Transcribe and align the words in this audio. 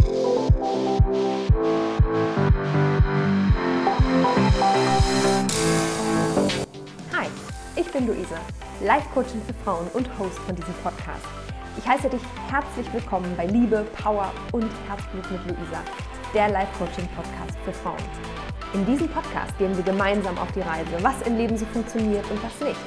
Hi, 0.00 0.06
ich 7.76 7.92
bin 7.92 8.06
Luisa, 8.06 8.36
Life 8.82 9.06
Coachin 9.12 9.42
für 9.46 9.52
Frauen 9.62 9.88
und 9.92 10.08
Host 10.18 10.38
von 10.38 10.56
diesem 10.56 10.72
Podcast. 10.82 11.26
Ich 11.76 11.86
heiße 11.86 12.08
dich 12.08 12.22
herzlich 12.50 12.90
willkommen 12.94 13.30
bei 13.36 13.44
Liebe, 13.46 13.84
Power 14.02 14.32
und 14.52 14.70
Herzblut 14.88 15.30
mit 15.30 15.46
Luisa, 15.46 15.82
der 16.32 16.48
Life 16.48 16.72
Coaching 16.78 17.06
Podcast 17.14 17.58
für 17.64 17.72
Frauen. 17.72 17.98
In 18.72 18.86
diesem 18.86 19.08
Podcast 19.08 19.56
gehen 19.58 19.76
wir 19.76 19.84
gemeinsam 19.84 20.38
auf 20.38 20.50
die 20.52 20.60
Reise, 20.60 20.92
was 21.02 21.20
im 21.26 21.36
Leben 21.36 21.58
so 21.58 21.66
funktioniert 21.66 22.24
und 22.30 22.42
was 22.42 22.58
nicht. 22.66 22.80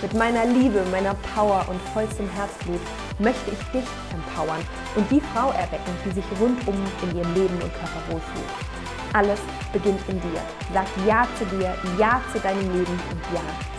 Mit 0.00 0.14
meiner 0.14 0.44
Liebe, 0.46 0.84
meiner 0.92 1.14
Power 1.34 1.66
und 1.68 1.80
vollstem 1.92 2.28
Herzblut 2.30 2.80
möchte 3.22 3.50
ich 3.52 3.58
dich 3.72 3.88
empowern 4.12 4.60
und 4.96 5.10
die 5.10 5.20
Frau 5.32 5.50
erwecken, 5.50 5.94
die 6.04 6.10
sich 6.10 6.24
rundum 6.40 6.76
in 7.02 7.16
ihrem 7.16 7.34
Leben 7.34 7.54
und 7.54 7.72
Körper 7.72 8.02
wohlfühlt. 8.10 8.52
Alles 9.14 9.40
beginnt 9.72 10.00
in 10.08 10.20
dir. 10.20 10.40
Sag 10.72 10.86
Ja 11.06 11.26
zu 11.38 11.44
dir, 11.46 11.74
Ja 11.98 12.20
zu 12.32 12.40
deinem 12.40 12.72
Leben 12.72 12.92
und 13.10 13.22
Ja. 13.34 13.71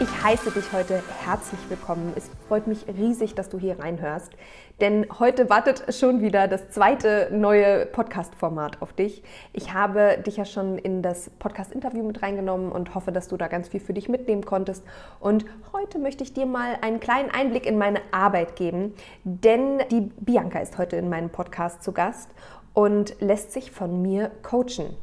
Ich 0.00 0.24
heiße 0.24 0.50
dich 0.50 0.72
heute 0.72 1.00
herzlich 1.24 1.60
willkommen. 1.68 2.14
Es 2.16 2.28
freut 2.48 2.66
mich 2.66 2.84
riesig, 2.88 3.36
dass 3.36 3.48
du 3.48 3.60
hier 3.60 3.78
reinhörst, 3.78 4.32
denn 4.80 5.06
heute 5.20 5.48
wartet 5.48 5.94
schon 5.94 6.20
wieder 6.20 6.48
das 6.48 6.68
zweite 6.70 7.28
neue 7.30 7.86
Podcast-Format 7.86 8.82
auf 8.82 8.92
dich. 8.92 9.22
Ich 9.52 9.72
habe 9.72 10.18
dich 10.26 10.36
ja 10.36 10.44
schon 10.44 10.78
in 10.78 11.00
das 11.00 11.30
Podcast-Interview 11.38 12.02
mit 12.02 12.22
reingenommen 12.22 12.72
und 12.72 12.96
hoffe, 12.96 13.12
dass 13.12 13.28
du 13.28 13.36
da 13.36 13.46
ganz 13.46 13.68
viel 13.68 13.78
für 13.78 13.94
dich 13.94 14.08
mitnehmen 14.08 14.44
konntest. 14.44 14.82
Und 15.20 15.44
heute 15.72 16.00
möchte 16.00 16.24
ich 16.24 16.32
dir 16.32 16.46
mal 16.46 16.76
einen 16.80 16.98
kleinen 16.98 17.30
Einblick 17.30 17.64
in 17.64 17.78
meine 17.78 18.00
Arbeit 18.10 18.56
geben, 18.56 18.94
denn 19.22 19.78
die 19.92 20.10
Bianca 20.18 20.58
ist 20.58 20.76
heute 20.76 20.96
in 20.96 21.08
meinem 21.08 21.30
Podcast 21.30 21.84
zu 21.84 21.92
Gast 21.92 22.30
und 22.72 23.14
lässt 23.20 23.52
sich 23.52 23.70
von 23.70 24.02
mir 24.02 24.32
coachen. 24.42 24.96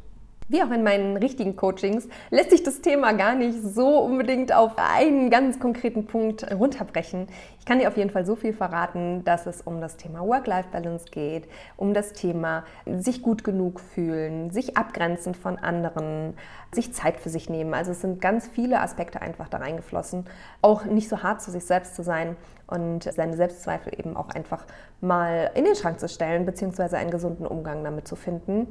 Wie 0.52 0.62
auch 0.62 0.72
in 0.72 0.84
meinen 0.84 1.16
richtigen 1.16 1.56
Coachings 1.56 2.10
lässt 2.30 2.50
sich 2.50 2.62
das 2.62 2.82
Thema 2.82 3.14
gar 3.14 3.36
nicht 3.36 3.58
so 3.64 4.00
unbedingt 4.00 4.54
auf 4.54 4.74
einen 4.76 5.30
ganz 5.30 5.62
konkreten 5.62 6.08
Punkt 6.08 6.46
runterbrechen. 6.52 7.28
Ich 7.58 7.66
kann 7.66 7.80
dir 7.80 7.88
auf 7.88 7.96
jeden 7.96 8.10
Fall 8.10 8.26
so 8.26 8.36
viel 8.36 8.52
verraten, 8.52 9.24
dass 9.24 9.46
es 9.46 9.62
um 9.62 9.80
das 9.80 9.96
Thema 9.96 10.28
Work-Life-Balance 10.28 11.06
geht, 11.10 11.48
um 11.78 11.94
das 11.94 12.12
Thema 12.12 12.66
sich 12.86 13.22
gut 13.22 13.46
genug 13.46 13.80
fühlen, 13.80 14.52
sich 14.52 14.76
abgrenzen 14.76 15.36
von 15.36 15.58
anderen, 15.58 16.34
sich 16.74 16.94
Zeit 16.94 17.22
für 17.22 17.30
sich 17.30 17.50
nehmen. 17.50 17.74
Also 17.74 17.92
es 17.92 18.02
sind 18.02 18.20
ganz 18.20 18.50
viele 18.50 18.82
Aspekte 18.82 19.22
einfach 19.22 19.48
da 19.48 19.60
reingeflossen. 19.60 20.26
Auch 20.62 20.84
nicht 20.84 21.08
so 21.08 21.24
hart 21.24 21.42
zu 21.42 21.50
sich 21.52 21.64
selbst 21.64 21.96
zu 21.96 22.04
sein 22.04 22.36
und 22.68 23.04
seine 23.04 23.38
Selbstzweifel 23.38 23.98
eben 23.98 24.18
auch 24.18 24.28
einfach 24.28 24.66
mal 25.00 25.52
in 25.56 25.64
den 25.64 25.76
Schrank 25.76 26.02
zu 26.02 26.10
stellen, 26.10 26.46
beziehungsweise 26.46 26.98
einen 26.98 27.12
gesunden 27.12 27.46
Umgang 27.46 27.86
damit 27.86 28.06
zu 28.06 28.18
finden. 28.18 28.68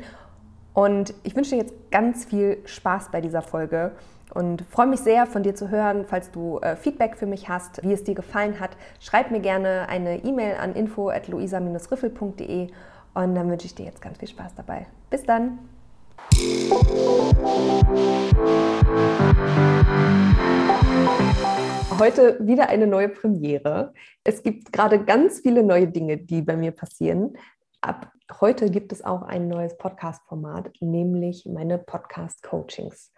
Und 0.73 1.15
ich 1.25 1.35
wünsche 1.35 1.51
dir 1.51 1.63
jetzt 1.63 1.75
ganz 1.91 2.25
viel 2.25 2.59
Spaß 2.65 3.11
bei 3.11 3.21
dieser 3.21 3.43
Folge 3.43 3.93
und 4.35 4.63
freue 4.63 4.87
mich 4.87 5.01
sehr, 5.01 5.27
von 5.27 5.43
dir 5.43 5.55
zu 5.55 5.71
hören. 5.71 6.05
Falls 6.07 6.31
du 6.31 6.59
äh, 6.59 6.77
Feedback 6.77 7.17
für 7.17 7.27
mich 7.27 7.49
hast, 7.49 7.83
wie 7.83 7.93
es 7.93 8.05
dir 8.05 8.15
gefallen 8.15 8.61
hat, 8.61 8.71
schreib 9.01 9.31
mir 9.31 9.41
gerne 9.41 9.89
eine 9.89 10.25
E-Mail 10.25 10.57
an 10.57 10.75
info.luisa-riffel.de 10.75 12.69
und 13.15 13.35
dann 13.35 13.51
wünsche 13.51 13.67
ich 13.67 13.75
dir 13.75 13.87
jetzt 13.87 14.01
ganz 14.01 14.19
viel 14.19 14.29
Spaß 14.29 14.55
dabei. 14.55 14.87
Bis 15.11 15.25
dann! 15.25 15.59
Heute 21.99 22.39
wieder 22.41 22.69
eine 22.69 22.87
neue 22.87 23.09
Premiere. 23.09 23.93
Es 24.25 24.43
gibt 24.43 24.73
gerade 24.73 25.05
ganz 25.05 25.41
viele 25.41 25.63
neue 25.63 25.89
Dinge, 25.89 26.17
die 26.19 26.43
bei 26.43 26.57
mir 26.57 26.71
passieren. 26.71 27.37
Ab 27.81 28.13
heute 28.41 28.71
gibt 28.71 28.93
es 28.93 29.05
auch 29.05 29.23
ein 29.23 29.49
neues 29.49 29.77
Podcast-Format, 29.77 30.71
nämlich 30.81 31.47
meine 31.47 31.79
Podcast-Coachings. 31.79 33.13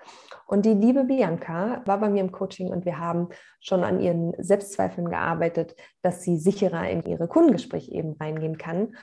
Und 0.46 0.64
die 0.64 0.74
liebe 0.74 1.04
Bianca 1.04 1.82
war 1.84 1.98
bei 1.98 2.08
mir 2.08 2.20
im 2.20 2.32
Coaching 2.32 2.68
und 2.68 2.84
wir 2.84 2.98
haben 2.98 3.28
schon 3.60 3.84
an 3.84 4.00
ihren 4.00 4.32
Selbstzweifeln 4.38 5.10
gearbeitet, 5.10 5.76
dass 6.02 6.22
sie 6.22 6.38
sicherer 6.38 6.88
in 6.88 7.02
ihre 7.02 7.28
Kundengespräche 7.28 7.92
eben 7.92 8.12
reingehen 8.12 8.56
kann. 8.56 8.96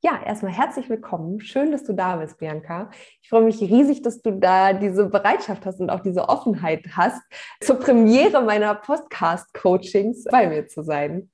Ja, 0.00 0.20
erstmal 0.24 0.52
herzlich 0.52 0.88
willkommen. 0.88 1.40
Schön, 1.40 1.72
dass 1.72 1.82
du 1.82 1.92
da 1.92 2.16
bist, 2.16 2.38
Bianca. 2.38 2.90
Ich 3.20 3.28
freue 3.30 3.42
mich 3.42 3.60
riesig, 3.60 4.02
dass 4.02 4.22
du 4.22 4.30
da 4.30 4.72
diese 4.72 5.06
Bereitschaft 5.06 5.66
hast 5.66 5.80
und 5.80 5.90
auch 5.90 6.00
diese 6.00 6.28
Offenheit 6.28 6.84
hast, 6.92 7.20
zur 7.60 7.80
Premiere 7.80 8.42
meiner 8.42 8.76
Podcast-Coachings 8.76 10.24
bei 10.30 10.46
mir 10.46 10.68
zu 10.68 10.84
sein. 10.84 11.30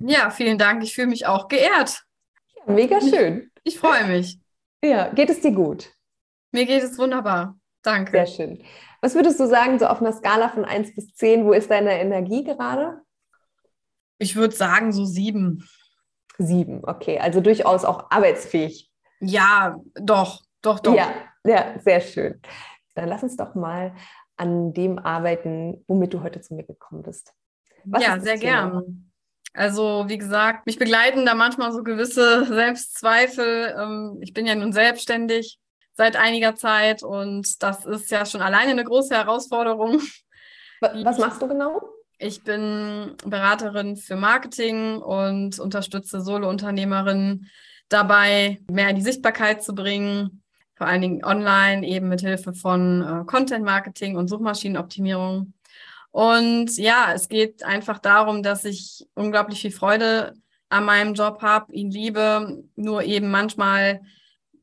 Ja, 0.00 0.30
vielen 0.30 0.58
Dank. 0.58 0.82
Ich 0.82 0.94
fühle 0.94 1.06
mich 1.06 1.26
auch 1.26 1.46
geehrt. 1.46 2.07
Mega 2.66 3.00
schön. 3.00 3.50
Ich, 3.62 3.74
ich 3.74 3.80
freue 3.80 4.06
mich. 4.06 4.38
Ja, 4.82 5.08
geht 5.08 5.30
es 5.30 5.40
dir 5.40 5.52
gut? 5.52 5.90
Mir 6.52 6.66
geht 6.66 6.82
es 6.82 6.98
wunderbar. 6.98 7.58
Danke. 7.82 8.12
Sehr 8.12 8.26
schön. 8.26 8.64
Was 9.00 9.14
würdest 9.14 9.38
du 9.38 9.46
sagen, 9.46 9.78
so 9.78 9.86
auf 9.86 10.00
einer 10.00 10.12
Skala 10.12 10.48
von 10.48 10.64
1 10.64 10.94
bis 10.94 11.14
10, 11.14 11.44
wo 11.44 11.52
ist 11.52 11.70
deine 11.70 12.00
Energie 12.00 12.44
gerade? 12.44 13.00
Ich 14.18 14.34
würde 14.34 14.54
sagen, 14.54 14.92
so 14.92 15.04
sieben. 15.04 15.68
Sieben, 16.38 16.82
okay. 16.84 17.18
Also 17.18 17.40
durchaus 17.40 17.84
auch 17.84 18.10
arbeitsfähig. 18.10 18.90
Ja, 19.20 19.76
doch, 19.94 20.42
doch, 20.62 20.80
doch. 20.80 20.94
Ja, 20.94 21.12
ja, 21.44 21.78
sehr 21.80 22.00
schön. 22.00 22.40
Dann 22.94 23.08
lass 23.08 23.22
uns 23.22 23.36
doch 23.36 23.54
mal 23.54 23.94
an 24.36 24.72
dem 24.72 24.98
arbeiten, 24.98 25.84
womit 25.86 26.14
du 26.14 26.22
heute 26.22 26.40
zu 26.40 26.54
mir 26.54 26.64
gekommen 26.64 27.02
bist. 27.02 27.32
Was 27.84 28.02
ja, 28.02 28.20
sehr 28.20 28.38
gern. 28.38 29.07
Also 29.54 30.04
wie 30.08 30.18
gesagt, 30.18 30.66
mich 30.66 30.78
begleiten 30.78 31.26
da 31.26 31.34
manchmal 31.34 31.72
so 31.72 31.82
gewisse 31.82 32.44
Selbstzweifel. 32.44 33.74
Ähm, 33.78 34.18
ich 34.20 34.32
bin 34.32 34.46
ja 34.46 34.54
nun 34.54 34.72
selbstständig 34.72 35.58
seit 35.94 36.16
einiger 36.16 36.54
Zeit 36.54 37.02
und 37.02 37.62
das 37.62 37.84
ist 37.84 38.10
ja 38.10 38.24
schon 38.24 38.40
alleine 38.40 38.70
eine 38.70 38.84
große 38.84 39.14
Herausforderung. 39.14 40.00
Was 40.80 41.18
machst 41.18 41.42
du 41.42 41.48
genau? 41.48 41.80
Ich 42.18 42.42
bin 42.42 43.16
Beraterin 43.24 43.96
für 43.96 44.16
Marketing 44.16 44.98
und 44.98 45.58
unterstütze 45.58 46.20
Solo-Unternehmerinnen 46.20 47.48
dabei, 47.88 48.60
mehr 48.70 48.90
in 48.90 48.96
die 48.96 49.02
Sichtbarkeit 49.02 49.62
zu 49.62 49.74
bringen, 49.74 50.42
vor 50.76 50.86
allen 50.86 51.00
Dingen 51.00 51.24
online, 51.24 51.86
eben 51.86 52.08
mit 52.08 52.20
Hilfe 52.20 52.52
von 52.52 53.02
äh, 53.02 53.24
Content-Marketing 53.24 54.16
und 54.16 54.28
Suchmaschinenoptimierung. 54.28 55.52
Und 56.18 56.76
ja, 56.78 57.12
es 57.14 57.28
geht 57.28 57.62
einfach 57.62 58.00
darum, 58.00 58.42
dass 58.42 58.64
ich 58.64 59.06
unglaublich 59.14 59.60
viel 59.60 59.70
Freude 59.70 60.34
an 60.68 60.84
meinem 60.84 61.14
Job 61.14 61.42
habe, 61.42 61.72
ihn 61.72 61.92
liebe, 61.92 62.64
nur 62.74 63.04
eben 63.04 63.30
manchmal 63.30 64.00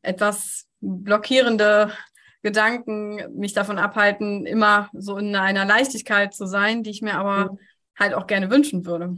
etwas 0.01 0.67
blockierende 0.81 1.94
Gedanken 2.41 3.39
mich 3.39 3.53
davon 3.53 3.77
abhalten, 3.77 4.45
immer 4.45 4.89
so 4.91 5.17
in 5.17 5.33
einer 5.33 5.63
Leichtigkeit 5.63 6.33
zu 6.33 6.45
sein, 6.45 6.83
die 6.83 6.89
ich 6.89 7.01
mir 7.01 7.13
aber 7.13 7.53
mhm. 7.53 7.59
halt 7.97 8.15
auch 8.15 8.27
gerne 8.27 8.51
wünschen 8.51 8.85
würde. 8.85 9.15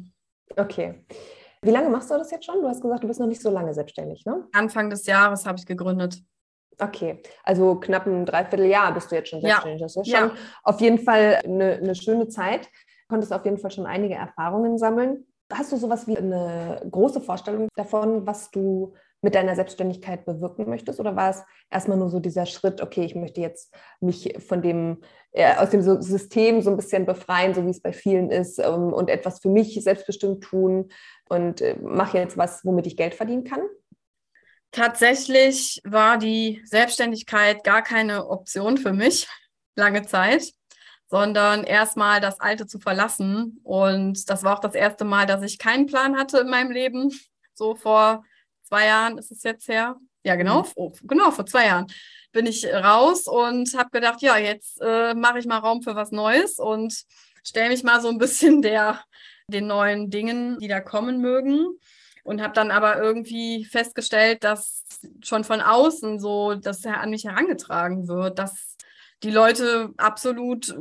Okay. 0.56 1.04
Wie 1.64 1.72
lange 1.72 1.90
machst 1.90 2.12
du 2.12 2.20
das 2.20 2.30
jetzt 2.30 2.46
schon? 2.46 2.62
Du 2.62 2.68
hast 2.68 2.84
gesagt, 2.84 3.04
du 3.04 3.08
bist 3.08 3.20
noch 3.20 3.26
nicht 3.26 3.42
so 3.42 3.50
lange 3.50 3.74
selbstständig, 3.74 4.26
ne? 4.28 4.48
Anfang 4.54 4.92
des 4.92 5.08
Jahres 5.08 5.48
habe 5.48 5.58
ich 5.58 5.66
gegründet. 5.66 6.22
Okay, 6.80 7.22
also 7.44 7.76
knapp 7.76 8.06
ein 8.06 8.26
Dreivierteljahr 8.26 8.94
bist 8.94 9.12
du 9.12 9.16
jetzt 9.16 9.30
schon 9.30 9.42
selbstständig. 9.42 9.82
Ja. 9.82 9.86
Das 9.86 9.96
ist 9.96 10.10
schon 10.10 10.30
ja. 10.30 10.36
auf 10.64 10.80
jeden 10.80 11.00
Fall 11.00 11.40
eine, 11.44 11.74
eine 11.74 11.96
schöne 11.96 12.28
Zeit. 12.28 12.70
Konntest 13.10 13.34
auf 13.34 13.46
jeden 13.46 13.58
Fall 13.58 13.72
schon 13.72 13.86
einige 13.86 14.16
Erfahrungen 14.16 14.78
sammeln. 14.78 15.26
Hast 15.52 15.72
du 15.72 15.78
sowas 15.78 16.08
wie 16.08 16.18
eine 16.18 16.86
große 16.92 17.22
Vorstellung 17.22 17.70
davon, 17.76 18.28
was 18.28 18.52
du 18.52 18.94
mit 19.22 19.34
deiner 19.34 19.56
Selbstständigkeit 19.56 20.26
bewirken 20.26 20.70
möchtest? 20.70 21.00
Oder 21.00 21.16
war 21.16 21.32
es 21.32 21.44
erstmal 21.72 21.98
nur 21.98 22.10
so 22.10 22.20
dieser 22.20 22.46
Schritt, 22.46 22.82
okay, 22.82 23.06
ich 23.06 23.16
möchte 23.16 23.42
jetzt 23.42 23.74
mich 24.00 24.36
von 24.46 24.62
dem, 24.62 25.02
äh, 25.32 25.56
aus 25.56 25.72
dem 25.72 25.82
System 25.82 26.62
so 26.62 26.70
ein 26.70 26.76
bisschen 26.76 27.06
befreien, 27.06 27.54
so 27.54 27.66
wie 27.66 27.72
es 27.72 27.82
bei 27.82 27.94
vielen 27.94 28.30
ist, 28.30 28.60
ähm, 28.60 28.94
und 28.94 29.10
etwas 29.10 29.40
für 29.40 29.50
mich 29.50 29.82
selbstbestimmt 29.82 30.44
tun 30.44 30.90
und 31.30 31.62
äh, 31.62 31.76
mache 31.82 32.20
jetzt 32.20 32.38
was, 32.38 32.64
womit 32.64 32.86
ich 32.86 32.98
Geld 32.98 33.16
verdienen 33.16 33.44
kann? 33.44 33.62
Tatsächlich 34.72 35.82
war 35.86 36.18
die 36.18 36.62
Selbstständigkeit 36.66 37.64
gar 37.64 37.82
keine 37.82 38.28
Option 38.28 38.78
für 38.78 38.94
mich 38.94 39.28
lange 39.76 40.06
Zeit, 40.06 40.52
sondern 41.10 41.64
erstmal 41.64 42.20
das 42.20 42.40
Alte 42.40 42.68
zu 42.68 42.80
verlassen. 42.80 43.60
Und 43.64 44.30
das 44.30 44.44
war 44.44 44.58
auch 44.58 44.62
das 44.62 44.76
erste 44.76 45.06
Mal, 45.06 45.26
dass 45.26 45.42
ich 45.42 45.58
keinen 45.58 45.86
Plan 45.86 46.18
hatte 46.18 46.40
in 46.40 46.50
meinem 46.50 46.72
Leben. 46.72 47.12
So 47.54 47.76
vor 47.76 48.24
zwei 48.64 48.86
Jahren 48.88 49.18
ist 49.18 49.32
es 49.32 49.44
jetzt 49.44 49.68
her. 49.68 49.96
Ja, 50.24 50.36
genau, 50.36 50.68
oh, 50.76 50.92
genau, 51.04 51.32
vor 51.32 51.46
zwei 51.46 51.68
Jahren 51.68 51.88
bin 52.34 52.46
ich 52.46 52.66
raus 52.68 53.28
und 53.28 53.74
habe 53.78 53.90
gedacht, 53.92 54.22
ja, 54.22 54.38
jetzt 54.38 54.82
äh, 54.82 55.14
mache 55.14 55.40
ich 55.40 55.46
mal 55.46 55.60
Raum 55.60 55.82
für 55.82 55.96
was 55.96 56.12
Neues 56.12 56.60
und 56.60 56.94
stelle 57.44 57.70
mich 57.70 57.84
mal 57.84 58.02
so 58.02 58.10
ein 58.10 58.18
bisschen 58.18 58.62
der, 58.62 59.02
den 59.48 59.68
neuen 59.68 60.10
Dingen, 60.10 60.60
die 60.60 60.68
da 60.68 60.82
kommen 60.82 61.22
mögen 61.22 61.80
und 62.28 62.42
habe 62.42 62.54
dann 62.54 62.72
aber 62.72 63.02
irgendwie 63.02 63.64
festgestellt, 63.64 64.44
dass 64.44 64.84
schon 65.24 65.46
von 65.46 65.62
außen 65.62 66.20
so 66.20 66.56
das 66.56 66.86
an 66.86 67.12
mich 67.12 67.24
herangetragen 67.24 68.10
wird, 68.10 68.38
dass 68.38 68.76
die 69.24 69.32
Leute 69.32 69.94
absolut 69.96 70.78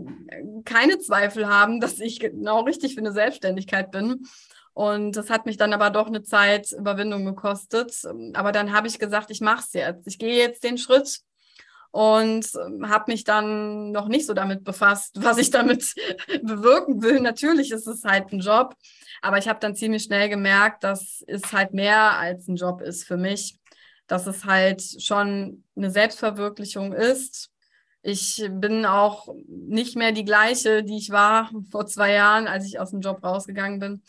keine 0.64 0.98
Zweifel 0.98 1.46
haben, 1.46 1.78
dass 1.80 2.00
ich 2.00 2.18
genau 2.18 2.62
richtig 2.62 2.94
für 2.94 3.00
eine 3.00 3.12
Selbstständigkeit 3.12 3.92
bin. 3.92 4.26
Und 4.74 5.12
das 5.12 5.30
hat 5.30 5.46
mich 5.46 5.56
dann 5.56 5.72
aber 5.72 5.90
doch 5.90 6.08
eine 6.08 6.24
Zeit 6.24 6.72
Überwindung 6.72 7.24
gekostet. 7.24 7.94
Aber 8.34 8.50
dann 8.50 8.72
habe 8.72 8.88
ich 8.88 8.98
gesagt, 8.98 9.30
ich 9.30 9.40
mache 9.40 9.62
es 9.64 9.72
jetzt. 9.72 10.08
Ich 10.08 10.18
gehe 10.18 10.36
jetzt 10.36 10.64
den 10.64 10.78
Schritt 10.78 11.20
und 11.96 12.44
habe 12.82 13.10
mich 13.10 13.24
dann 13.24 13.90
noch 13.90 14.08
nicht 14.08 14.26
so 14.26 14.34
damit 14.34 14.64
befasst, 14.64 15.12
was 15.22 15.38
ich 15.38 15.48
damit 15.48 15.94
bewirken 16.42 17.00
will. 17.00 17.20
Natürlich 17.20 17.72
ist 17.72 17.86
es 17.86 18.04
halt 18.04 18.32
ein 18.32 18.40
Job, 18.40 18.74
aber 19.22 19.38
ich 19.38 19.48
habe 19.48 19.60
dann 19.60 19.74
ziemlich 19.74 20.02
schnell 20.02 20.28
gemerkt, 20.28 20.84
dass 20.84 21.24
es 21.26 21.54
halt 21.54 21.72
mehr 21.72 22.18
als 22.18 22.48
ein 22.48 22.56
Job 22.56 22.82
ist 22.82 23.04
für 23.04 23.16
mich, 23.16 23.58
dass 24.08 24.26
es 24.26 24.44
halt 24.44 24.82
schon 25.02 25.64
eine 25.74 25.90
Selbstverwirklichung 25.90 26.92
ist. 26.92 27.50
Ich 28.02 28.46
bin 28.50 28.84
auch 28.84 29.34
nicht 29.48 29.96
mehr 29.96 30.12
die 30.12 30.26
gleiche, 30.26 30.84
die 30.84 30.98
ich 30.98 31.08
war 31.10 31.50
vor 31.70 31.86
zwei 31.86 32.12
Jahren, 32.12 32.46
als 32.46 32.66
ich 32.66 32.78
aus 32.78 32.90
dem 32.90 33.00
Job 33.00 33.24
rausgegangen 33.24 33.80
bin 33.80 34.02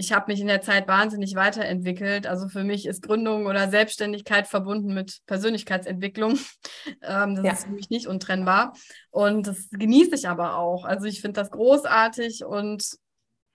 ich 0.00 0.12
habe 0.12 0.32
mich 0.32 0.40
in 0.40 0.46
der 0.46 0.62
Zeit 0.62 0.88
wahnsinnig 0.88 1.34
weiterentwickelt. 1.34 2.26
Also 2.26 2.48
für 2.48 2.64
mich 2.64 2.86
ist 2.86 3.02
Gründung 3.02 3.46
oder 3.46 3.68
Selbstständigkeit 3.68 4.46
verbunden 4.46 4.94
mit 4.94 5.20
Persönlichkeitsentwicklung. 5.26 6.38
Ähm, 7.02 7.34
das 7.36 7.44
ja. 7.44 7.52
ist 7.52 7.64
für 7.64 7.72
mich 7.72 7.90
nicht 7.90 8.06
untrennbar. 8.06 8.74
Und 9.10 9.46
das 9.46 9.68
genieße 9.70 10.14
ich 10.14 10.28
aber 10.28 10.56
auch. 10.56 10.84
Also 10.84 11.06
ich 11.06 11.20
finde 11.20 11.40
das 11.40 11.50
großartig 11.50 12.44
und 12.44 12.84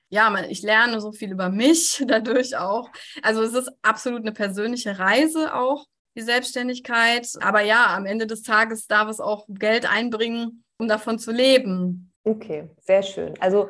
ja, 0.09 0.33
ich 0.47 0.61
lerne 0.61 1.01
so 1.01 1.11
viel 1.11 1.31
über 1.31 1.49
mich 1.49 2.03
dadurch 2.07 2.55
auch. 2.57 2.89
Also 3.23 3.41
es 3.41 3.53
ist 3.53 3.71
absolut 3.81 4.21
eine 4.21 4.31
persönliche 4.31 4.99
Reise 4.99 5.55
auch, 5.55 5.85
die 6.15 6.21
Selbstständigkeit. 6.21 7.27
Aber 7.41 7.61
ja, 7.61 7.95
am 7.95 8.05
Ende 8.05 8.27
des 8.27 8.43
Tages 8.43 8.87
darf 8.87 9.09
es 9.09 9.19
auch 9.19 9.45
Geld 9.47 9.91
einbringen, 9.91 10.63
um 10.77 10.87
davon 10.87 11.17
zu 11.17 11.31
leben. 11.31 12.13
Okay, 12.23 12.69
sehr 12.81 13.03
schön. 13.03 13.33
Also 13.39 13.69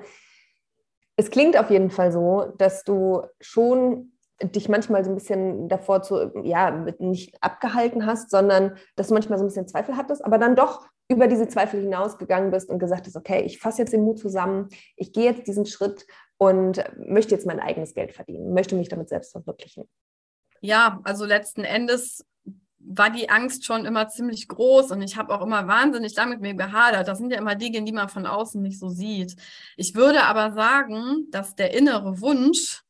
es 1.17 1.29
klingt 1.29 1.57
auf 1.57 1.69
jeden 1.69 1.89
Fall 1.89 2.12
so, 2.12 2.53
dass 2.57 2.83
du 2.83 3.21
schon 3.39 4.12
dich 4.41 4.67
manchmal 4.67 5.03
so 5.06 5.12
ein 5.12 5.15
bisschen 5.15 5.69
davor 5.69 6.01
zu, 6.01 6.31
ja, 6.44 6.71
nicht 7.00 7.41
abgehalten 7.41 8.06
hast, 8.06 8.29
sondern 8.29 8.77
dass 8.95 9.07
du 9.07 9.13
manchmal 9.13 9.38
so 9.38 9.45
ein 9.45 9.47
bisschen 9.47 9.67
Zweifel 9.67 9.95
hattest, 9.95 10.25
aber 10.25 10.38
dann 10.38 10.56
doch 10.56 10.85
über 11.07 11.27
diese 11.27 11.47
Zweifel 11.47 11.81
hinausgegangen 11.81 12.51
bist 12.51 12.69
und 12.69 12.79
gesagt 12.79 13.06
hast, 13.06 13.15
okay, 13.15 13.44
ich 13.44 13.59
fasse 13.59 13.81
jetzt 13.81 13.94
den 13.94 14.03
Mut 14.03 14.19
zusammen, 14.19 14.69
ich 14.97 15.13
gehe 15.13 15.25
jetzt 15.25 15.47
diesen 15.47 15.65
Schritt 15.65 16.06
und 16.38 16.83
möchte 16.97 17.33
jetzt 17.33 17.45
mein 17.45 17.59
eigenes 17.59 17.94
Geld 17.94 18.12
verdienen, 18.13 18.53
möchte 18.53 18.75
mich 18.75 18.89
damit 18.89 19.07
selbst 19.07 19.31
verwirklichen. 19.31 19.88
Ja, 20.62 21.00
also 21.03 21.25
letzten 21.25 21.63
Endes 21.63 22.25
war 22.87 23.09
die 23.09 23.29
Angst 23.29 23.65
schon 23.65 23.85
immer 23.85 24.07
ziemlich 24.09 24.47
groß 24.47 24.91
und 24.91 25.01
ich 25.01 25.17
habe 25.17 25.33
auch 25.33 25.41
immer 25.41 25.67
wahnsinnig 25.67 26.15
lange 26.15 26.31
mit 26.31 26.41
mir 26.41 26.53
gehadert. 26.53 27.07
Das 27.07 27.17
sind 27.17 27.31
ja 27.31 27.37
immer 27.37 27.55
Dinge, 27.55 27.83
die 27.83 27.91
man 27.91 28.09
von 28.09 28.25
außen 28.25 28.61
nicht 28.61 28.79
so 28.79 28.89
sieht. 28.89 29.35
Ich 29.77 29.95
würde 29.95 30.23
aber 30.23 30.53
sagen, 30.53 31.27
dass 31.31 31.55
der 31.55 31.73
innere 31.73 32.21
Wunsch, 32.21 32.83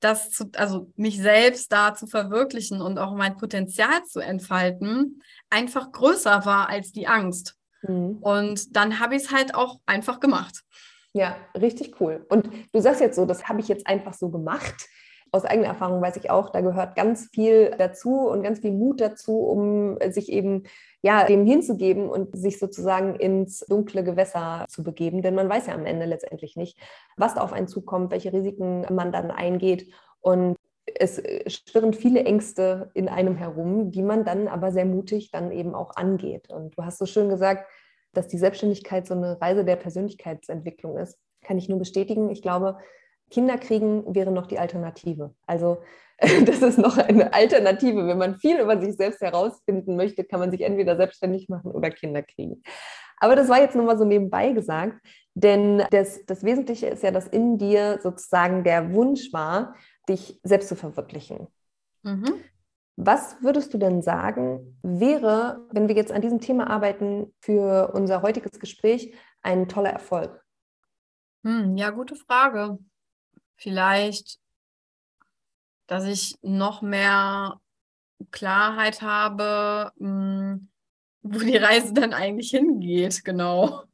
das 0.00 0.30
zu, 0.30 0.50
also 0.56 0.90
mich 0.96 1.18
selbst 1.18 1.72
da 1.72 1.94
zu 1.94 2.06
verwirklichen 2.06 2.80
und 2.80 2.98
auch 2.98 3.14
mein 3.14 3.36
Potenzial 3.36 4.04
zu 4.04 4.20
entfalten, 4.20 5.22
einfach 5.50 5.92
größer 5.92 6.44
war 6.44 6.68
als 6.68 6.92
die 6.92 7.06
Angst. 7.06 7.56
Mhm. 7.82 8.18
Und 8.20 8.76
dann 8.76 9.00
habe 9.00 9.16
ich 9.16 9.24
es 9.24 9.30
halt 9.30 9.54
auch 9.54 9.80
einfach 9.86 10.18
gemacht. 10.18 10.62
Ja, 11.12 11.36
richtig 11.54 12.00
cool. 12.00 12.24
Und 12.30 12.48
du 12.72 12.80
sagst 12.80 13.00
jetzt 13.00 13.16
so, 13.16 13.26
das 13.26 13.48
habe 13.48 13.60
ich 13.60 13.68
jetzt 13.68 13.86
einfach 13.86 14.14
so 14.14 14.30
gemacht 14.30 14.88
aus 15.32 15.46
eigener 15.46 15.68
Erfahrung 15.68 16.02
weiß 16.02 16.16
ich 16.16 16.30
auch, 16.30 16.50
da 16.50 16.60
gehört 16.60 16.94
ganz 16.94 17.28
viel 17.32 17.74
dazu 17.78 18.28
und 18.28 18.42
ganz 18.42 18.60
viel 18.60 18.72
Mut 18.72 19.00
dazu, 19.00 19.38
um 19.38 19.98
sich 20.10 20.30
eben 20.30 20.64
ja, 21.00 21.24
dem 21.24 21.46
hinzugeben 21.46 22.08
und 22.08 22.36
sich 22.36 22.58
sozusagen 22.58 23.16
ins 23.16 23.60
dunkle 23.60 24.04
Gewässer 24.04 24.66
zu 24.68 24.82
begeben. 24.82 25.22
Denn 25.22 25.34
man 25.34 25.48
weiß 25.48 25.66
ja 25.66 25.74
am 25.74 25.86
Ende 25.86 26.04
letztendlich 26.04 26.54
nicht, 26.54 26.78
was 27.16 27.34
da 27.34 27.40
auf 27.40 27.52
einen 27.52 27.66
zukommt, 27.66 28.12
welche 28.12 28.32
Risiken 28.32 28.86
man 28.94 29.10
dann 29.10 29.30
eingeht. 29.30 29.90
Und 30.20 30.56
es 30.94 31.22
schwirren 31.46 31.94
viele 31.94 32.24
Ängste 32.24 32.90
in 32.92 33.08
einem 33.08 33.36
herum, 33.36 33.90
die 33.90 34.02
man 34.02 34.24
dann 34.24 34.48
aber 34.48 34.70
sehr 34.70 34.84
mutig 34.84 35.30
dann 35.30 35.50
eben 35.50 35.74
auch 35.74 35.96
angeht. 35.96 36.50
Und 36.50 36.76
du 36.76 36.84
hast 36.84 36.98
so 36.98 37.06
schön 37.06 37.30
gesagt, 37.30 37.66
dass 38.12 38.28
die 38.28 38.38
Selbstständigkeit 38.38 39.06
so 39.06 39.14
eine 39.14 39.40
Reise 39.40 39.64
der 39.64 39.76
Persönlichkeitsentwicklung 39.76 40.98
ist. 40.98 41.18
Kann 41.42 41.56
ich 41.56 41.70
nur 41.70 41.78
bestätigen. 41.78 42.30
Ich 42.30 42.42
glaube, 42.42 42.76
Kinder 43.32 43.56
kriegen 43.56 44.14
wäre 44.14 44.30
noch 44.30 44.46
die 44.46 44.58
Alternative. 44.58 45.34
Also 45.46 45.78
das 46.18 46.62
ist 46.62 46.78
noch 46.78 46.98
eine 46.98 47.32
Alternative. 47.32 48.06
Wenn 48.06 48.18
man 48.18 48.38
viel 48.38 48.60
über 48.60 48.80
sich 48.80 48.94
selbst 48.96 49.20
herausfinden 49.20 49.96
möchte, 49.96 50.22
kann 50.22 50.38
man 50.38 50.50
sich 50.50 50.60
entweder 50.60 50.96
selbstständig 50.96 51.48
machen 51.48 51.72
oder 51.72 51.90
Kinder 51.90 52.22
kriegen. 52.22 52.62
Aber 53.18 53.34
das 53.34 53.48
war 53.48 53.60
jetzt 53.60 53.74
nur 53.74 53.86
mal 53.86 53.98
so 53.98 54.04
nebenbei 54.04 54.52
gesagt, 54.52 55.00
denn 55.34 55.82
das, 55.90 56.24
das 56.26 56.44
Wesentliche 56.44 56.86
ist 56.88 57.02
ja, 57.02 57.10
dass 57.10 57.26
in 57.26 57.56
dir 57.56 57.98
sozusagen 58.02 58.64
der 58.64 58.92
Wunsch 58.92 59.32
war, 59.32 59.74
dich 60.08 60.40
selbst 60.42 60.68
zu 60.68 60.76
verwirklichen. 60.76 61.48
Mhm. 62.02 62.34
Was 62.96 63.36
würdest 63.40 63.72
du 63.72 63.78
denn 63.78 64.02
sagen, 64.02 64.78
wäre, 64.82 65.66
wenn 65.70 65.88
wir 65.88 65.94
jetzt 65.94 66.12
an 66.12 66.20
diesem 66.20 66.40
Thema 66.40 66.68
arbeiten, 66.68 67.32
für 67.40 67.92
unser 67.94 68.22
heutiges 68.22 68.60
Gespräch 68.60 69.14
ein 69.40 69.68
toller 69.68 69.90
Erfolg? 69.90 70.44
Hm, 71.44 71.76
ja, 71.76 71.90
gute 71.90 72.16
Frage 72.16 72.78
vielleicht, 73.62 74.38
dass 75.86 76.04
ich 76.04 76.36
noch 76.42 76.82
mehr 76.82 77.60
Klarheit 78.30 79.02
habe, 79.02 79.92
hm, 79.98 80.68
wo 81.22 81.38
die 81.38 81.56
Reise 81.56 81.92
dann 81.94 82.12
eigentlich 82.12 82.50
hingeht, 82.50 83.24
genau. 83.24 83.84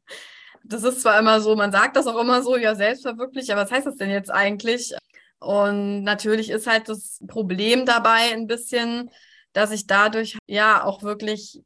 Das 0.64 0.82
ist 0.82 1.02
zwar 1.02 1.18
immer 1.18 1.40
so, 1.40 1.56
man 1.56 1.72
sagt 1.72 1.96
das 1.96 2.06
auch 2.06 2.20
immer 2.20 2.42
so, 2.42 2.56
ja, 2.56 2.74
selbstverwirklich, 2.74 3.52
aber 3.52 3.62
was 3.62 3.70
heißt 3.70 3.86
das 3.86 3.96
denn 3.96 4.10
jetzt 4.10 4.30
eigentlich? 4.30 4.94
Und 5.40 6.02
natürlich 6.02 6.50
ist 6.50 6.66
halt 6.66 6.88
das 6.88 7.20
Problem 7.26 7.86
dabei 7.86 8.32
ein 8.32 8.46
bisschen, 8.46 9.10
dass 9.52 9.70
ich 9.70 9.86
dadurch 9.86 10.36
ja 10.46 10.84
auch 10.84 11.02
wirklich 11.02 11.62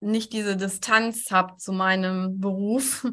nicht 0.00 0.32
diese 0.32 0.56
Distanz 0.56 1.30
habe 1.30 1.56
zu 1.58 1.72
meinem 1.72 2.40
Beruf, 2.40 3.06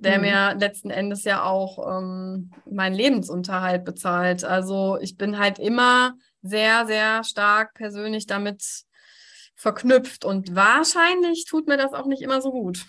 der 0.00 0.18
mhm. 0.18 0.24
mir 0.24 0.54
letzten 0.58 0.90
Endes 0.90 1.24
ja 1.24 1.44
auch 1.44 1.98
ähm, 1.98 2.50
meinen 2.70 2.94
Lebensunterhalt 2.94 3.84
bezahlt. 3.84 4.44
Also 4.44 4.98
ich 5.00 5.16
bin 5.16 5.38
halt 5.38 5.58
immer 5.58 6.14
sehr, 6.42 6.86
sehr 6.86 7.24
stark 7.24 7.74
persönlich 7.74 8.26
damit 8.26 8.62
verknüpft 9.56 10.24
und 10.24 10.54
wahrscheinlich 10.54 11.44
tut 11.44 11.66
mir 11.66 11.76
das 11.76 11.92
auch 11.92 12.06
nicht 12.06 12.22
immer 12.22 12.40
so 12.40 12.52
gut. 12.52 12.86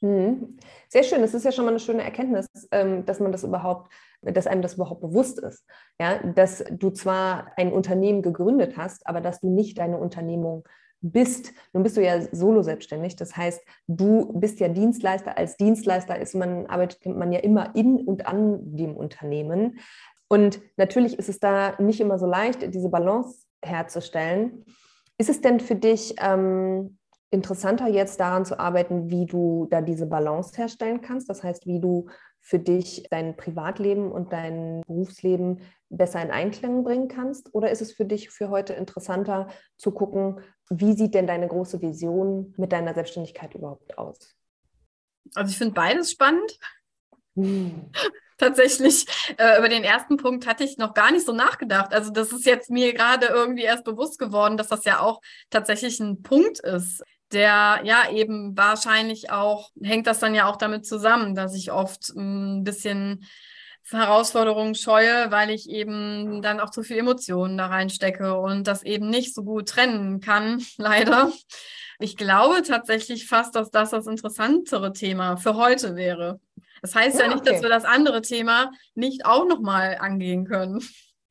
Mhm. 0.00 0.58
Sehr 0.88 1.04
schön. 1.04 1.22
Das 1.22 1.34
ist 1.34 1.44
ja 1.44 1.52
schon 1.52 1.64
mal 1.64 1.70
eine 1.70 1.80
schöne 1.80 2.02
Erkenntnis, 2.02 2.46
ähm, 2.70 3.04
dass 3.04 3.20
man 3.20 3.32
das 3.32 3.44
überhaupt, 3.44 3.92
dass 4.22 4.46
einem 4.46 4.62
das 4.62 4.74
überhaupt 4.74 5.00
bewusst 5.00 5.38
ist. 5.38 5.64
Ja, 6.00 6.18
dass 6.18 6.64
du 6.70 6.90
zwar 6.90 7.52
ein 7.56 7.72
Unternehmen 7.72 8.22
gegründet 8.22 8.76
hast, 8.76 9.06
aber 9.06 9.20
dass 9.20 9.40
du 9.40 9.48
nicht 9.48 9.78
deine 9.78 9.98
Unternehmung 9.98 10.66
bist, 11.00 11.52
nun 11.72 11.82
bist 11.82 11.96
du 11.96 12.02
ja 12.02 12.20
solo 12.32 12.62
selbstständig. 12.62 13.16
Das 13.16 13.36
heißt, 13.36 13.62
du 13.86 14.32
bist 14.38 14.60
ja 14.60 14.68
Dienstleister. 14.68 15.38
Als 15.38 15.56
Dienstleister 15.56 16.18
ist 16.18 16.34
man, 16.34 16.66
arbeitet 16.66 17.04
man 17.06 17.32
ja 17.32 17.40
immer 17.40 17.74
in 17.74 18.00
und 18.00 18.26
an 18.26 18.76
dem 18.76 18.96
Unternehmen. 18.96 19.78
Und 20.28 20.60
natürlich 20.76 21.18
ist 21.18 21.28
es 21.28 21.40
da 21.40 21.74
nicht 21.78 22.00
immer 22.00 22.18
so 22.18 22.26
leicht, 22.26 22.74
diese 22.74 22.88
Balance 22.88 23.46
herzustellen. 23.62 24.64
Ist 25.18 25.30
es 25.30 25.40
denn 25.40 25.60
für 25.60 25.74
dich 25.74 26.14
ähm, 26.20 26.98
interessanter, 27.30 27.88
jetzt 27.88 28.20
daran 28.20 28.44
zu 28.44 28.58
arbeiten, 28.58 29.10
wie 29.10 29.26
du 29.26 29.66
da 29.70 29.80
diese 29.80 30.06
Balance 30.06 30.56
herstellen 30.56 31.00
kannst? 31.00 31.28
Das 31.28 31.42
heißt, 31.42 31.66
wie 31.66 31.80
du 31.80 32.08
für 32.48 32.58
dich 32.58 33.02
dein 33.10 33.36
Privatleben 33.36 34.10
und 34.10 34.32
dein 34.32 34.80
Berufsleben 34.86 35.60
besser 35.90 36.22
in 36.22 36.30
Einklang 36.30 36.82
bringen 36.82 37.08
kannst? 37.08 37.54
Oder 37.54 37.70
ist 37.70 37.82
es 37.82 37.92
für 37.92 38.06
dich 38.06 38.30
für 38.30 38.48
heute 38.48 38.72
interessanter 38.72 39.48
zu 39.76 39.90
gucken, 39.90 40.40
wie 40.70 40.94
sieht 40.94 41.14
denn 41.14 41.26
deine 41.26 41.46
große 41.46 41.82
Vision 41.82 42.54
mit 42.56 42.72
deiner 42.72 42.94
Selbstständigkeit 42.94 43.54
überhaupt 43.54 43.98
aus? 43.98 44.34
Also 45.34 45.50
ich 45.50 45.58
finde 45.58 45.74
beides 45.74 46.10
spannend. 46.10 46.58
Hm. 47.36 47.90
Tatsächlich, 48.38 49.04
äh, 49.36 49.58
über 49.58 49.68
den 49.68 49.84
ersten 49.84 50.16
Punkt 50.16 50.46
hatte 50.46 50.64
ich 50.64 50.78
noch 50.78 50.94
gar 50.94 51.12
nicht 51.12 51.26
so 51.26 51.32
nachgedacht. 51.32 51.92
Also 51.92 52.10
das 52.10 52.32
ist 52.32 52.46
jetzt 52.46 52.70
mir 52.70 52.94
gerade 52.94 53.26
irgendwie 53.26 53.64
erst 53.64 53.84
bewusst 53.84 54.18
geworden, 54.18 54.56
dass 54.56 54.68
das 54.68 54.86
ja 54.86 55.00
auch 55.00 55.20
tatsächlich 55.50 56.00
ein 56.00 56.22
Punkt 56.22 56.60
ist, 56.60 57.02
der 57.32 57.80
ja 57.84 58.10
eben 58.10 58.56
wahrscheinlich 58.56 59.30
auch, 59.30 59.70
hängt 59.82 60.06
das 60.06 60.18
dann 60.18 60.34
ja 60.34 60.48
auch 60.48 60.56
damit 60.56 60.86
zusammen, 60.86 61.34
dass 61.34 61.54
ich 61.54 61.72
oft 61.72 62.10
ein 62.10 62.64
bisschen 62.64 63.26
Herausforderungen 63.90 64.74
scheue, 64.74 65.30
weil 65.30 65.50
ich 65.50 65.68
eben 65.68 66.42
dann 66.42 66.60
auch 66.60 66.70
zu 66.70 66.82
viel 66.82 66.98
Emotionen 66.98 67.56
da 67.56 67.66
reinstecke 67.66 68.38
und 68.38 68.66
das 68.66 68.82
eben 68.82 69.08
nicht 69.08 69.34
so 69.34 69.42
gut 69.44 69.68
trennen 69.68 70.20
kann, 70.20 70.62
leider. 70.76 71.32
Ich 71.98 72.16
glaube 72.16 72.62
tatsächlich 72.62 73.26
fast, 73.26 73.56
dass 73.56 73.70
das 73.70 73.90
das 73.90 74.06
interessantere 74.06 74.92
Thema 74.92 75.36
für 75.36 75.56
heute 75.56 75.96
wäre. 75.96 76.40
Das 76.80 76.94
heißt 76.94 77.18
ja, 77.18 77.24
ja 77.24 77.28
nicht, 77.28 77.40
okay. 77.40 77.52
dass 77.52 77.62
wir 77.62 77.70
das 77.70 77.84
andere 77.84 78.22
Thema 78.22 78.70
nicht 78.94 79.24
auch 79.26 79.46
nochmal 79.46 79.98
angehen 79.98 80.44
können. 80.44 80.80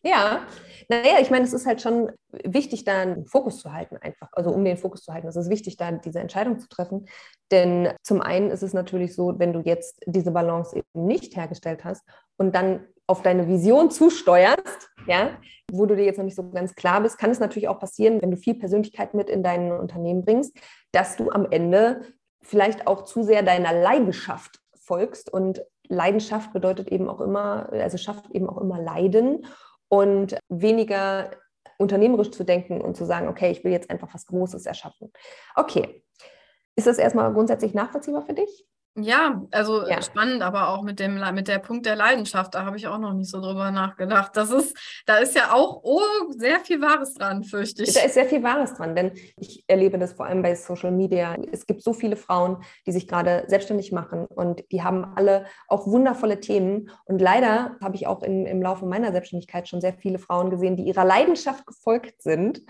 Ja, 0.04 0.46
naja, 0.90 1.18
ich 1.20 1.30
meine, 1.30 1.44
es 1.44 1.54
ist 1.54 1.66
halt 1.66 1.82
schon 1.82 2.12
wichtig, 2.32 2.86
da 2.86 3.02
einen 3.02 3.26
Fokus 3.26 3.60
zu 3.60 3.74
halten, 3.74 3.98
einfach. 3.98 4.30
Also 4.32 4.52
um 4.52 4.64
den 4.64 4.78
Fokus 4.78 5.04
zu 5.04 5.14
halten. 5.14 5.28
Es 5.28 5.36
ist 5.36 5.50
wichtig, 5.50 5.76
da 5.76 5.92
diese 5.92 6.20
Entscheidung 6.20 6.60
zu 6.60 6.70
treffen. 6.70 7.08
Denn 7.52 7.90
zum 8.04 8.22
einen 8.22 8.52
ist 8.52 8.64
es 8.64 8.74
natürlich 8.74 9.14
so, 9.14 9.38
wenn 9.38 9.52
du 9.52 9.60
jetzt 9.60 10.02
diese 10.06 10.32
Balance 10.32 10.78
eben 10.78 11.06
nicht 11.06 11.36
hergestellt 11.36 11.84
hast 11.84 12.04
und 12.38 12.56
dann 12.56 12.88
auf 13.06 13.22
deine 13.22 13.48
Vision 13.48 13.92
zusteuerst, 13.92 14.90
ja, 15.08 15.38
wo 15.72 15.86
du 15.86 15.96
dir 15.96 16.06
jetzt 16.06 16.18
noch 16.18 16.26
nicht 16.26 16.36
so 16.36 16.50
ganz 16.50 16.76
klar 16.76 17.02
bist, 17.02 17.18
kann 17.18 17.32
es 17.32 17.40
natürlich 17.40 17.68
auch 17.68 17.80
passieren, 17.80 18.22
wenn 18.22 18.32
du 18.32 18.38
viel 18.38 18.56
Persönlichkeit 18.56 19.14
mit 19.14 19.30
in 19.30 19.44
dein 19.44 19.72
Unternehmen 19.72 20.24
bringst, 20.24 20.58
dass 20.92 21.18
du 21.18 21.32
am 21.32 21.48
Ende 21.52 22.02
vielleicht 22.42 22.88
auch 22.88 23.04
zu 23.04 23.24
sehr 23.24 23.44
deiner 23.44 23.74
Leidenschaft 23.74 24.60
folgst. 24.80 25.32
Und 25.32 25.62
Leidenschaft 25.90 26.54
bedeutet 26.54 26.90
eben 26.90 27.10
auch 27.10 27.20
immer, 27.20 27.70
also 27.72 27.98
schafft 27.98 28.32
eben 28.32 28.50
auch 28.50 28.58
immer 28.58 28.82
Leiden 28.82 29.46
und 29.90 30.38
weniger 30.50 31.32
unternehmerisch 31.78 32.32
zu 32.32 32.44
denken 32.44 32.82
und 32.82 32.98
zu 32.98 33.06
sagen, 33.06 33.28
okay, 33.28 33.52
ich 33.52 33.64
will 33.64 33.72
jetzt 33.72 33.90
einfach 33.90 34.14
was 34.14 34.26
Großes 34.26 34.66
erschaffen. 34.66 35.12
Okay. 35.56 36.04
Ist 36.76 36.88
das 36.88 36.98
erstmal 36.98 37.34
grundsätzlich 37.34 37.74
nachvollziehbar 37.74 38.24
für 38.24 38.34
dich? 38.34 38.68
Ja, 39.00 39.44
also 39.52 39.88
ja. 39.88 40.02
spannend, 40.02 40.42
aber 40.42 40.70
auch 40.70 40.82
mit 40.82 41.00
dem 41.00 41.22
mit 41.36 41.48
der 41.48 41.60
Punkt 41.60 41.86
der 41.86 41.96
Leidenschaft, 41.96 42.56
da 42.56 42.66
habe 42.66 42.78
ich 42.78 42.88
auch 42.88 42.98
noch 42.98 43.14
nicht 43.14 43.30
so 43.30 43.40
drüber 43.40 43.70
nachgedacht. 43.70 44.32
Das 44.36 44.50
ist, 44.50 44.76
da 45.06 45.18
ist 45.18 45.36
ja 45.36 45.54
auch 45.54 45.82
oh, 45.84 46.02
sehr 46.30 46.60
viel 46.62 46.82
Wahres 46.82 47.14
dran, 47.14 47.44
fürchte 47.44 47.84
ich. 47.84 47.94
Da 47.94 48.02
ist 48.02 48.16
sehr 48.16 48.26
viel 48.26 48.42
Wahres 48.42 48.74
dran, 48.74 48.96
denn 48.96 49.12
ich 49.36 49.64
erlebe 49.68 50.00
das 50.00 50.14
vor 50.14 50.26
allem 50.26 50.42
bei 50.42 50.56
Social 50.56 50.92
Media. 50.92 51.36
Es 51.52 51.68
gibt 51.68 51.84
so 51.84 51.94
viele 51.94 52.16
Frauen, 52.16 52.58
die 52.88 52.92
sich 52.92 53.08
gerade 53.08 53.44
selbstständig 53.48 53.92
machen 53.92 54.26
und 54.26 54.64
die 54.72 54.82
haben 54.82 55.06
alle 55.16 55.46
auch 55.68 55.86
wundervolle 55.86 56.40
Themen. 56.40 56.90
Und 57.06 57.22
leider 57.22 57.76
habe 57.84 57.96
ich 57.96 58.08
auch 58.08 58.24
in, 58.24 58.48
im 58.48 58.64
Laufe 58.64 58.88
meiner 58.88 59.12
Selbstständigkeit 59.12 59.70
schon 59.70 59.80
sehr 59.80 59.94
viele 59.94 60.18
Frauen 60.18 60.50
gesehen, 60.50 60.76
die 60.76 60.84
ihrer 60.84 61.06
Leidenschaft 61.06 61.68
gefolgt 61.68 62.24
sind 62.24 62.64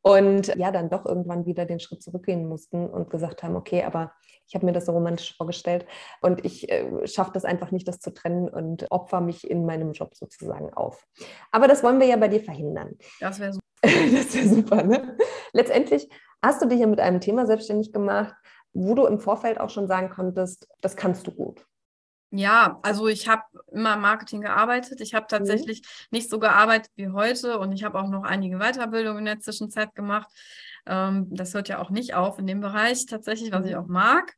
und 0.00 0.54
ja, 0.56 0.70
dann 0.70 0.90
doch 0.90 1.06
irgendwann 1.06 1.46
wieder 1.46 1.64
den 1.64 1.80
Schritt 1.80 2.02
zurückgehen 2.02 2.46
mussten 2.46 2.86
und 2.86 3.08
gesagt 3.08 3.42
haben, 3.42 3.56
okay, 3.56 3.84
aber 3.84 4.12
ich 4.46 4.54
habe 4.54 4.66
mir 4.66 4.72
das 4.72 4.86
so 4.86 4.92
romantisch 4.92 5.36
vorgestellt 5.36 5.86
und 6.20 6.44
ich 6.44 6.70
äh, 6.70 7.06
schaffe 7.06 7.32
das 7.32 7.44
einfach 7.44 7.70
nicht, 7.70 7.88
das 7.88 8.00
zu 8.00 8.12
trennen 8.12 8.48
und 8.48 8.90
opfer 8.90 9.20
mich 9.20 9.48
in 9.48 9.64
meinem 9.64 9.92
Job 9.92 10.14
sozusagen 10.14 10.72
auf. 10.74 11.06
Aber 11.50 11.68
das 11.68 11.82
wollen 11.82 12.00
wir 12.00 12.06
ja 12.06 12.16
bei 12.16 12.28
dir 12.28 12.40
verhindern. 12.40 12.96
Das 13.20 13.40
wäre 13.40 13.52
super. 13.52 13.64
das 13.82 14.34
wäre 14.34 14.48
super, 14.48 14.82
ne? 14.82 15.16
Letztendlich 15.52 16.08
hast 16.42 16.62
du 16.62 16.66
dich 16.66 16.80
ja 16.80 16.86
mit 16.86 17.00
einem 17.00 17.20
Thema 17.20 17.46
selbstständig 17.46 17.92
gemacht, 17.92 18.34
wo 18.72 18.94
du 18.94 19.06
im 19.06 19.20
Vorfeld 19.20 19.60
auch 19.60 19.70
schon 19.70 19.86
sagen 19.86 20.10
konntest, 20.10 20.68
das 20.80 20.96
kannst 20.96 21.26
du 21.26 21.32
gut. 21.32 21.64
Ja, 22.36 22.80
also 22.82 23.06
ich 23.06 23.28
habe 23.28 23.42
immer 23.70 23.94
im 23.94 24.00
Marketing 24.00 24.40
gearbeitet. 24.40 25.00
Ich 25.00 25.14
habe 25.14 25.24
mhm. 25.24 25.28
tatsächlich 25.28 25.82
mhm. 25.82 26.16
nicht 26.16 26.30
so 26.30 26.40
gearbeitet 26.40 26.90
wie 26.96 27.08
heute 27.08 27.60
und 27.60 27.72
ich 27.72 27.84
habe 27.84 27.98
auch 28.00 28.08
noch 28.08 28.24
einige 28.24 28.58
Weiterbildungen 28.58 29.20
in 29.20 29.24
der 29.26 29.40
Zwischenzeit 29.40 29.94
gemacht. 29.94 30.28
Ähm, 30.86 31.28
das 31.30 31.54
hört 31.54 31.68
ja 31.68 31.80
auch 31.80 31.90
nicht 31.90 32.14
auf 32.14 32.38
in 32.38 32.46
dem 32.46 32.60
Bereich 32.60 33.06
tatsächlich, 33.06 33.52
was 33.52 33.66
ich 33.66 33.72
mhm. 33.72 33.78
auch 33.78 33.86
mag. 33.86 34.34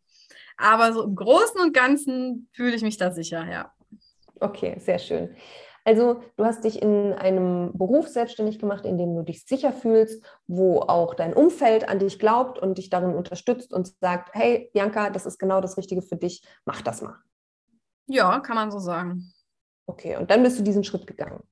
Aber 0.57 0.93
so 0.93 1.05
im 1.05 1.15
Großen 1.15 1.61
und 1.61 1.75
Ganzen 1.75 2.49
fühle 2.53 2.75
ich 2.75 2.83
mich 2.83 2.97
da 2.97 3.11
sicher, 3.11 3.47
ja. 3.51 3.73
Okay, 4.41 4.79
sehr 4.79 4.99
schön. 4.99 5.35
Also 5.85 6.21
du 6.37 6.45
hast 6.45 6.65
dich 6.65 6.83
in 6.83 7.13
einem 7.13 7.71
Beruf 7.75 8.09
selbstständig 8.09 8.59
gemacht, 8.59 8.85
in 8.85 8.99
dem 8.99 9.15
du 9.15 9.23
dich 9.23 9.45
sicher 9.45 9.73
fühlst, 9.73 10.25
wo 10.49 10.81
auch 10.81 11.15
dein 11.15 11.33
Umfeld 11.33 11.89
an 11.89 12.01
dich 12.01 12.19
glaubt 12.19 12.59
und 12.59 12.79
dich 12.79 12.91
darin 12.91 13.15
unterstützt 13.15 13.73
und 13.73 13.95
sagt, 14.01 14.35
hey 14.35 14.69
Bianca, 14.73 15.11
das 15.11 15.27
ist 15.27 15.39
genau 15.39 15.61
das 15.61 15.77
Richtige 15.77 16.03
für 16.03 16.17
dich, 16.17 16.43
mach 16.65 16.83
das 16.83 17.03
mal. 17.03 17.15
Ja, 18.09 18.41
kann 18.41 18.57
man 18.57 18.73
so 18.73 18.81
sagen. 18.81 19.33
Okay, 19.87 20.17
und 20.17 20.33
dann 20.33 20.43
bist 20.43 20.59
du 20.59 20.65
diesen 20.65 20.83
Schritt 20.83 21.07
gegangen. 21.07 21.45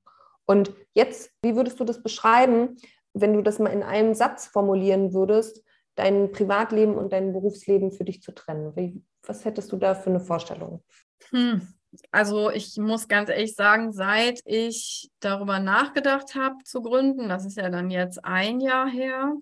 Und 0.45 0.73
jetzt, 0.93 1.31
wie 1.41 1.55
würdest 1.55 1.79
du 1.79 1.85
das 1.85 2.03
beschreiben? 2.03 2.77
Wenn 3.15 3.33
du 3.33 3.41
das 3.41 3.59
mal 3.59 3.69
in 3.69 3.83
einem 3.83 4.13
Satz 4.13 4.47
formulieren 4.47 5.13
würdest, 5.13 5.63
dein 5.95 6.31
Privatleben 6.31 6.95
und 6.95 7.13
dein 7.13 7.33
Berufsleben 7.33 7.91
für 7.91 8.03
dich 8.03 8.21
zu 8.21 8.33
trennen? 8.33 8.75
Wie, 8.75 9.01
was 9.23 9.45
hättest 9.45 9.71
du 9.71 9.77
da 9.77 9.95
für 9.95 10.09
eine 10.09 10.19
Vorstellung? 10.19 10.83
Hm. 11.31 11.67
Also 12.11 12.51
ich 12.51 12.75
muss 12.77 13.07
ganz 13.07 13.29
ehrlich 13.29 13.55
sagen, 13.55 13.93
seit 13.93 14.41
ich 14.43 15.09
darüber 15.21 15.59
nachgedacht 15.59 16.35
habe 16.35 16.55
zu 16.65 16.81
gründen, 16.81 17.29
das 17.29 17.45
ist 17.45 17.55
ja 17.55 17.69
dann 17.69 17.89
jetzt 17.89 18.23
ein 18.25 18.59
Jahr 18.59 18.89
her, 18.89 19.33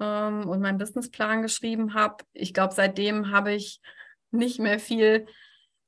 ähm, 0.00 0.48
und 0.48 0.60
meinen 0.60 0.78
Businessplan 0.78 1.42
geschrieben 1.42 1.94
habe, 1.94 2.24
ich 2.32 2.54
glaube, 2.54 2.74
seitdem 2.74 3.30
habe 3.30 3.52
ich 3.52 3.80
nicht 4.30 4.58
mehr 4.58 4.78
viel 4.78 5.26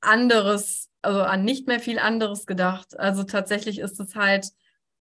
anderes, 0.01 0.91
also 1.01 1.21
an 1.23 1.45
nicht 1.45 1.67
mehr 1.67 1.81
viel 1.81 1.99
anderes 1.99 2.47
gedacht. 2.47 2.99
Also 2.99 3.25
tatsächlich 3.25 3.79
ist 3.79 3.99
es 4.01 4.15
halt 4.15 4.49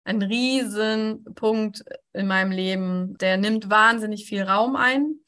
ein 0.08 0.22
Riesenpunkt 0.22 1.84
in 2.14 2.28
meinem 2.28 2.52
Leben. 2.52 3.18
Der 3.18 3.36
nimmt 3.38 3.70
wahnsinnig 3.70 4.26
viel 4.26 4.44
Raum 4.44 4.78
ein. 4.78 5.20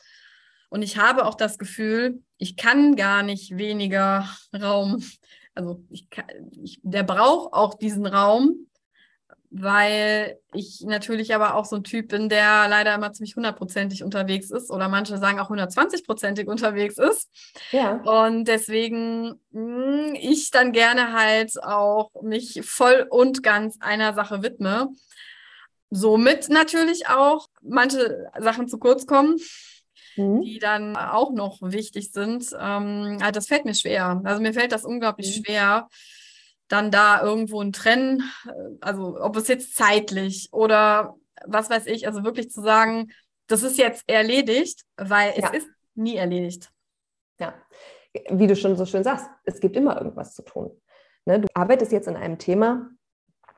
Und 0.69 0.83
ich 0.83 0.97
habe 0.97 1.25
auch 1.25 1.35
das 1.35 1.57
Gefühl, 1.57 2.23
ich 2.37 2.55
kann 2.55 2.95
gar 2.95 3.21
nicht 3.21 3.57
weniger 3.57 4.27
Raum. 4.55 5.03
Also 5.53 5.83
ich 5.89 6.09
kann, 6.09 6.25
ich, 6.63 6.79
der 6.81 7.03
braucht 7.03 7.53
auch 7.53 7.73
diesen 7.73 8.05
Raum, 8.05 8.68
weil 9.51 10.39
ich 10.53 10.81
natürlich 10.81 11.33
aber 11.33 11.55
auch 11.55 11.65
so 11.65 11.75
ein 11.75 11.83
Typ 11.83 12.09
bin, 12.09 12.29
der 12.29 12.67
leider 12.67 12.93
immer 12.93 13.11
ziemlich 13.13 13.35
hundertprozentig 13.35 14.03
unterwegs 14.03 14.51
ist 14.51 14.69
oder 14.69 14.87
manche 14.89 15.17
sagen 15.17 15.39
auch 15.39 15.49
120-prozentig 15.49 16.47
unterwegs 16.47 16.97
ist. 16.97 17.29
Ja. 17.71 17.93
Und 17.93 18.45
deswegen 18.45 19.39
mh, 19.51 20.07
hm, 20.09 20.15
ich 20.19 20.51
dann 20.51 20.71
gerne 20.71 21.13
halt 21.13 21.63
auch 21.63 22.11
mich 22.21 22.61
voll 22.63 23.07
und 23.09 23.41
ganz 23.41 23.77
einer 23.79 24.13
Sache 24.13 24.43
widme. 24.43 24.89
Somit 25.89 26.49
natürlich 26.49 27.09
auch 27.09 27.47
manche 27.63 28.29
Sachen 28.37 28.67
zu 28.67 28.77
kurz 28.77 29.07
kommen, 29.07 29.37
mhm. 30.15 30.41
die 30.41 30.59
dann 30.59 30.95
auch 30.95 31.31
noch 31.31 31.57
wichtig 31.61 32.11
sind. 32.11 32.51
Ähm, 32.53 33.17
also 33.19 33.31
das 33.31 33.47
fällt 33.47 33.65
mir 33.65 33.73
schwer. 33.73 34.21
Also 34.23 34.43
mir 34.43 34.53
fällt 34.53 34.71
das 34.71 34.85
unglaublich 34.85 35.35
mhm. 35.35 35.43
schwer 35.43 35.89
dann 36.69 36.91
da 36.91 37.21
irgendwo 37.21 37.61
ein 37.61 37.73
Trennen, 37.73 38.23
äh, 38.45 38.51
also 38.79 39.19
ob 39.21 39.35
es 39.35 39.49
jetzt 39.49 39.75
zeitlich 39.75 40.49
oder 40.53 41.15
was 41.45 41.69
weiß 41.69 41.87
ich, 41.87 42.07
also 42.07 42.23
wirklich 42.23 42.49
zu 42.49 42.61
sagen, 42.61 43.11
das 43.47 43.63
ist 43.63 43.77
jetzt 43.77 44.03
erledigt, 44.07 44.83
weil 44.95 45.33
ja. 45.35 45.49
es 45.51 45.63
ist 45.63 45.69
nie 45.95 46.15
erledigt. 46.15 46.69
Ja, 47.39 47.53
wie 48.29 48.47
du 48.47 48.55
schon 48.55 48.75
so 48.77 48.85
schön 48.85 49.03
sagst, 49.03 49.27
es 49.45 49.59
gibt 49.59 49.75
immer 49.75 49.97
irgendwas 49.97 50.33
zu 50.35 50.43
tun. 50.43 50.71
Ne? 51.25 51.39
Du 51.39 51.47
arbeitest 51.53 51.91
jetzt 51.91 52.07
an 52.07 52.15
einem 52.15 52.37
Thema, 52.37 52.89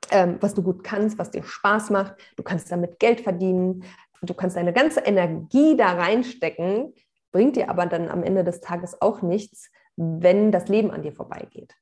ähm, 0.09 0.37
was 0.39 0.53
du 0.53 0.63
gut 0.63 0.83
kannst, 0.83 1.17
was 1.17 1.31
dir 1.31 1.43
Spaß 1.43 1.89
macht, 1.89 2.15
du 2.37 2.43
kannst 2.43 2.71
damit 2.71 2.99
Geld 2.99 3.21
verdienen, 3.21 3.83
du 4.21 4.33
kannst 4.33 4.55
deine 4.55 4.73
ganze 4.73 5.01
Energie 5.01 5.75
da 5.75 5.93
reinstecken, 5.93 6.93
bringt 7.31 7.55
dir 7.55 7.69
aber 7.69 7.85
dann 7.85 8.09
am 8.09 8.23
Ende 8.23 8.43
des 8.43 8.61
Tages 8.61 9.01
auch 9.01 9.21
nichts, 9.21 9.71
wenn 9.95 10.51
das 10.51 10.67
Leben 10.67 10.91
an 10.91 11.01
dir 11.01 11.13
vorbeigeht. 11.13 11.75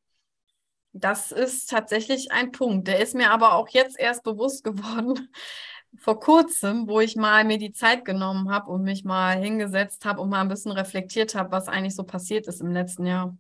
Das 0.94 1.32
ist 1.32 1.70
tatsächlich 1.70 2.32
ein 2.32 2.52
Punkt. 2.52 2.88
Der 2.88 3.00
ist 3.00 3.16
mir 3.16 3.32
aber 3.32 3.54
auch 3.54 3.70
jetzt 3.70 4.00
erst 4.00 4.24
bewusst 4.24 4.64
geworden, 4.64 5.30
vor 5.98 6.20
kurzem, 6.20 6.88
wo 6.88 7.00
ich 7.00 7.16
mal 7.16 7.44
mir 7.44 7.58
die 7.58 7.72
Zeit 7.72 8.06
genommen 8.06 8.52
habe 8.52 8.72
und 8.72 8.84
mich 8.84 9.04
mal 9.04 9.38
hingesetzt 9.38 10.06
habe 10.06 10.22
und 10.22 10.30
mal 10.30 10.42
ein 10.42 10.48
bisschen 10.48 10.72
reflektiert 10.72 11.36
habe, 11.36 11.52
was 11.52 11.68
eigentlich 11.68 11.96
so 11.96 12.04
passiert 12.04 12.48
ist 12.48 12.62
im 12.62 12.72
letzten 12.72 13.06
Jahr. 13.06 13.36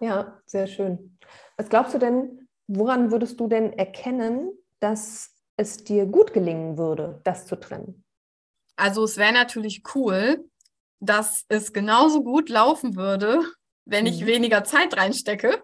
Ja, 0.00 0.40
sehr 0.46 0.66
schön. 0.66 1.18
Was 1.56 1.68
glaubst 1.68 1.94
du 1.94 1.98
denn, 1.98 2.48
woran 2.68 3.10
würdest 3.10 3.40
du 3.40 3.48
denn 3.48 3.72
erkennen, 3.72 4.52
dass 4.78 5.34
es 5.56 5.82
dir 5.82 6.06
gut 6.06 6.32
gelingen 6.32 6.78
würde, 6.78 7.20
das 7.24 7.46
zu 7.46 7.56
trennen? 7.56 8.04
Also 8.76 9.02
es 9.02 9.16
wäre 9.16 9.32
natürlich 9.32 9.82
cool, 9.94 10.48
dass 11.00 11.44
es 11.48 11.72
genauso 11.72 12.22
gut 12.22 12.48
laufen 12.48 12.94
würde, 12.94 13.42
wenn 13.84 14.06
ich 14.06 14.22
mhm. 14.22 14.26
weniger 14.26 14.64
Zeit 14.64 14.96
reinstecke. 14.96 15.62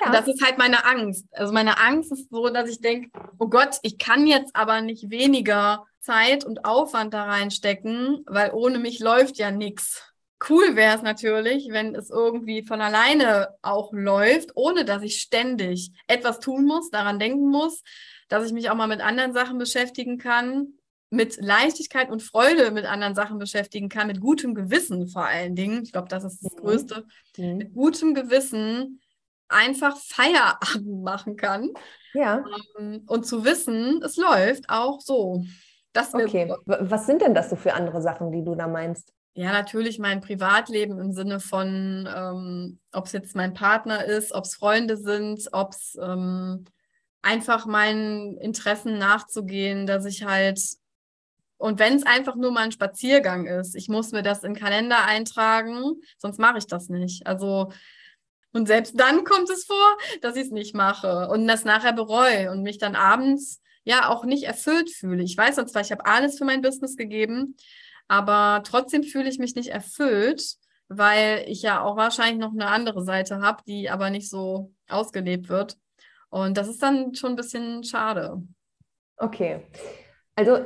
Ja. 0.00 0.12
Das 0.12 0.28
ist 0.28 0.44
halt 0.44 0.58
meine 0.58 0.84
Angst. 0.84 1.26
Also 1.32 1.52
meine 1.52 1.78
Angst 1.78 2.12
ist 2.12 2.30
so, 2.30 2.48
dass 2.48 2.68
ich 2.68 2.80
denke, 2.80 3.10
oh 3.38 3.48
Gott, 3.48 3.78
ich 3.82 3.98
kann 3.98 4.26
jetzt 4.26 4.54
aber 4.54 4.80
nicht 4.80 5.10
weniger 5.10 5.86
Zeit 6.00 6.44
und 6.44 6.64
Aufwand 6.64 7.14
da 7.14 7.24
reinstecken, 7.24 8.24
weil 8.26 8.52
ohne 8.52 8.78
mich 8.78 8.98
läuft 8.98 9.38
ja 9.38 9.50
nichts. 9.50 10.02
Cool 10.48 10.74
wäre 10.74 10.96
es 10.96 11.02
natürlich, 11.02 11.68
wenn 11.70 11.94
es 11.94 12.10
irgendwie 12.10 12.64
von 12.64 12.80
alleine 12.80 13.50
auch 13.62 13.92
läuft, 13.92 14.50
ohne 14.56 14.84
dass 14.84 15.02
ich 15.02 15.20
ständig 15.20 15.92
etwas 16.08 16.40
tun 16.40 16.64
muss, 16.64 16.90
daran 16.90 17.20
denken 17.20 17.48
muss, 17.48 17.82
dass 18.28 18.44
ich 18.44 18.52
mich 18.52 18.68
auch 18.68 18.74
mal 18.74 18.88
mit 18.88 19.00
anderen 19.00 19.34
Sachen 19.34 19.58
beschäftigen 19.58 20.18
kann, 20.18 20.74
mit 21.12 21.36
Leichtigkeit 21.40 22.10
und 22.10 22.22
Freude 22.22 22.70
mit 22.70 22.86
anderen 22.86 23.14
Sachen 23.14 23.38
beschäftigen 23.38 23.90
kann, 23.90 24.06
mit 24.06 24.18
gutem 24.18 24.54
Gewissen 24.54 25.08
vor 25.08 25.26
allen 25.26 25.54
Dingen. 25.54 25.82
Ich 25.82 25.92
glaube, 25.92 26.08
das 26.08 26.24
ist 26.24 26.42
das 26.42 26.54
mhm. 26.54 26.56
Größte. 26.56 27.06
Mhm. 27.36 27.56
Mit 27.58 27.74
gutem 27.74 28.14
Gewissen 28.14 29.01
einfach 29.52 29.96
Feierabend 29.96 31.02
machen 31.02 31.36
kann. 31.36 31.70
Ja. 32.14 32.44
Ähm, 32.78 33.04
und 33.06 33.26
zu 33.26 33.44
wissen, 33.44 34.02
es 34.02 34.16
läuft 34.16 34.68
auch 34.68 35.00
so. 35.00 35.44
Das 35.92 36.14
okay. 36.14 36.52
Was 36.66 37.06
sind 37.06 37.22
denn 37.22 37.34
das 37.34 37.50
so 37.50 37.56
für 37.56 37.74
andere 37.74 38.00
Sachen, 38.00 38.32
die 38.32 38.42
du 38.42 38.54
da 38.54 38.66
meinst? 38.66 39.12
Ja, 39.34 39.52
natürlich 39.52 39.98
mein 39.98 40.20
Privatleben 40.20 40.98
im 40.98 41.12
Sinne 41.12 41.40
von, 41.40 42.08
ähm, 42.14 42.78
ob 42.92 43.06
es 43.06 43.12
jetzt 43.12 43.34
mein 43.34 43.54
Partner 43.54 44.04
ist, 44.04 44.32
ob 44.32 44.44
es 44.44 44.54
Freunde 44.54 44.96
sind, 44.96 45.48
ob 45.52 45.72
es 45.72 45.96
ähm, 46.00 46.66
einfach 47.22 47.64
meinen 47.64 48.36
Interessen 48.38 48.98
nachzugehen, 48.98 49.86
dass 49.86 50.04
ich 50.04 50.24
halt, 50.24 50.60
und 51.56 51.78
wenn 51.78 51.94
es 51.94 52.04
einfach 52.04 52.34
nur 52.34 52.50
mal 52.50 52.64
ein 52.64 52.72
Spaziergang 52.72 53.46
ist, 53.46 53.74
ich 53.74 53.88
muss 53.88 54.12
mir 54.12 54.22
das 54.22 54.42
in 54.44 54.52
den 54.52 54.60
Kalender 54.60 55.04
eintragen, 55.06 56.00
sonst 56.18 56.38
mache 56.38 56.58
ich 56.58 56.66
das 56.66 56.88
nicht. 56.88 57.26
Also 57.26 57.70
Und 58.52 58.66
selbst 58.66 58.98
dann 58.98 59.24
kommt 59.24 59.50
es 59.50 59.64
vor, 59.64 59.96
dass 60.20 60.36
ich 60.36 60.46
es 60.46 60.50
nicht 60.50 60.74
mache 60.74 61.28
und 61.28 61.46
das 61.46 61.64
nachher 61.64 61.92
bereue 61.92 62.50
und 62.50 62.62
mich 62.62 62.78
dann 62.78 62.94
abends 62.94 63.62
ja 63.84 64.08
auch 64.08 64.24
nicht 64.24 64.44
erfüllt 64.44 64.90
fühle. 64.90 65.22
Ich 65.22 65.36
weiß 65.36 65.56
zwar, 65.56 65.82
ich 65.82 65.90
habe 65.90 66.06
alles 66.06 66.38
für 66.38 66.44
mein 66.44 66.62
Business 66.62 66.96
gegeben, 66.96 67.56
aber 68.08 68.62
trotzdem 68.64 69.02
fühle 69.02 69.28
ich 69.28 69.38
mich 69.38 69.54
nicht 69.54 69.70
erfüllt, 69.70 70.56
weil 70.88 71.44
ich 71.48 71.62
ja 71.62 71.82
auch 71.82 71.96
wahrscheinlich 71.96 72.38
noch 72.38 72.52
eine 72.52 72.66
andere 72.66 73.02
Seite 73.02 73.40
habe, 73.40 73.62
die 73.66 73.88
aber 73.88 74.10
nicht 74.10 74.28
so 74.28 74.72
ausgelebt 74.88 75.48
wird. 75.48 75.78
Und 76.28 76.56
das 76.56 76.68
ist 76.68 76.82
dann 76.82 77.14
schon 77.14 77.30
ein 77.30 77.36
bisschen 77.36 77.84
schade. 77.84 78.42
Okay. 79.16 79.62
Also 80.34 80.58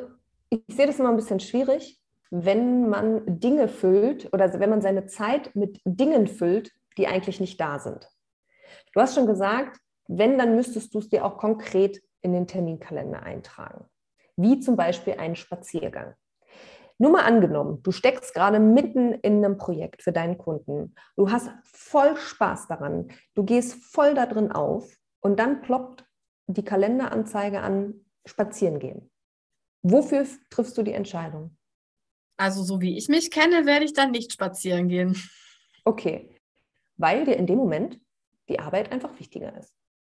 ich 0.51 0.61
sehe 0.69 0.87
das 0.87 0.99
immer 0.99 1.11
ein 1.11 1.17
bisschen 1.17 1.41
schwierig, 1.41 2.01
wenn 2.31 2.89
man 2.89 3.41
Dinge 3.41 3.69
füllt 3.69 4.33
oder 4.33 4.59
wenn 4.59 4.71
man 4.71 4.83
seine 4.83 5.07
Zeit 5.07 5.55
mit 5.55 5.81
Dingen 5.85 6.27
füllt, 6.27 6.73
die 6.97 7.07
eigentlich 7.07 7.41
nicht 7.41 7.61
da 7.61 7.79
sind. 7.79 8.11
Du 8.93 9.01
hast 9.01 9.15
schon 9.15 9.27
gesagt, 9.27 9.79
wenn, 10.09 10.39
dann 10.39 10.57
müsstest 10.57 10.95
du 10.95 10.99
es 10.99 11.09
dir 11.09 11.25
auch 11.25 11.39
konkret 11.39 12.03
in 12.23 12.33
den 12.33 12.47
Terminkalender 12.47 13.23
eintragen. 13.23 13.85
Wie 14.37 14.61
zum 14.61 14.77
Beispiel 14.77 15.15
einen 15.15 15.37
Spaziergang. 15.37 16.15
Nur 16.99 17.11
mal 17.11 17.25
angenommen, 17.25 17.83
du 17.83 17.93
steckst 17.93 18.33
gerade 18.33 18.59
mitten 18.59 19.13
in 19.13 19.45
einem 19.45 19.59
Projekt 19.59 20.03
für 20.03 20.13
deinen 20.13 20.39
Kunden. 20.39 20.95
Du 21.15 21.31
hast 21.31 21.51
voll 21.63 22.17
Spaß 22.17 22.69
daran. 22.69 23.09
Du 23.35 23.45
gehst 23.45 23.75
voll 23.75 24.15
da 24.15 24.25
drin 24.25 24.51
auf 24.51 24.97
und 25.21 25.39
dann 25.39 25.61
ploppt 25.61 26.07
die 26.47 26.65
Kalenderanzeige 26.65 27.61
an, 27.61 28.07
spazieren 28.25 28.79
gehen. 28.79 29.11
Wofür 29.83 30.27
triffst 30.51 30.79
du 30.79 30.83
die 30.83 30.93
Entscheidung? 30.93 31.57
Also 32.39 32.63
so 32.63 32.81
wie 32.81 32.97
ich 32.97 33.09
mich 33.09 33.31
kenne, 33.31 33.67
werde 33.67 33.85
ich 33.85 33.93
dann 33.93 34.11
nicht 34.11 34.33
spazieren 34.33 34.89
gehen. 34.89 35.17
Okay, 35.85 36.36
weil 36.97 37.25
dir 37.25 37.37
in 37.37 37.47
dem 37.47 37.59
Moment 37.59 38.01
die 38.49 38.61
Arbeit 38.61 38.93
einfach 38.93 39.19
wichtiger 39.19 39.57
ist. 39.59 39.73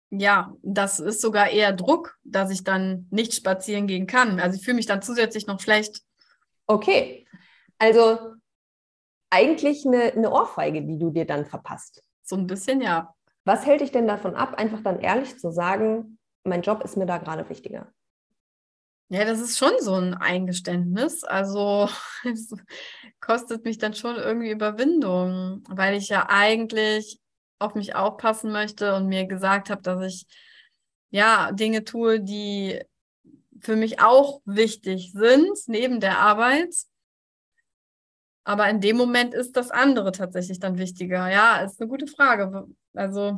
Ja, 0.09 0.53
das 0.61 0.99
ist 0.99 1.21
sogar 1.21 1.49
eher 1.49 1.71
Druck, 1.71 2.17
dass 2.23 2.51
ich 2.51 2.63
dann 2.63 3.07
nicht 3.11 3.33
spazieren 3.33 3.87
gehen 3.87 4.07
kann. 4.07 4.39
Also 4.39 4.57
ich 4.57 4.65
fühle 4.65 4.75
mich 4.75 4.85
dann 4.85 5.01
zusätzlich 5.01 5.47
noch 5.47 5.61
schlecht. 5.61 6.01
Okay, 6.67 7.25
also 7.77 8.35
eigentlich 9.29 9.85
eine, 9.85 10.11
eine 10.11 10.31
Ohrfeige, 10.31 10.81
die 10.81 10.99
du 10.99 11.09
dir 11.09 11.25
dann 11.25 11.45
verpasst. 11.45 12.03
So 12.23 12.35
ein 12.35 12.47
bisschen, 12.47 12.81
ja. 12.81 13.13
Was 13.45 13.65
hält 13.65 13.81
dich 13.81 13.91
denn 13.91 14.07
davon 14.07 14.35
ab, 14.35 14.55
einfach 14.55 14.81
dann 14.83 14.99
ehrlich 14.99 15.39
zu 15.39 15.51
sagen, 15.51 16.19
mein 16.43 16.61
Job 16.61 16.83
ist 16.83 16.97
mir 16.97 17.05
da 17.05 17.17
gerade 17.17 17.47
wichtiger? 17.49 17.91
Ja, 19.13 19.25
das 19.25 19.41
ist 19.41 19.57
schon 19.57 19.73
so 19.81 19.95
ein 19.95 20.13
Eingeständnis. 20.13 21.25
Also 21.25 21.89
es 22.23 22.49
kostet 23.19 23.65
mich 23.65 23.77
dann 23.77 23.93
schon 23.93 24.15
irgendwie 24.15 24.51
Überwindung, 24.51 25.65
weil 25.67 25.97
ich 25.97 26.07
ja 26.07 26.27
eigentlich 26.29 27.19
auf 27.59 27.75
mich 27.75 27.93
aufpassen 27.93 28.53
möchte 28.53 28.95
und 28.95 29.07
mir 29.07 29.25
gesagt 29.25 29.69
habe, 29.69 29.81
dass 29.81 30.01
ich 30.05 30.27
ja 31.09 31.51
Dinge 31.51 31.83
tue, 31.83 32.21
die 32.21 32.81
für 33.59 33.75
mich 33.75 33.99
auch 33.99 34.39
wichtig 34.45 35.11
sind, 35.11 35.57
neben 35.67 35.99
der 35.99 36.19
Arbeit. 36.19 36.73
Aber 38.45 38.69
in 38.69 38.79
dem 38.79 38.95
Moment 38.95 39.33
ist 39.33 39.57
das 39.57 39.71
andere 39.71 40.13
tatsächlich 40.13 40.61
dann 40.61 40.77
wichtiger. 40.77 41.29
Ja, 41.29 41.57
ist 41.57 41.81
eine 41.81 41.89
gute 41.89 42.07
Frage. 42.07 42.65
Also, 42.93 43.37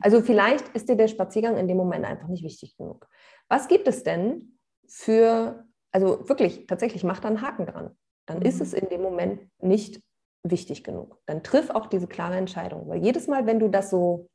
also 0.00 0.22
vielleicht 0.22 0.68
ist 0.68 0.88
dir 0.88 0.96
der 0.96 1.08
Spaziergang 1.08 1.58
in 1.58 1.68
dem 1.68 1.76
Moment 1.76 2.06
einfach 2.06 2.28
nicht 2.28 2.42
wichtig 2.42 2.74
genug. 2.78 3.06
Was 3.48 3.68
gibt 3.68 3.86
es 3.86 4.02
denn, 4.02 4.57
für, 4.88 5.64
also 5.92 6.28
wirklich, 6.28 6.66
tatsächlich 6.66 7.04
mach 7.04 7.20
da 7.20 7.28
einen 7.28 7.42
Haken 7.42 7.66
dran. 7.66 7.96
Dann 8.26 8.38
mhm. 8.38 8.46
ist 8.46 8.60
es 8.60 8.72
in 8.72 8.88
dem 8.88 9.02
Moment 9.02 9.48
nicht 9.60 10.02
wichtig 10.42 10.84
genug. 10.84 11.18
Dann 11.26 11.42
triff 11.42 11.70
auch 11.70 11.86
diese 11.86 12.06
klare 12.06 12.36
Entscheidung. 12.36 12.88
Weil 12.88 13.02
jedes 13.02 13.26
Mal, 13.26 13.46
wenn 13.46 13.58
du 13.58 13.68
das 13.68 13.90
so, 13.90 14.28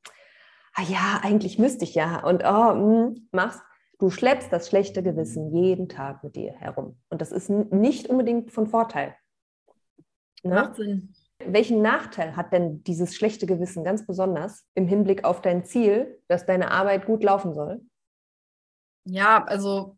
ah 0.74 0.84
ja, 0.84 1.20
eigentlich 1.24 1.60
müsste 1.60 1.84
ich 1.84 1.96
ja 1.96 2.24
und 2.26 2.44
oh, 2.44 2.74
mh, 2.74 2.74
hm, 2.74 3.30
machst, 3.32 3.62
du 4.00 4.10
schleppst 4.10 4.52
das 4.52 4.68
schlechte 4.68 5.04
Gewissen 5.04 5.56
jeden 5.56 5.88
Tag 5.90 6.24
mit 6.24 6.36
dir 6.36 6.54
herum. 6.54 7.00
Und 7.10 7.22
das 7.22 7.32
ist 7.32 7.50
nicht 7.50 8.08
unbedingt 8.08 8.52
von 8.52 8.68
Vorteil. 8.68 9.16
Ne? 10.44 10.56
Macht 10.56 10.76
Sinn. 10.76 11.14
Welchen 11.46 11.82
Nachteil 11.82 12.36
hat 12.36 12.54
denn 12.54 12.84
dieses 12.84 13.16
schlechte 13.16 13.46
Gewissen 13.46 13.84
ganz 13.84 14.06
besonders 14.06 14.66
im 14.76 14.88
Hinblick 14.88 15.26
auf 15.26 15.42
dein 15.42 15.66
Ziel, 15.66 16.22
dass 16.28 16.46
deine 16.46 16.72
Arbeit 16.72 17.06
gut 17.06 17.24
laufen 17.24 17.54
soll? 17.54 17.82
Ja, 19.06 19.44
also 19.44 19.98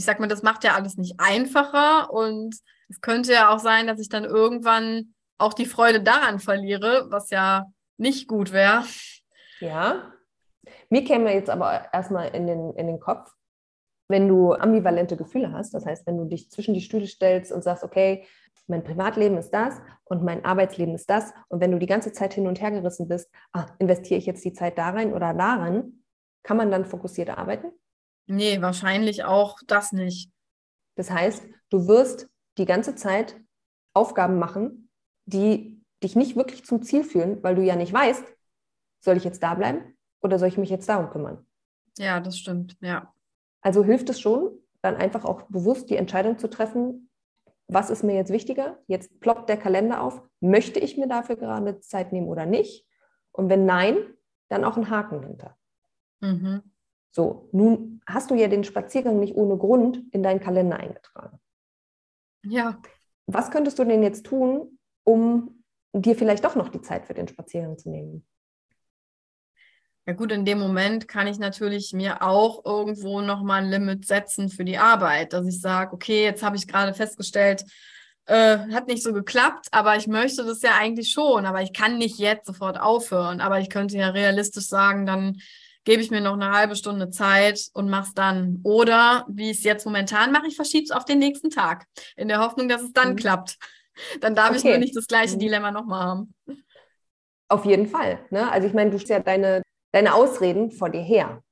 ich 0.00 0.06
sag 0.06 0.18
mal, 0.18 0.28
das 0.28 0.42
macht 0.42 0.64
ja 0.64 0.76
alles 0.76 0.96
nicht 0.96 1.16
einfacher 1.18 2.10
und 2.10 2.56
es 2.88 3.02
könnte 3.02 3.34
ja 3.34 3.50
auch 3.50 3.58
sein, 3.58 3.86
dass 3.86 4.00
ich 4.00 4.08
dann 4.08 4.24
irgendwann 4.24 5.12
auch 5.36 5.52
die 5.52 5.66
Freude 5.66 6.00
daran 6.00 6.38
verliere, 6.38 7.08
was 7.10 7.28
ja 7.28 7.66
nicht 7.98 8.26
gut 8.26 8.50
wäre. 8.50 8.82
Ja. 9.60 10.10
Mir 10.88 11.04
käme 11.04 11.34
jetzt 11.34 11.50
aber 11.50 11.92
erstmal 11.92 12.28
in 12.28 12.46
den, 12.46 12.72
in 12.76 12.86
den 12.86 12.98
Kopf, 12.98 13.30
wenn 14.08 14.26
du 14.26 14.54
ambivalente 14.54 15.18
Gefühle 15.18 15.52
hast, 15.52 15.74
das 15.74 15.84
heißt, 15.84 16.06
wenn 16.06 16.16
du 16.16 16.24
dich 16.24 16.50
zwischen 16.50 16.72
die 16.72 16.80
Stühle 16.80 17.06
stellst 17.06 17.52
und 17.52 17.62
sagst, 17.62 17.84
okay, 17.84 18.26
mein 18.68 18.82
Privatleben 18.82 19.36
ist 19.36 19.50
das 19.50 19.82
und 20.04 20.24
mein 20.24 20.46
Arbeitsleben 20.46 20.94
ist 20.94 21.10
das. 21.10 21.34
Und 21.48 21.60
wenn 21.60 21.72
du 21.72 21.78
die 21.78 21.86
ganze 21.86 22.10
Zeit 22.12 22.32
hin 22.32 22.46
und 22.46 22.62
her 22.62 22.70
gerissen 22.70 23.06
bist, 23.06 23.30
ah, 23.52 23.66
investiere 23.78 24.16
ich 24.16 24.24
jetzt 24.24 24.46
die 24.46 24.54
Zeit 24.54 24.78
da 24.78 24.88
rein 24.88 25.12
oder 25.12 25.34
daran, 25.34 26.04
kann 26.42 26.56
man 26.56 26.70
dann 26.70 26.86
fokussiert 26.86 27.28
arbeiten? 27.28 27.70
Nee, 28.26 28.60
wahrscheinlich 28.60 29.24
auch 29.24 29.58
das 29.66 29.92
nicht. 29.92 30.30
Das 30.94 31.10
heißt, 31.10 31.44
du 31.70 31.88
wirst 31.88 32.28
die 32.58 32.64
ganze 32.64 32.94
Zeit 32.94 33.36
Aufgaben 33.94 34.38
machen, 34.38 34.90
die 35.26 35.82
dich 36.02 36.16
nicht 36.16 36.36
wirklich 36.36 36.64
zum 36.64 36.82
Ziel 36.82 37.04
führen, 37.04 37.42
weil 37.42 37.54
du 37.54 37.62
ja 37.62 37.76
nicht 37.76 37.92
weißt, 37.92 38.24
soll 39.00 39.16
ich 39.16 39.24
jetzt 39.24 39.42
da 39.42 39.54
bleiben 39.54 39.96
oder 40.20 40.38
soll 40.38 40.48
ich 40.48 40.58
mich 40.58 40.70
jetzt 40.70 40.88
darum 40.88 41.10
kümmern? 41.10 41.46
Ja, 41.98 42.20
das 42.20 42.38
stimmt, 42.38 42.76
ja. 42.80 43.12
Also 43.62 43.84
hilft 43.84 44.08
es 44.10 44.20
schon, 44.20 44.50
dann 44.82 44.96
einfach 44.96 45.24
auch 45.24 45.42
bewusst 45.42 45.90
die 45.90 45.96
Entscheidung 45.96 46.38
zu 46.38 46.48
treffen, 46.48 47.10
was 47.72 47.90
ist 47.90 48.02
mir 48.02 48.14
jetzt 48.14 48.32
wichtiger? 48.32 48.78
Jetzt 48.88 49.20
ploppt 49.20 49.48
der 49.48 49.56
Kalender 49.56 50.02
auf. 50.02 50.22
Möchte 50.40 50.80
ich 50.80 50.96
mir 50.96 51.06
dafür 51.06 51.36
gerade 51.36 51.80
Zeit 51.80 52.12
nehmen 52.12 52.26
oder 52.26 52.44
nicht? 52.44 52.84
Und 53.30 53.48
wenn 53.48 53.64
nein, 53.64 53.96
dann 54.48 54.64
auch 54.64 54.76
einen 54.76 54.90
Haken 54.90 55.22
hinter. 55.22 55.56
Mhm. 56.20 56.62
So, 57.12 57.48
nun 57.52 58.00
hast 58.06 58.30
du 58.30 58.34
ja 58.34 58.48
den 58.48 58.64
Spaziergang 58.64 59.18
nicht 59.18 59.34
ohne 59.34 59.56
Grund 59.56 60.02
in 60.12 60.22
deinen 60.22 60.40
Kalender 60.40 60.76
eingetragen. 60.78 61.38
Ja. 62.44 62.80
Was 63.26 63.50
könntest 63.50 63.78
du 63.78 63.84
denn 63.84 64.02
jetzt 64.02 64.26
tun, 64.26 64.78
um 65.04 65.64
dir 65.92 66.14
vielleicht 66.14 66.44
doch 66.44 66.56
noch 66.56 66.68
die 66.68 66.82
Zeit 66.82 67.06
für 67.06 67.14
den 67.14 67.28
Spaziergang 67.28 67.78
zu 67.78 67.90
nehmen? 67.90 68.26
Ja 70.06 70.14
gut, 70.14 70.32
in 70.32 70.44
dem 70.44 70.58
Moment 70.58 71.08
kann 71.08 71.26
ich 71.26 71.38
natürlich 71.38 71.92
mir 71.92 72.22
auch 72.22 72.64
irgendwo 72.64 73.20
nochmal 73.20 73.62
ein 73.62 73.70
Limit 73.70 74.06
setzen 74.06 74.48
für 74.48 74.64
die 74.64 74.78
Arbeit, 74.78 75.32
dass 75.32 75.46
ich 75.46 75.60
sage, 75.60 75.92
okay, 75.92 76.24
jetzt 76.24 76.42
habe 76.42 76.56
ich 76.56 76.66
gerade 76.66 76.94
festgestellt, 76.94 77.64
äh, 78.26 78.58
hat 78.72 78.88
nicht 78.88 79.02
so 79.02 79.12
geklappt, 79.12 79.68
aber 79.72 79.96
ich 79.96 80.06
möchte 80.06 80.44
das 80.44 80.62
ja 80.62 80.72
eigentlich 80.78 81.10
schon, 81.10 81.46
aber 81.46 81.62
ich 81.62 81.72
kann 81.72 81.98
nicht 81.98 82.18
jetzt 82.18 82.46
sofort 82.46 82.80
aufhören, 82.80 83.40
aber 83.40 83.60
ich 83.60 83.68
könnte 83.68 83.98
ja 83.98 84.08
realistisch 84.08 84.66
sagen, 84.66 85.06
dann 85.06 85.40
gebe 85.84 86.02
ich 86.02 86.10
mir 86.10 86.20
noch 86.20 86.34
eine 86.34 86.52
halbe 86.52 86.76
Stunde 86.76 87.10
Zeit 87.10 87.68
und 87.74 87.88
mache 87.88 88.08
es 88.08 88.14
dann. 88.14 88.60
Oder 88.62 89.26
wie 89.28 89.50
ich 89.50 89.58
es 89.58 89.64
jetzt 89.64 89.84
momentan 89.84 90.32
mache, 90.32 90.46
ich 90.46 90.56
verschiebe 90.56 90.84
es 90.84 90.90
auf 90.90 91.04
den 91.04 91.18
nächsten 91.18 91.50
Tag, 91.50 91.86
in 92.16 92.28
der 92.28 92.40
Hoffnung, 92.40 92.68
dass 92.68 92.82
es 92.82 92.92
dann 92.92 93.10
mhm. 93.10 93.16
klappt. 93.16 93.58
Dann 94.20 94.34
darf 94.34 94.50
okay. 94.50 94.58
ich 94.58 94.64
nur 94.64 94.78
nicht 94.78 94.96
das 94.96 95.06
gleiche 95.06 95.34
mhm. 95.34 95.40
Dilemma 95.40 95.70
nochmal 95.70 96.04
haben. 96.04 96.34
Auf 97.48 97.64
jeden 97.64 97.86
Fall. 97.86 98.20
Ne? 98.30 98.50
Also 98.50 98.68
ich 98.68 98.74
meine, 98.74 98.90
du 98.90 98.98
stellst 98.98 99.10
ja 99.10 99.20
deine, 99.20 99.62
deine 99.92 100.14
Ausreden 100.14 100.70
vor 100.70 100.90
dir 100.90 101.02
her. 101.02 101.42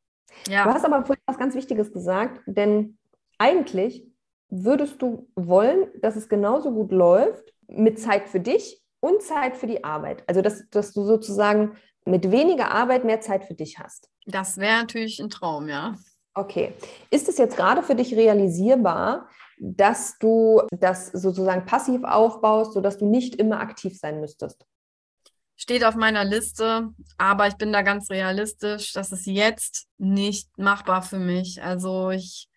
Ja. 0.48 0.64
Du 0.64 0.70
hast 0.70 0.84
aber 0.84 1.04
vorhin 1.04 1.22
was 1.26 1.38
ganz 1.38 1.54
Wichtiges 1.54 1.92
gesagt, 1.92 2.40
denn 2.46 2.98
eigentlich 3.38 4.06
würdest 4.50 5.02
du 5.02 5.28
wollen, 5.34 5.88
dass 6.00 6.16
es 6.16 6.28
genauso 6.28 6.72
gut 6.72 6.92
läuft 6.92 7.52
mit 7.66 7.98
Zeit 7.98 8.28
für 8.28 8.40
dich 8.40 8.80
und 9.00 9.22
Zeit 9.22 9.56
für 9.56 9.66
die 9.66 9.84
Arbeit. 9.84 10.22
Also 10.26 10.40
dass, 10.40 10.68
dass 10.70 10.92
du 10.92 11.04
sozusagen 11.04 11.76
mit 12.04 12.30
weniger 12.30 12.70
Arbeit 12.70 13.04
mehr 13.04 13.20
Zeit 13.20 13.44
für 13.44 13.54
dich 13.54 13.78
hast. 13.78 14.08
Das 14.28 14.58
wäre 14.58 14.80
natürlich 14.80 15.20
ein 15.20 15.30
Traum, 15.30 15.68
ja. 15.68 15.96
Okay. 16.34 16.74
Ist 17.10 17.28
es 17.28 17.38
jetzt 17.38 17.56
gerade 17.56 17.82
für 17.82 17.94
dich 17.94 18.14
realisierbar, 18.14 19.28
dass 19.58 20.18
du 20.18 20.62
das 20.70 21.06
sozusagen 21.08 21.64
passiv 21.64 22.04
aufbaust, 22.04 22.74
sodass 22.74 22.98
du 22.98 23.06
nicht 23.06 23.34
immer 23.36 23.58
aktiv 23.58 23.98
sein 23.98 24.20
müsstest? 24.20 24.64
Steht 25.56 25.82
auf 25.82 25.96
meiner 25.96 26.24
Liste, 26.24 26.90
aber 27.16 27.48
ich 27.48 27.56
bin 27.56 27.72
da 27.72 27.82
ganz 27.82 28.10
realistisch, 28.10 28.92
dass 28.92 29.10
es 29.10 29.24
jetzt 29.26 29.88
nicht 29.96 30.56
machbar 30.58 31.02
für 31.02 31.18
mich. 31.18 31.60
Also 31.62 32.10
ich 32.10 32.48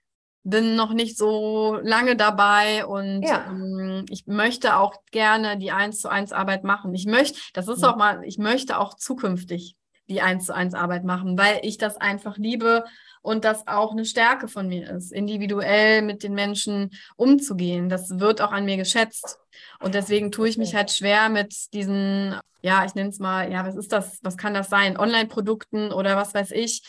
bin 0.44 0.76
noch 0.76 0.94
nicht 0.94 1.18
so 1.18 1.80
lange 1.82 2.16
dabei 2.16 2.86
und 2.86 3.24
ja. 3.24 3.48
ähm, 3.50 4.06
ich 4.10 4.28
möchte 4.28 4.76
auch 4.76 4.96
gerne 5.12 5.58
die 5.58 5.72
eins 5.72 6.02
zu 6.02 6.10
eins 6.10 6.34
Arbeit 6.34 6.64
machen. 6.64 6.94
Ich 6.94 7.06
möchte, 7.06 7.40
das 7.54 7.68
ist 7.68 7.82
ja. 7.82 7.92
auch 7.92 7.96
mal, 7.96 8.24
ich 8.26 8.38
möchte 8.38 8.78
auch 8.78 8.96
zukünftig 8.96 9.78
die 10.12 10.22
eins 10.22 10.46
zu 10.46 10.54
eins 10.54 10.74
Arbeit 10.74 11.04
machen, 11.04 11.38
weil 11.38 11.60
ich 11.64 11.78
das 11.78 11.98
einfach 11.98 12.38
liebe 12.38 12.84
und 13.22 13.46
das 13.46 13.68
auch 13.68 13.92
eine 13.92 14.06
Stärke 14.06 14.48
von 14.48 14.68
mir 14.68 14.90
ist, 14.90 15.12
individuell 15.12 16.02
mit 16.02 16.24
den 16.24 16.34
Menschen 16.34 16.92
umzugehen. 17.16 17.90
Das 17.90 18.20
wird 18.20 18.42
auch 18.42 18.52
an 18.52 18.66
mir 18.66 18.78
geschätzt. 18.78 19.40
Und 19.80 19.96
deswegen 19.96 20.32
tue 20.32 20.50
ich 20.50 20.58
mich 20.58 20.76
halt 20.76 20.92
schwer 20.92 21.30
mit 21.30 21.74
diesen, 21.74 22.36
ja, 22.62 22.84
ich 22.86 22.96
nenne 22.96 23.10
es 23.10 23.20
mal, 23.20 23.52
ja, 23.52 23.66
was 23.66 23.76
ist 23.76 23.92
das, 23.92 24.20
was 24.22 24.38
kann 24.38 24.54
das 24.54 24.70
sein? 24.70 24.98
Online-Produkten 24.98 25.92
oder 25.92 26.16
was 26.16 26.34
weiß 26.34 26.52
ich. 26.52 26.84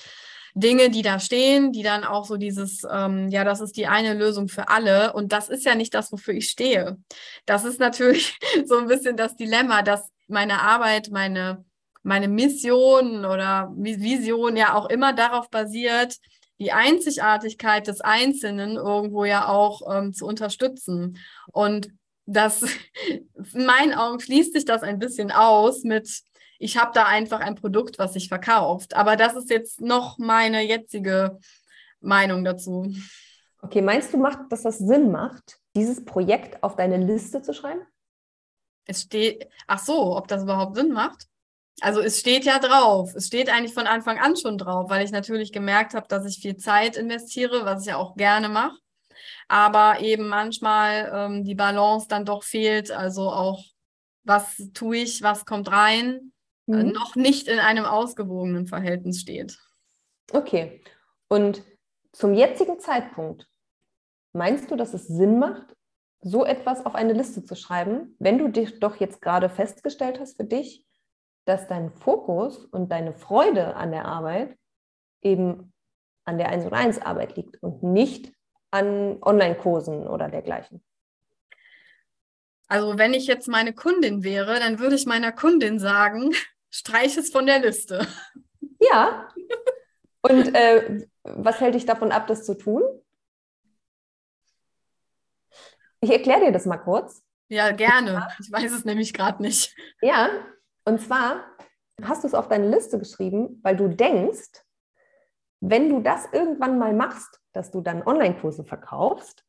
Dinge, 0.54 0.90
die 0.90 1.02
da 1.02 1.18
stehen, 1.18 1.72
die 1.72 1.82
dann 1.82 2.04
auch 2.04 2.26
so 2.26 2.36
dieses, 2.36 2.82
ähm, 2.90 3.28
ja, 3.30 3.42
das 3.42 3.60
ist 3.60 3.76
die 3.76 3.86
eine 3.86 4.12
Lösung 4.12 4.48
für 4.48 4.68
alle. 4.68 5.14
Und 5.14 5.32
das 5.32 5.48
ist 5.48 5.64
ja 5.64 5.74
nicht 5.74 5.94
das, 5.94 6.12
wofür 6.12 6.34
ich 6.34 6.50
stehe. 6.50 6.98
Das 7.46 7.64
ist 7.64 7.80
natürlich 7.80 8.38
so 8.66 8.78
ein 8.78 8.86
bisschen 8.86 9.16
das 9.16 9.36
Dilemma, 9.36 9.82
dass 9.82 10.10
meine 10.28 10.60
Arbeit, 10.60 11.10
meine, 11.10 11.64
meine 12.02 12.28
Mission 12.28 13.24
oder 13.24 13.72
Vision 13.76 14.56
ja 14.56 14.74
auch 14.74 14.88
immer 14.88 15.12
darauf 15.12 15.50
basiert, 15.50 16.18
die 16.58 16.72
Einzigartigkeit 16.72 17.86
des 17.86 18.00
Einzelnen 18.00 18.76
irgendwo 18.76 19.24
ja 19.24 19.48
auch 19.48 19.82
ähm, 19.92 20.12
zu 20.12 20.26
unterstützen. 20.26 21.18
Und 21.52 21.88
das, 22.26 22.62
in 23.08 23.66
meinen 23.66 23.94
Augen 23.94 24.20
schließt 24.20 24.52
sich 24.52 24.64
das 24.64 24.82
ein 24.82 24.98
bisschen 24.98 25.30
aus 25.30 25.82
mit, 25.82 26.22
ich 26.58 26.76
habe 26.76 26.92
da 26.94 27.06
einfach 27.06 27.40
ein 27.40 27.56
Produkt, 27.56 27.98
was 27.98 28.12
sich 28.12 28.28
verkauft. 28.28 28.94
Aber 28.94 29.16
das 29.16 29.34
ist 29.34 29.50
jetzt 29.50 29.80
noch 29.80 30.18
meine 30.18 30.62
jetzige 30.62 31.38
Meinung 32.00 32.44
dazu. 32.44 32.94
Okay, 33.60 33.82
meinst 33.82 34.12
du, 34.12 34.18
macht, 34.18 34.40
dass 34.50 34.62
das 34.62 34.78
Sinn 34.78 35.10
macht, 35.10 35.58
dieses 35.74 36.04
Projekt 36.04 36.62
auf 36.62 36.76
deine 36.76 36.98
Liste 36.98 37.42
zu 37.42 37.52
schreiben? 37.52 37.82
Es 38.84 39.02
steht, 39.02 39.48
ach 39.66 39.78
so, 39.78 40.16
ob 40.16 40.28
das 40.28 40.42
überhaupt 40.42 40.76
Sinn 40.76 40.92
macht? 40.92 41.26
Also 41.80 42.00
es 42.00 42.20
steht 42.20 42.44
ja 42.44 42.58
drauf. 42.58 43.14
Es 43.14 43.26
steht 43.26 43.48
eigentlich 43.48 43.74
von 43.74 43.86
Anfang 43.86 44.18
an 44.18 44.36
schon 44.36 44.58
drauf, 44.58 44.90
weil 44.90 45.04
ich 45.04 45.10
natürlich 45.10 45.52
gemerkt 45.52 45.94
habe, 45.94 46.06
dass 46.08 46.26
ich 46.26 46.40
viel 46.40 46.56
Zeit 46.56 46.96
investiere, 46.96 47.64
was 47.64 47.82
ich 47.82 47.88
ja 47.88 47.96
auch 47.96 48.14
gerne 48.16 48.48
mache. 48.48 48.76
Aber 49.48 50.00
eben 50.00 50.28
manchmal 50.28 51.10
ähm, 51.14 51.44
die 51.44 51.54
Balance 51.54 52.06
dann 52.08 52.24
doch 52.24 52.42
fehlt. 52.42 52.90
Also 52.90 53.30
auch, 53.30 53.64
was 54.24 54.62
tue 54.74 54.98
ich, 54.98 55.22
was 55.22 55.44
kommt 55.44 55.70
rein 55.70 56.32
äh, 56.68 56.84
mhm. 56.84 56.92
noch 56.92 57.16
nicht 57.16 57.48
in 57.48 57.58
einem 57.58 57.84
ausgewogenen 57.84 58.66
Verhältnis 58.66 59.20
steht. 59.20 59.58
Okay. 60.32 60.82
Und 61.28 61.62
zum 62.12 62.34
jetzigen 62.34 62.78
Zeitpunkt, 62.78 63.48
meinst 64.32 64.70
du, 64.70 64.76
dass 64.76 64.94
es 64.94 65.06
Sinn 65.06 65.38
macht, 65.38 65.74
so 66.20 66.44
etwas 66.44 66.86
auf 66.86 66.94
eine 66.94 67.14
Liste 67.14 67.44
zu 67.44 67.56
schreiben, 67.56 68.14
wenn 68.18 68.38
du 68.38 68.48
dich 68.48 68.78
doch 68.78 68.96
jetzt 68.96 69.20
gerade 69.20 69.48
festgestellt 69.48 70.20
hast 70.20 70.36
für 70.36 70.44
dich, 70.44 70.84
dass 71.44 71.66
dein 71.68 71.90
Fokus 71.90 72.64
und 72.66 72.90
deine 72.90 73.12
Freude 73.12 73.76
an 73.76 73.90
der 73.90 74.04
Arbeit 74.04 74.56
eben 75.20 75.72
an 76.24 76.38
der 76.38 76.48
1 76.48 76.66
und 76.66 76.74
1 76.74 77.02
Arbeit 77.02 77.36
liegt 77.36 77.62
und 77.62 77.82
nicht 77.82 78.32
an 78.70 79.18
Online-Kursen 79.22 80.06
oder 80.06 80.28
dergleichen? 80.28 80.82
Also 82.68 82.96
wenn 82.96 83.12
ich 83.12 83.26
jetzt 83.26 83.48
meine 83.48 83.74
Kundin 83.74 84.24
wäre, 84.24 84.58
dann 84.58 84.78
würde 84.78 84.94
ich 84.94 85.04
meiner 85.04 85.32
Kundin 85.32 85.78
sagen, 85.78 86.32
streich 86.70 87.16
es 87.16 87.30
von 87.30 87.46
der 87.46 87.58
Liste. 87.58 88.06
Ja. 88.80 89.28
Und 90.22 90.54
äh, 90.54 91.06
was 91.22 91.60
hält 91.60 91.74
dich 91.74 91.84
davon 91.84 92.12
ab, 92.12 92.26
das 92.26 92.44
zu 92.44 92.54
tun? 92.54 92.82
Ich 96.00 96.10
erkläre 96.10 96.46
dir 96.46 96.52
das 96.52 96.66
mal 96.66 96.78
kurz. 96.78 97.22
Ja, 97.48 97.70
gerne. 97.72 98.28
Ich 98.40 98.50
weiß 98.50 98.72
es 98.72 98.84
nämlich 98.84 99.12
gerade 99.12 99.42
nicht. 99.42 99.76
Ja, 100.00 100.30
und 100.84 101.00
zwar 101.00 101.44
hast 102.02 102.24
du 102.24 102.28
es 102.28 102.34
auf 102.34 102.48
deine 102.48 102.68
Liste 102.68 102.98
geschrieben, 102.98 103.60
weil 103.62 103.76
du 103.76 103.88
denkst, 103.88 104.64
wenn 105.60 105.88
du 105.88 106.00
das 106.00 106.26
irgendwann 106.32 106.78
mal 106.78 106.92
machst, 106.92 107.40
dass 107.52 107.70
du 107.70 107.80
dann 107.80 108.02
Online-Kurse 108.02 108.64
verkaufst, 108.64 109.44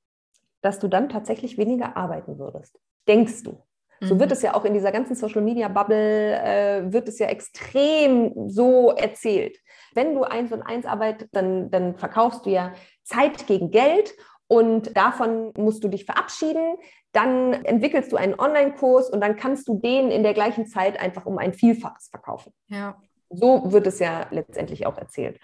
dass 0.61 0.79
du 0.79 0.87
dann 0.87 1.09
tatsächlich 1.09 1.57
weniger 1.57 1.97
arbeiten 1.97 2.37
würdest. 2.37 2.79
Denkst 3.07 3.43
du. 3.43 3.63
So 4.01 4.19
wird 4.19 4.29
mhm. 4.29 4.33
es 4.33 4.41
ja 4.41 4.53
auch 4.53 4.65
in 4.65 4.73
dieser 4.73 4.91
ganzen 4.91 5.15
Social 5.15 5.41
Media 5.41 5.69
Bubble, 5.69 6.33
äh, 6.35 6.91
wird 6.91 7.07
es 7.07 7.19
ja 7.19 7.27
extrem 7.27 8.49
so 8.49 8.91
erzählt. 8.91 9.57
Wenn 9.93 10.13
du 10.13 10.23
eins 10.23 10.51
und 10.51 10.61
eins 10.61 10.85
arbeitest, 10.85 11.33
dann, 11.33 11.71
dann 11.71 11.95
verkaufst 11.95 12.45
du 12.45 12.49
ja 12.49 12.73
Zeit 13.03 13.47
gegen 13.47 13.71
Geld 13.71 14.13
und 14.47 14.95
davon 14.95 15.51
musst 15.57 15.83
du 15.83 15.87
dich 15.87 16.05
verabschieden. 16.05 16.77
Dann 17.11 17.53
entwickelst 17.53 18.11
du 18.11 18.17
einen 18.17 18.39
Online-Kurs 18.39 19.09
und 19.09 19.21
dann 19.21 19.35
kannst 19.35 19.67
du 19.67 19.79
den 19.79 20.11
in 20.11 20.23
der 20.23 20.33
gleichen 20.33 20.67
Zeit 20.67 20.99
einfach 20.99 21.25
um 21.25 21.37
ein 21.37 21.53
Vielfaches 21.53 22.09
verkaufen. 22.09 22.53
Ja. 22.67 22.97
So 23.29 23.71
wird 23.71 23.87
es 23.87 23.99
ja 23.99 24.27
letztendlich 24.31 24.85
auch 24.85 24.97
erzählt. 24.97 25.39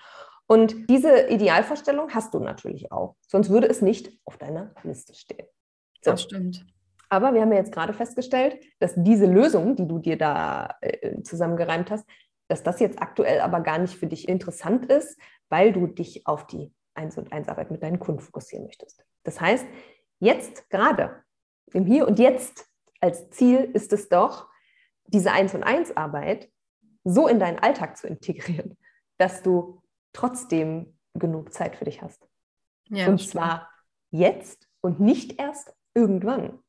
Und 0.48 0.90
diese 0.90 1.28
Idealvorstellung 1.28 2.14
hast 2.14 2.34
du 2.34 2.40
natürlich 2.40 2.92
auch. 2.92 3.16
Sonst 3.28 3.50
würde 3.50 3.68
es 3.68 3.82
nicht 3.82 4.12
auf 4.26 4.38
deiner 4.38 4.74
Liste 4.84 5.14
stehen. 5.14 5.46
So. 6.04 6.12
Das 6.12 6.24
stimmt. 6.24 6.66
Aber 7.10 7.34
wir 7.34 7.42
haben 7.42 7.52
ja 7.52 7.58
jetzt 7.58 7.72
gerade 7.72 7.94
festgestellt, 7.94 8.60
dass 8.80 8.94
diese 8.96 9.26
Lösung, 9.26 9.76
die 9.76 9.88
du 9.88 10.00
dir 10.00 10.18
da 10.18 10.76
äh, 10.82 11.22
zusammengereimt 11.24 11.92
hast, 11.92 12.08
dass 12.48 12.64
das 12.64 12.80
jetzt 12.80 13.02
aktuell 13.02 13.42
aber 13.42 13.62
gar 13.62 13.78
nicht 13.78 13.96
für 13.96 14.08
dich 14.08 14.28
interessant 14.28 14.86
ist, 14.86 15.20
weil 15.50 15.72
du 15.74 15.88
dich 15.88 16.26
auf 16.28 16.48
die 16.48 16.72
1 17.00 17.18
und 17.18 17.32
1 17.32 17.48
Arbeit 17.48 17.72
mit 17.72 17.82
deinen 17.82 18.00
Kunden 18.00 18.22
fokussieren 18.22 18.66
möchtest. 18.66 19.04
Das 19.24 19.40
heißt, 19.40 19.66
jetzt 20.20 20.70
gerade, 20.70 21.24
im 21.74 21.86
Hier 21.86 22.08
und 22.08 22.20
Jetzt 22.20 22.68
als 23.00 23.30
Ziel 23.30 23.70
ist 23.74 23.94
es 23.94 24.10
doch, 24.10 24.48
diese 25.08 25.32
1 25.32 25.56
und 25.56 25.64
1 25.64 25.98
Arbeit 25.98 26.52
so 27.04 27.28
in 27.28 27.40
deinen 27.40 27.60
Alltag 27.60 27.98
zu 27.98 28.08
integrieren, 28.08 28.78
dass 29.18 29.42
du 29.42 29.82
trotzdem 30.14 30.98
genug 31.14 31.54
Zeit 31.54 31.76
für 31.76 31.86
dich 31.86 32.02
hast. 32.02 32.28
Ja, 32.90 33.08
und 33.08 33.20
zwar 33.20 33.70
jetzt 34.12 34.68
und 34.82 35.00
nicht 35.00 35.40
erst 35.40 35.74
irgendwann. 35.94 36.60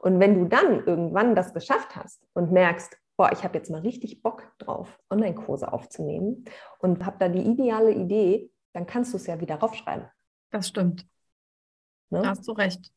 Und 0.00 0.18
wenn 0.18 0.34
du 0.34 0.46
dann 0.46 0.84
irgendwann 0.86 1.34
das 1.34 1.52
geschafft 1.52 1.94
hast 1.94 2.26
und 2.32 2.52
merkst, 2.52 2.96
boah, 3.16 3.30
ich 3.32 3.44
habe 3.44 3.58
jetzt 3.58 3.70
mal 3.70 3.80
richtig 3.80 4.22
Bock 4.22 4.50
drauf, 4.58 4.98
Online-Kurse 5.10 5.72
aufzunehmen 5.72 6.44
und 6.78 7.04
habe 7.04 7.16
da 7.18 7.28
die 7.28 7.42
ideale 7.42 7.92
Idee, 7.92 8.50
dann 8.72 8.86
kannst 8.86 9.12
du 9.12 9.16
es 9.16 9.26
ja 9.26 9.40
wieder 9.40 9.56
raufschreiben. 9.56 10.08
Das 10.50 10.68
stimmt. 10.68 11.06
Ne? 12.10 12.22
Da 12.22 12.30
hast 12.30 12.46
du 12.46 12.52
recht. 12.52 12.90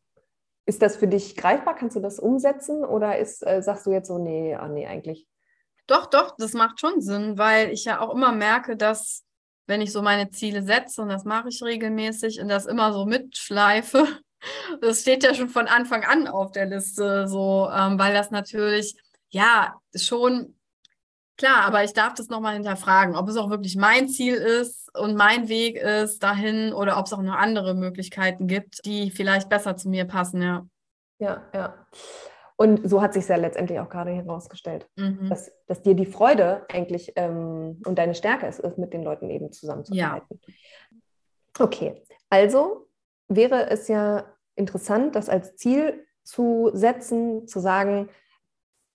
Ist 0.65 0.81
das 0.81 0.95
für 0.95 1.07
dich 1.07 1.35
greifbar? 1.35 1.75
Kannst 1.75 1.95
du 1.95 1.99
das 1.99 2.19
umsetzen 2.19 2.85
oder 2.85 3.17
ist, 3.17 3.45
äh, 3.45 3.61
sagst 3.61 3.85
du 3.85 3.91
jetzt 3.91 4.07
so, 4.07 4.17
nee, 4.17 4.55
ah, 4.55 4.67
nee, 4.67 4.87
eigentlich? 4.87 5.27
Doch, 5.87 6.05
doch, 6.05 6.35
das 6.37 6.53
macht 6.53 6.79
schon 6.79 7.01
Sinn, 7.01 7.37
weil 7.37 7.71
ich 7.71 7.85
ja 7.85 7.99
auch 7.99 8.13
immer 8.13 8.31
merke, 8.31 8.77
dass 8.77 9.25
wenn 9.67 9.81
ich 9.81 9.91
so 9.91 10.01
meine 10.01 10.29
Ziele 10.29 10.63
setze 10.63 11.01
und 11.01 11.09
das 11.09 11.25
mache 11.25 11.49
ich 11.49 11.61
regelmäßig 11.63 12.39
und 12.41 12.47
das 12.47 12.65
immer 12.65 12.93
so 12.93 13.05
mitschleife, 13.05 14.07
das 14.81 15.01
steht 15.01 15.23
ja 15.23 15.33
schon 15.33 15.49
von 15.49 15.67
Anfang 15.67 16.03
an 16.03 16.27
auf 16.27 16.51
der 16.51 16.67
Liste, 16.67 17.27
so, 17.27 17.69
ähm, 17.73 17.97
weil 17.97 18.13
das 18.13 18.31
natürlich, 18.31 18.95
ja, 19.29 19.79
schon 19.95 20.55
klar, 21.37 21.65
aber 21.65 21.83
ich 21.83 21.93
darf 21.93 22.13
das 22.13 22.27
nochmal 22.27 22.53
hinterfragen, 22.53 23.15
ob 23.15 23.27
es 23.27 23.37
auch 23.37 23.49
wirklich 23.49 23.75
mein 23.75 24.07
Ziel 24.07 24.35
ist 24.35 24.89
und 24.97 25.15
mein 25.15 25.47
Weg 25.47 25.77
ist 25.77 26.21
dahin 26.23 26.73
oder 26.73 26.97
ob 26.97 27.05
es 27.05 27.13
auch 27.13 27.21
noch 27.21 27.35
andere 27.35 27.73
Möglichkeiten 27.73 28.47
gibt, 28.47 28.85
die 28.85 29.11
vielleicht 29.11 29.49
besser 29.49 29.75
zu 29.75 29.89
mir 29.89 30.05
passen, 30.05 30.41
ja. 30.41 30.65
Ja, 31.19 31.41
ja. 31.53 31.87
Und 32.61 32.87
so 32.87 33.01
hat 33.01 33.13
sich 33.15 33.27
ja 33.27 33.37
letztendlich 33.37 33.79
auch 33.79 33.89
gerade 33.89 34.11
herausgestellt, 34.11 34.87
mhm. 34.95 35.29
dass, 35.29 35.51
dass 35.65 35.81
dir 35.81 35.95
die 35.95 36.05
Freude 36.05 36.65
eigentlich 36.71 37.13
ähm, 37.15 37.81
und 37.85 37.97
deine 37.97 38.13
Stärke 38.13 38.45
ist, 38.45 38.59
ist, 38.59 38.77
mit 38.77 38.93
den 38.93 39.01
Leuten 39.01 39.31
eben 39.31 39.51
zusammenzuarbeiten. 39.51 40.39
Ja. 40.45 40.53
Okay, 41.57 42.03
also 42.29 42.87
wäre 43.27 43.69
es 43.71 43.87
ja 43.87 44.25
interessant, 44.55 45.15
das 45.15 45.27
als 45.27 45.55
Ziel 45.55 46.05
zu 46.23 46.69
setzen, 46.73 47.47
zu 47.47 47.59
sagen, 47.59 48.09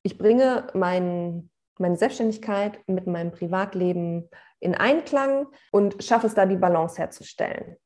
ich 0.02 0.16
bringe 0.16 0.68
mein, 0.74 1.50
meine 1.78 1.96
Selbstständigkeit 1.96 2.80
mit 2.88 3.06
meinem 3.06 3.32
Privatleben 3.32 4.28
in 4.60 4.74
Einklang 4.74 5.46
und 5.70 6.02
schaffe 6.02 6.26
es 6.26 6.34
da, 6.34 6.46
die 6.46 6.56
Balance 6.56 6.96
herzustellen. 6.98 7.76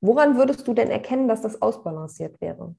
Woran 0.00 0.36
würdest 0.36 0.66
du 0.66 0.74
denn 0.74 0.90
erkennen, 0.90 1.28
dass 1.28 1.42
das 1.42 1.60
ausbalanciert 1.60 2.40
wäre? 2.40 2.74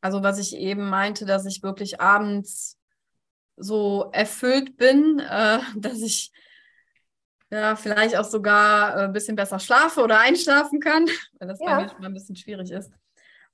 Also 0.00 0.22
was 0.22 0.38
ich 0.38 0.56
eben 0.56 0.88
meinte, 0.88 1.24
dass 1.26 1.46
ich 1.46 1.62
wirklich 1.62 2.00
abends 2.00 2.78
so 3.56 4.10
erfüllt 4.12 4.76
bin, 4.76 5.18
äh, 5.18 5.58
dass 5.76 6.00
ich 6.00 6.32
ja, 7.50 7.76
vielleicht 7.76 8.16
auch 8.16 8.24
sogar 8.24 8.96
ein 8.96 9.10
äh, 9.10 9.12
bisschen 9.12 9.36
besser 9.36 9.58
schlafe 9.58 10.02
oder 10.02 10.18
einschlafen 10.18 10.80
kann, 10.80 11.06
weil 11.38 11.48
das 11.48 11.60
ja. 11.60 11.66
bei 11.66 11.82
mir 11.82 11.88
schon 11.88 12.00
mal 12.00 12.06
ein 12.08 12.14
bisschen 12.14 12.36
schwierig 12.36 12.70
ist. 12.70 12.92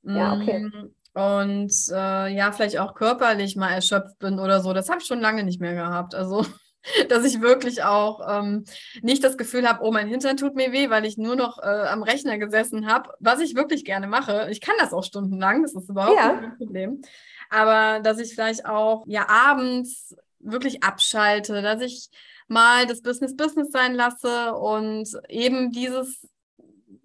Ja, 0.02 0.34
okay. 0.34 0.68
Und 1.14 1.72
äh, 1.90 2.34
ja, 2.34 2.52
vielleicht 2.52 2.78
auch 2.78 2.94
körperlich 2.94 3.56
mal 3.56 3.70
erschöpft 3.70 4.18
bin 4.18 4.38
oder 4.38 4.60
so. 4.60 4.72
Das 4.72 4.88
habe 4.88 5.00
ich 5.00 5.06
schon 5.06 5.20
lange 5.20 5.44
nicht 5.44 5.60
mehr 5.60 5.74
gehabt. 5.74 6.14
Also, 6.14 6.46
dass 7.08 7.24
ich 7.24 7.40
wirklich 7.40 7.84
auch 7.84 8.20
ähm, 8.28 8.64
nicht 9.02 9.22
das 9.22 9.36
Gefühl 9.36 9.68
habe, 9.68 9.84
oh, 9.84 9.92
mein 9.92 10.08
Hintern 10.08 10.36
tut 10.36 10.54
mir 10.54 10.72
weh, 10.72 10.88
weil 10.90 11.04
ich 11.04 11.18
nur 11.18 11.36
noch 11.36 11.58
äh, 11.58 11.66
am 11.66 12.02
Rechner 12.02 12.38
gesessen 12.38 12.86
habe, 12.86 13.10
was 13.20 13.40
ich 13.40 13.54
wirklich 13.54 13.84
gerne 13.84 14.06
mache. 14.06 14.48
Ich 14.50 14.60
kann 14.60 14.74
das 14.78 14.92
auch 14.92 15.04
stundenlang, 15.04 15.62
das 15.62 15.74
ist 15.74 15.90
überhaupt 15.90 16.16
ja. 16.16 16.34
kein 16.34 16.56
Problem. 16.56 17.02
Aber 17.50 18.00
dass 18.00 18.18
ich 18.18 18.34
vielleicht 18.34 18.64
auch 18.64 19.04
ja 19.06 19.28
abends 19.28 20.16
wirklich 20.40 20.82
abschalte, 20.82 21.60
dass 21.60 21.82
ich 21.82 22.08
mal 22.48 22.86
das 22.86 23.02
Business 23.02 23.36
Business 23.36 23.70
sein 23.70 23.94
lasse 23.94 24.54
und 24.54 25.08
eben 25.28 25.70
dieses 25.70 26.26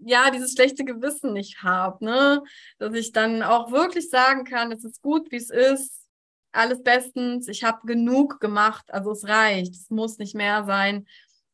ja, 0.08 0.32
dieses 0.32 0.54
schlechte 0.54 0.86
Gewissen 0.86 1.34
nicht 1.34 1.64
habe, 1.64 2.04
ne? 2.04 2.44
Dass 2.80 2.94
ich 2.94 3.12
dann 3.12 3.44
auch 3.44 3.72
wirklich 3.72 4.10
sagen 4.10 4.44
kann, 4.44 4.72
es 4.72 4.84
ist 4.84 5.02
gut, 5.02 5.32
wie 5.32 5.38
es 5.38 5.50
ist, 5.50 6.08
alles 6.52 6.82
bestens, 6.82 7.48
ich 7.48 7.64
habe 7.64 7.86
genug 7.86 8.40
gemacht, 8.40 8.92
also 8.92 9.12
es 9.12 9.28
reicht, 9.28 9.76
es 9.76 9.90
muss 9.90 10.18
nicht 10.18 10.36
mehr 10.36 10.64
sein 10.66 11.06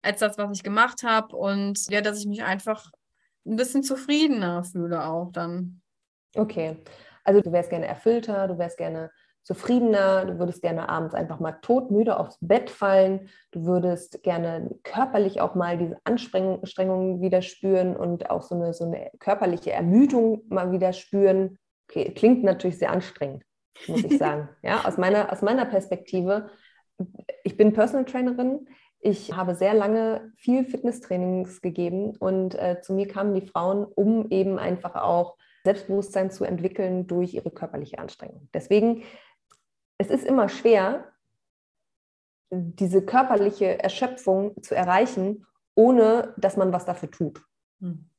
als 0.02 0.20
das, 0.20 0.38
was 0.38 0.58
ich 0.58 0.64
gemacht 0.64 1.04
habe 1.04 1.36
und 1.36 1.90
ja, 1.90 2.02
dass 2.02 2.20
ich 2.20 2.28
mich 2.28 2.44
einfach 2.44 2.92
ein 3.46 3.56
bisschen 3.56 3.84
zufriedener 3.84 4.64
fühle 4.64 5.06
auch 5.06 5.32
dann. 5.32 5.82
Okay, 6.36 6.78
also 7.24 7.42
du 7.42 7.52
wärst 7.52 7.70
gerne 7.70 7.88
erfüllter, 7.88 8.48
du 8.48 8.58
wärst 8.58 8.78
gerne 8.78 9.12
zufriedener, 9.44 10.26
du 10.26 10.40
würdest 10.40 10.62
gerne 10.62 10.90
abends 10.90 11.14
einfach 11.14 11.40
mal 11.40 11.54
todmüde 11.62 12.18
aufs 12.18 12.38
Bett 12.40 12.70
fallen, 12.70 13.30
du 13.52 13.66
würdest 13.66 14.24
gerne 14.24 14.70
körperlich 14.84 15.42
auch 15.42 15.54
mal 15.54 15.78
diese 15.78 15.98
Anstrengungen 16.06 17.22
wieder 17.22 17.42
spüren 17.42 17.96
und 17.96 18.30
auch 18.30 18.42
so 18.42 18.56
eine, 18.56 18.74
so 18.74 18.86
eine 18.86 19.12
körperliche 19.20 19.72
Ermüdung 19.72 20.44
mal 20.48 20.72
wieder 20.72 20.94
spüren. 20.94 21.58
Okay, 21.90 22.14
klingt 22.14 22.44
natürlich 22.44 22.80
sehr 22.80 22.92
anstrengend, 22.92 23.44
muss 23.88 24.04
ich 24.04 24.18
sagen. 24.20 24.50
ja, 24.62 24.86
aus 24.86 24.98
meiner, 24.98 25.32
aus 25.32 25.42
meiner 25.42 25.66
Perspektive, 25.66 26.50
ich 27.44 27.58
bin 27.58 27.74
Personal 27.74 28.06
Trainerin, 28.06 28.68
ich 29.06 29.36
habe 29.36 29.54
sehr 29.54 29.74
lange 29.74 30.32
viel 30.38 30.64
Fitnesstrainings 30.64 31.62
gegeben 31.62 32.16
und 32.16 32.56
äh, 32.56 32.80
zu 32.82 32.94
mir 32.94 33.10
kamen 33.10 33.34
die 33.34 33.46
Frauen, 33.46 33.84
um 33.84 34.30
eben 34.30 34.58
einfach 34.58 34.96
auch 34.96 35.36
Selbstbewusstsein 35.66 36.32
zu 36.32 36.46
entwickeln 36.46 37.08
durch 37.08 37.34
ihre 37.34 37.52
körperliche 37.52 38.00
Anstrengung. 38.00 38.48
Deswegen 38.54 39.04
es 40.04 40.10
ist 40.10 40.26
immer 40.26 40.50
schwer, 40.50 41.12
diese 42.52 43.02
körperliche 43.02 43.82
Erschöpfung 43.82 44.62
zu 44.62 44.76
erreichen, 44.76 45.46
ohne 45.76 46.34
dass 46.38 46.58
man 46.58 46.74
was 46.74 46.86
dafür 46.86 47.10
tut. 47.10 47.42
Hm. 47.80 48.10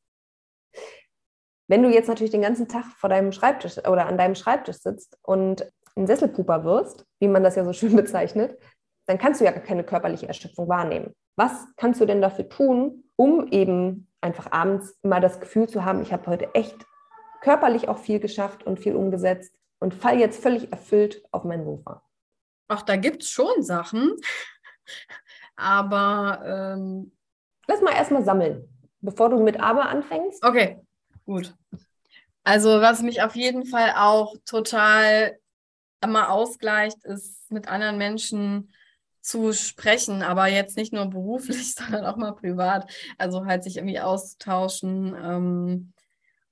Wenn 1.68 1.82
du 1.82 1.90
jetzt 1.90 2.08
natürlich 2.08 2.32
den 2.32 2.42
ganzen 2.42 2.68
Tag 2.68 2.84
vor 2.96 3.08
deinem 3.08 3.32
Schreibtisch 3.32 3.78
oder 3.78 4.06
an 4.06 4.18
deinem 4.18 4.34
Schreibtisch 4.34 4.78
sitzt 4.78 5.18
und 5.22 5.70
ein 5.96 6.06
Sesselpuper 6.06 6.64
wirst, 6.64 7.06
wie 7.20 7.28
man 7.28 7.44
das 7.44 7.56
ja 7.56 7.64
so 7.64 7.72
schön 7.72 7.96
bezeichnet, 7.96 8.58
dann 9.06 9.18
kannst 9.18 9.40
du 9.40 9.44
ja 9.44 9.50
gar 9.50 9.62
keine 9.62 9.84
körperliche 9.84 10.26
Erschöpfung 10.26 10.68
wahrnehmen. 10.68 11.14
Was 11.36 11.66
kannst 11.76 12.00
du 12.00 12.06
denn 12.06 12.22
dafür 12.22 12.48
tun, 12.48 13.04
um 13.16 13.46
eben 13.48 14.10
einfach 14.22 14.50
abends 14.52 14.98
mal 15.02 15.20
das 15.20 15.40
Gefühl 15.40 15.68
zu 15.68 15.84
haben, 15.84 16.00
ich 16.00 16.12
habe 16.12 16.26
heute 16.26 16.54
echt 16.54 16.86
körperlich 17.42 17.88
auch 17.88 17.98
viel 17.98 18.20
geschafft 18.20 18.64
und 18.64 18.80
viel 18.80 18.96
umgesetzt 18.96 19.54
und 19.84 19.94
fall 19.94 20.18
jetzt 20.18 20.42
völlig 20.42 20.72
erfüllt 20.72 21.22
auf 21.30 21.44
mein 21.44 21.64
Sofa. 21.64 22.02
Ach, 22.68 22.82
da 22.82 22.96
gibt 22.96 23.22
es 23.22 23.30
schon 23.30 23.62
Sachen. 23.62 24.16
Aber 25.56 26.42
ähm 26.44 27.12
lass 27.66 27.80
mal 27.80 27.94
erstmal 27.94 28.24
sammeln, 28.24 28.68
bevor 29.00 29.30
du 29.30 29.42
mit 29.42 29.60
Aber 29.60 29.88
anfängst. 29.88 30.44
Okay, 30.44 30.80
gut. 31.24 31.54
Also, 32.44 32.80
was 32.80 33.02
mich 33.02 33.22
auf 33.22 33.36
jeden 33.36 33.64
Fall 33.66 33.94
auch 33.96 34.36
total 34.44 35.38
immer 36.02 36.30
ausgleicht, 36.30 37.02
ist 37.04 37.50
mit 37.50 37.68
anderen 37.68 37.96
Menschen 37.96 38.72
zu 39.22 39.54
sprechen, 39.54 40.22
aber 40.22 40.48
jetzt 40.48 40.76
nicht 40.76 40.92
nur 40.92 41.06
beruflich, 41.06 41.74
sondern 41.76 42.04
auch 42.04 42.16
mal 42.16 42.32
privat. 42.32 42.92
Also 43.16 43.46
halt 43.46 43.64
sich 43.64 43.78
irgendwie 43.78 44.00
auszutauschen. 44.00 45.16
Ähm, 45.22 45.93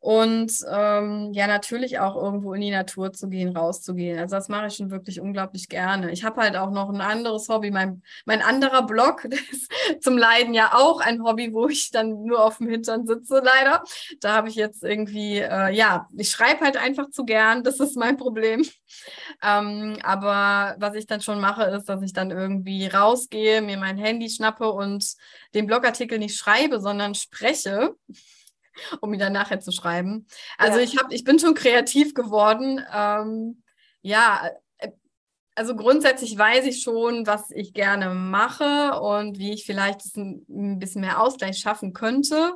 und 0.02 0.52
ähm, 0.68 1.30
ja, 1.32 1.46
natürlich 1.46 2.00
auch 2.00 2.16
irgendwo 2.16 2.54
in 2.54 2.60
die 2.60 2.72
Natur 2.72 3.12
zu 3.12 3.28
gehen, 3.28 3.56
rauszugehen. 3.56 4.18
Also 4.18 4.34
das 4.34 4.48
mache 4.48 4.66
ich 4.66 4.74
schon 4.74 4.90
wirklich 4.90 5.20
unglaublich 5.20 5.68
gerne. 5.68 6.10
Ich 6.10 6.24
habe 6.24 6.40
halt 6.40 6.56
auch 6.56 6.72
noch 6.72 6.88
ein 6.88 7.00
anderes 7.00 7.48
Hobby. 7.48 7.70
Mein, 7.70 8.02
mein 8.24 8.42
anderer 8.42 8.84
Blog 8.84 9.24
ist 9.52 9.72
zum 10.00 10.18
Leiden 10.18 10.54
ja 10.54 10.72
auch 10.74 11.00
ein 11.00 11.22
Hobby, 11.22 11.54
wo 11.54 11.68
ich 11.68 11.92
dann 11.92 12.24
nur 12.24 12.44
auf 12.44 12.58
dem 12.58 12.68
Hintern 12.68 13.06
sitze, 13.06 13.42
leider. 13.44 13.84
Da 14.18 14.32
habe 14.34 14.48
ich 14.48 14.56
jetzt 14.56 14.82
irgendwie, 14.82 15.38
äh, 15.38 15.70
ja, 15.72 16.08
ich 16.18 16.30
schreibe 16.30 16.62
halt 16.62 16.76
einfach 16.76 17.10
zu 17.10 17.24
gern. 17.24 17.62
Das 17.62 17.78
ist 17.78 17.96
mein 17.96 18.16
Problem. 18.16 18.66
Ähm, 19.40 19.98
aber 20.02 20.74
was 20.80 20.96
ich 20.96 21.06
dann 21.06 21.20
schon 21.20 21.40
mache, 21.40 21.62
ist, 21.62 21.88
dass 21.88 22.02
ich 22.02 22.12
dann 22.12 22.32
irgendwie 22.32 22.88
rausgehe, 22.88 23.62
mir 23.62 23.78
mein 23.78 23.98
Handy 23.98 24.28
schnappe 24.28 24.68
und 24.72 25.12
den 25.54 25.68
Blogartikel 25.68 26.18
nicht 26.18 26.36
schreibe, 26.36 26.80
sondern 26.80 27.14
spreche 27.14 27.94
um 29.00 29.12
ihn 29.12 29.20
dann 29.20 29.32
nachher 29.32 29.60
zu 29.60 29.72
schreiben. 29.72 30.26
Also 30.58 30.78
ja. 30.78 30.84
ich 30.84 30.98
habe, 30.98 31.14
ich 31.14 31.24
bin 31.24 31.38
schon 31.38 31.54
kreativ 31.54 32.14
geworden. 32.14 32.80
Ähm, 32.92 33.62
ja, 34.02 34.50
äh, 34.78 34.90
also 35.54 35.76
grundsätzlich 35.76 36.36
weiß 36.36 36.66
ich 36.66 36.82
schon, 36.82 37.26
was 37.26 37.50
ich 37.50 37.72
gerne 37.74 38.14
mache 38.14 39.00
und 39.00 39.38
wie 39.38 39.52
ich 39.52 39.64
vielleicht 39.64 40.16
ein 40.16 40.78
bisschen 40.78 41.00
mehr 41.00 41.20
Ausgleich 41.20 41.58
schaffen 41.58 41.92
könnte. 41.92 42.54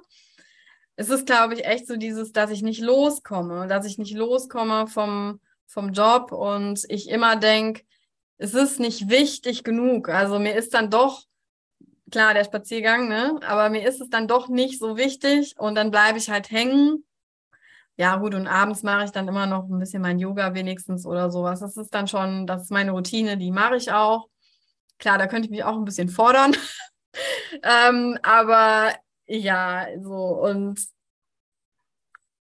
Es 0.97 1.11
ist, 1.11 1.27
glaube 1.27 1.55
ich, 1.55 1.67
echt 1.67 1.87
so 1.87 1.97
dieses, 1.97 2.33
dass 2.33 2.51
ich 2.51 2.63
nicht 2.63 2.81
loskomme, 2.81 3.67
dass 3.67 3.85
ich 3.85 3.99
nicht 3.99 4.15
loskomme 4.15 4.87
vom, 4.87 5.41
vom 5.67 5.93
Job 5.93 6.33
und 6.33 6.85
ich 6.89 7.11
immer 7.11 7.37
denke, 7.37 7.83
es 8.39 8.55
ist 8.55 8.81
nicht 8.81 9.09
wichtig 9.09 9.63
genug. 9.63 10.09
Also 10.09 10.39
mir 10.39 10.55
ist 10.55 10.75
dann 10.75 10.91
doch 10.91 11.23
klar, 12.11 12.35
der 12.35 12.45
Spaziergang, 12.45 13.09
ne? 13.09 13.39
Aber 13.47 13.69
mir 13.71 13.87
ist 13.87 14.01
es 14.01 14.09
dann 14.11 14.29
doch 14.29 14.49
nicht 14.49 14.79
so 14.79 14.97
wichtig 14.97 15.55
und 15.59 15.75
dann 15.75 15.91
bleibe 15.91 16.19
ich 16.19 16.31
halt 16.31 16.51
hängen. 16.51 17.05
Ja, 17.97 18.17
gut, 18.17 18.35
und 18.35 18.47
abends 18.47 18.83
mache 18.83 19.05
ich 19.05 19.11
dann 19.11 19.27
immer 19.29 19.47
noch 19.47 19.69
ein 19.69 19.79
bisschen 19.79 20.03
mein 20.03 20.19
Yoga 20.19 20.55
wenigstens 20.55 21.07
oder 21.07 21.31
sowas. 21.31 21.61
Das 21.61 21.77
ist 21.77 21.95
dann 21.95 22.09
schon, 22.09 22.47
das 22.47 22.65
ist 22.65 22.71
meine 22.71 22.91
Routine, 22.91 23.39
die 23.39 23.51
mache 23.51 23.77
ich 23.77 23.91
auch. 23.91 24.29
Klar, 24.99 25.19
da 25.19 25.27
könnte 25.27 25.47
ich 25.47 25.51
mich 25.51 25.65
auch 25.65 25.77
ein 25.77 25.85
bisschen 25.85 26.09
fordern. 26.09 26.55
ähm, 27.63 28.19
aber 28.23 28.95
ja, 29.27 29.87
so 30.03 30.15
und 30.15 30.79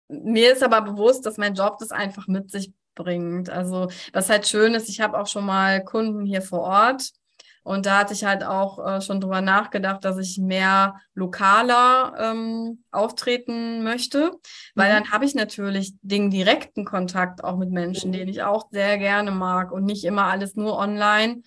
mir 0.08 0.52
ist 0.52 0.62
aber 0.62 0.82
bewusst, 0.82 1.26
dass 1.26 1.36
mein 1.38 1.54
Job 1.54 1.78
das 1.78 1.90
einfach 1.90 2.26
mit 2.26 2.50
sich 2.50 2.72
bringt. 2.94 3.50
Also, 3.50 3.90
was 4.12 4.30
halt 4.30 4.46
schön 4.46 4.74
ist, 4.74 4.88
ich 4.88 5.00
habe 5.00 5.18
auch 5.18 5.26
schon 5.26 5.44
mal 5.44 5.84
Kunden 5.84 6.24
hier 6.24 6.42
vor 6.42 6.60
Ort 6.60 7.12
und 7.64 7.86
da 7.86 8.00
hatte 8.00 8.12
ich 8.12 8.24
halt 8.24 8.44
auch 8.44 8.78
äh, 8.86 9.00
schon 9.00 9.22
drüber 9.22 9.40
nachgedacht, 9.40 10.04
dass 10.04 10.18
ich 10.18 10.38
mehr 10.38 11.00
lokaler 11.14 12.12
ähm, 12.18 12.84
auftreten 12.92 13.82
möchte, 13.82 14.32
weil 14.74 14.90
mhm. 14.90 14.96
dann 14.96 15.12
habe 15.12 15.24
ich 15.24 15.34
natürlich 15.34 15.94
den 16.02 16.30
direkten 16.30 16.84
Kontakt 16.84 17.42
auch 17.42 17.56
mit 17.56 17.70
Menschen, 17.70 18.12
den 18.12 18.28
ich 18.28 18.42
auch 18.42 18.68
sehr 18.70 18.98
gerne 18.98 19.30
mag 19.30 19.72
und 19.72 19.84
nicht 19.84 20.04
immer 20.04 20.24
alles 20.24 20.56
nur 20.56 20.78
online. 20.78 21.40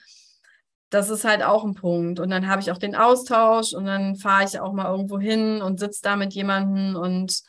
Das 0.89 1.12
ist 1.12 1.23
halt 1.23 1.43
auch 1.43 1.63
ein 1.63 1.75
Punkt. 1.75 2.19
Und 2.19 2.32
dann 2.32 2.47
habe 2.47 2.62
ich 2.62 2.71
auch 2.71 2.80
den 2.80 2.95
Austausch 2.95 3.73
und 3.73 3.86
dann 3.86 4.15
fahre 4.15 4.43
ich 4.43 4.60
auch 4.60 4.73
mal 4.73 4.89
irgendwo 4.89 5.19
hin 5.19 5.62
und 5.62 5.80
sitze 5.80 6.01
da 6.01 6.15
mit 6.15 6.34
jemandem 6.34 6.95
und 6.95 7.43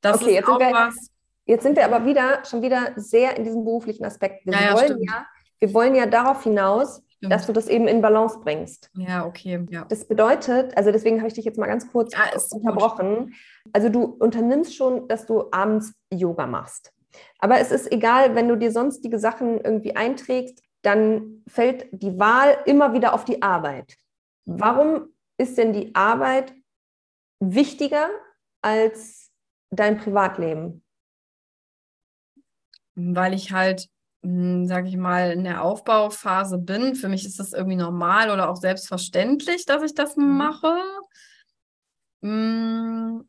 das 0.00 0.20
okay, 0.20 0.38
ist 0.38 0.48
auch 0.48 0.58
wir, 0.58 0.72
was. 0.72 1.10
Jetzt 1.44 1.62
sind 1.62 1.76
wir 1.76 1.84
aber 1.84 2.04
wieder 2.04 2.44
schon 2.44 2.60
wieder 2.60 2.92
sehr 2.96 3.36
in 3.36 3.44
diesem 3.44 3.64
beruflichen 3.64 4.04
Aspekt. 4.04 4.44
Wir, 4.46 4.54
ja, 4.54 4.74
wollen, 4.74 5.00
ja, 5.02 5.26
wir 5.60 5.74
wollen 5.74 5.94
ja 5.94 6.06
darauf 6.06 6.42
hinaus, 6.42 7.02
Stimmt. 7.20 7.34
dass 7.34 7.46
du 7.46 7.52
das 7.52 7.68
eben 7.68 7.86
in 7.86 8.00
Balance 8.00 8.38
bringst. 8.42 8.90
Ja, 8.94 9.26
okay. 9.26 9.66
Ja. 9.68 9.84
Das 9.84 10.08
bedeutet, 10.08 10.74
also 10.78 10.90
deswegen 10.90 11.18
habe 11.18 11.28
ich 11.28 11.34
dich 11.34 11.44
jetzt 11.44 11.58
mal 11.58 11.66
ganz 11.66 11.92
kurz 11.92 12.14
ja, 12.14 12.22
unterbrochen. 12.50 13.26
Gut. 13.26 13.34
Also 13.74 13.90
du 13.90 14.04
unternimmst 14.04 14.74
schon, 14.74 15.06
dass 15.06 15.26
du 15.26 15.44
abends 15.52 15.92
Yoga 16.10 16.46
machst. 16.46 16.94
Aber 17.38 17.60
es 17.60 17.72
ist 17.72 17.92
egal, 17.92 18.34
wenn 18.36 18.48
du 18.48 18.56
dir 18.56 18.72
sonstige 18.72 19.18
Sachen 19.18 19.60
irgendwie 19.60 19.96
einträgst, 19.96 20.62
dann 20.80 21.42
fällt 21.46 21.88
die 21.92 22.18
Wahl 22.18 22.56
immer 22.64 22.94
wieder 22.94 23.12
auf 23.12 23.26
die 23.26 23.42
Arbeit. 23.42 23.98
Warum 24.46 25.12
ist 25.36 25.58
denn 25.58 25.74
die 25.74 25.94
Arbeit 25.94 26.54
wichtiger 27.38 28.08
als 28.62 29.30
dein 29.68 29.98
Privatleben? 29.98 30.82
Weil 32.94 33.34
ich 33.34 33.52
halt 33.52 33.90
sage 34.22 34.88
ich 34.88 34.96
mal, 34.96 35.32
in 35.32 35.44
der 35.44 35.62
Aufbauphase 35.62 36.58
bin. 36.58 36.94
Für 36.94 37.08
mich 37.08 37.24
ist 37.24 37.40
das 37.40 37.52
irgendwie 37.52 37.76
normal 37.76 38.30
oder 38.30 38.50
auch 38.50 38.56
selbstverständlich, 38.56 39.64
dass 39.64 39.82
ich 39.82 39.94
das 39.94 40.16
mhm. 40.16 40.36
mache. 40.36 40.74
Hm, 42.22 43.26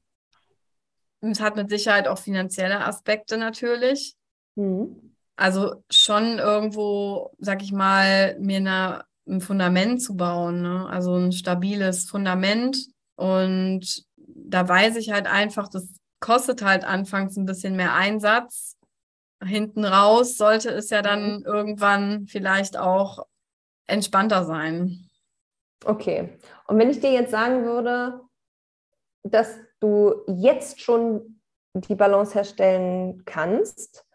es 1.21 1.39
hat 1.39 1.55
mit 1.55 1.69
Sicherheit 1.69 2.07
auch 2.07 2.17
finanzielle 2.17 2.85
Aspekte 2.85 3.37
natürlich. 3.37 4.15
Mhm. 4.55 5.15
Also 5.37 5.83
schon 5.89 6.39
irgendwo, 6.39 7.31
sag 7.39 7.63
ich 7.63 7.71
mal, 7.71 8.37
mir 8.39 8.57
eine, 8.57 9.05
ein 9.27 9.39
Fundament 9.39 10.01
zu 10.01 10.15
bauen, 10.17 10.61
ne? 10.61 10.87
also 10.89 11.15
ein 11.15 11.31
stabiles 11.31 12.09
Fundament. 12.09 12.77
Und 13.15 14.03
da 14.17 14.67
weiß 14.67 14.97
ich 14.97 15.11
halt 15.11 15.27
einfach, 15.27 15.69
das 15.69 15.87
kostet 16.19 16.61
halt 16.61 16.83
anfangs 16.83 17.37
ein 17.37 17.45
bisschen 17.45 17.75
mehr 17.75 17.93
Einsatz 17.93 18.75
hinten 19.43 19.85
raus 19.85 20.37
sollte 20.37 20.69
es 20.69 20.89
ja 20.89 21.01
dann 21.01 21.39
mhm. 21.39 21.45
irgendwann 21.45 22.27
vielleicht 22.27 22.77
auch 22.77 23.25
entspannter 23.87 24.45
sein. 24.45 25.09
Okay. 25.85 26.37
Und 26.67 26.77
wenn 26.77 26.89
ich 26.89 26.99
dir 26.99 27.11
jetzt 27.11 27.31
sagen 27.31 27.63
würde, 27.65 28.21
dass 29.23 29.57
du 29.79 30.23
jetzt 30.27 30.81
schon 30.81 31.41
die 31.73 31.95
Balance 31.95 32.33
herstellen 32.33 33.23
kannst, 33.25 34.05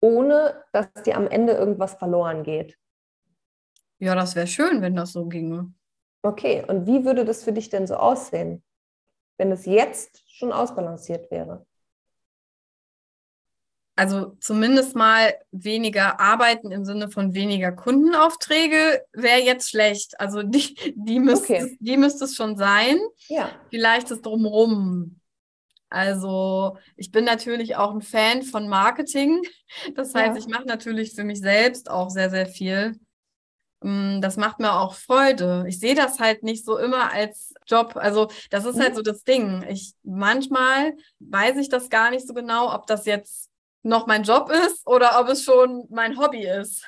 ohne 0.00 0.62
dass 0.72 0.92
dir 1.04 1.16
am 1.16 1.26
Ende 1.26 1.54
irgendwas 1.54 1.94
verloren 1.94 2.42
geht. 2.42 2.78
Ja, 3.98 4.14
das 4.14 4.34
wäre 4.34 4.46
schön, 4.46 4.82
wenn 4.82 4.96
das 4.96 5.12
so 5.12 5.26
ginge. 5.26 5.72
Okay, 6.22 6.64
und 6.66 6.86
wie 6.86 7.04
würde 7.04 7.24
das 7.24 7.42
für 7.42 7.52
dich 7.52 7.68
denn 7.70 7.86
so 7.86 7.94
aussehen, 7.96 8.62
wenn 9.38 9.52
es 9.52 9.66
jetzt 9.66 10.22
schon 10.30 10.52
ausbalanciert 10.52 11.30
wäre? 11.30 11.66
Also 13.96 14.36
zumindest 14.40 14.96
mal 14.96 15.34
weniger 15.52 16.18
arbeiten 16.18 16.72
im 16.72 16.84
Sinne 16.84 17.10
von 17.10 17.32
weniger 17.32 17.70
Kundenaufträge 17.70 19.04
wäre 19.12 19.40
jetzt 19.40 19.70
schlecht. 19.70 20.18
Also 20.18 20.42
die, 20.42 20.74
die, 20.96 21.20
müsste, 21.20 21.54
okay. 21.54 21.76
die 21.78 21.96
müsste 21.96 22.24
es 22.24 22.34
schon 22.34 22.56
sein. 22.56 22.98
Ja. 23.28 23.50
Vielleicht 23.70 24.10
das 24.10 24.20
drumherum. 24.20 25.20
Also 25.90 26.76
ich 26.96 27.12
bin 27.12 27.24
natürlich 27.24 27.76
auch 27.76 27.94
ein 27.94 28.02
Fan 28.02 28.42
von 28.42 28.68
Marketing. 28.68 29.42
Das 29.94 30.12
heißt, 30.12 30.34
ja. 30.34 30.36
ich 30.36 30.48
mache 30.48 30.66
natürlich 30.66 31.14
für 31.14 31.22
mich 31.22 31.38
selbst 31.38 31.88
auch 31.88 32.10
sehr, 32.10 32.30
sehr 32.30 32.46
viel. 32.46 32.98
Mm, 33.80 34.20
das 34.20 34.36
macht 34.36 34.58
mir 34.58 34.72
auch 34.72 34.94
Freude. 34.94 35.66
Ich 35.68 35.78
sehe 35.78 35.94
das 35.94 36.18
halt 36.18 36.42
nicht 36.42 36.64
so 36.64 36.78
immer 36.78 37.12
als 37.12 37.54
Job. 37.68 37.92
Also 37.94 38.28
das 38.50 38.64
ist 38.64 38.74
halt 38.74 38.76
mhm. 38.76 38.82
halt 38.82 38.96
so 38.96 39.02
das 39.02 39.22
Ding. 39.22 39.64
Ich 39.68 39.92
manchmal 40.02 40.94
weiß 41.20 41.58
ich 41.58 41.68
das 41.68 41.90
gar 41.90 42.10
nicht 42.10 42.26
so 42.26 42.34
genau, 42.34 42.74
ob 42.74 42.88
das 42.88 43.06
jetzt 43.06 43.50
noch 43.84 44.06
mein 44.06 44.24
Job 44.24 44.50
ist 44.50 44.86
oder 44.86 45.20
ob 45.20 45.28
es 45.28 45.44
schon 45.44 45.86
mein 45.90 46.18
Hobby 46.18 46.46
ist. 46.46 46.84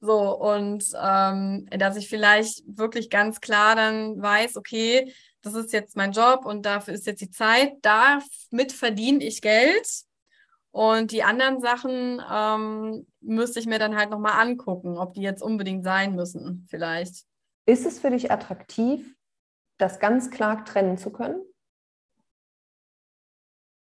So, 0.00 0.36
und 0.38 0.84
ähm, 1.02 1.66
dass 1.70 1.96
ich 1.96 2.08
vielleicht 2.08 2.62
wirklich 2.66 3.10
ganz 3.10 3.40
klar 3.40 3.74
dann 3.74 4.20
weiß, 4.20 4.56
okay, 4.56 5.12
das 5.40 5.54
ist 5.54 5.72
jetzt 5.72 5.96
mein 5.96 6.12
Job 6.12 6.44
und 6.44 6.66
dafür 6.66 6.94
ist 6.94 7.06
jetzt 7.06 7.22
die 7.22 7.30
Zeit, 7.30 7.72
damit 7.82 8.72
verdiene 8.72 9.24
ich 9.24 9.40
Geld. 9.40 9.88
Und 10.70 11.10
die 11.10 11.22
anderen 11.22 11.62
Sachen 11.62 12.22
ähm, 12.30 13.06
müsste 13.20 13.58
ich 13.58 13.66
mir 13.66 13.78
dann 13.78 13.96
halt 13.96 14.10
nochmal 14.10 14.38
angucken, 14.38 14.98
ob 14.98 15.14
die 15.14 15.22
jetzt 15.22 15.42
unbedingt 15.42 15.84
sein 15.84 16.14
müssen, 16.14 16.66
vielleicht. 16.68 17.24
Ist 17.64 17.86
es 17.86 17.98
für 17.98 18.10
dich 18.10 18.30
attraktiv, 18.30 19.16
das 19.78 19.98
ganz 19.98 20.30
klar 20.30 20.66
trennen 20.66 20.98
zu 20.98 21.10
können? 21.10 21.40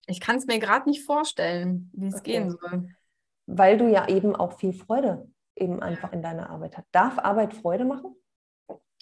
Ich 0.07 0.19
kann 0.19 0.37
es 0.37 0.45
mir 0.45 0.59
gerade 0.59 0.89
nicht 0.89 1.05
vorstellen, 1.05 1.89
wie 1.93 2.07
es 2.07 2.15
okay. 2.15 2.31
gehen 2.31 2.49
soll. 2.51 2.89
Weil 3.45 3.77
du 3.77 3.89
ja 3.89 4.07
eben 4.07 4.35
auch 4.35 4.57
viel 4.57 4.73
Freude 4.73 5.27
eben 5.55 5.81
einfach 5.81 6.11
in 6.13 6.21
deiner 6.21 6.49
Arbeit 6.49 6.77
hast. 6.77 6.87
Darf 6.91 7.19
Arbeit 7.19 7.53
Freude 7.53 7.85
machen? 7.85 8.15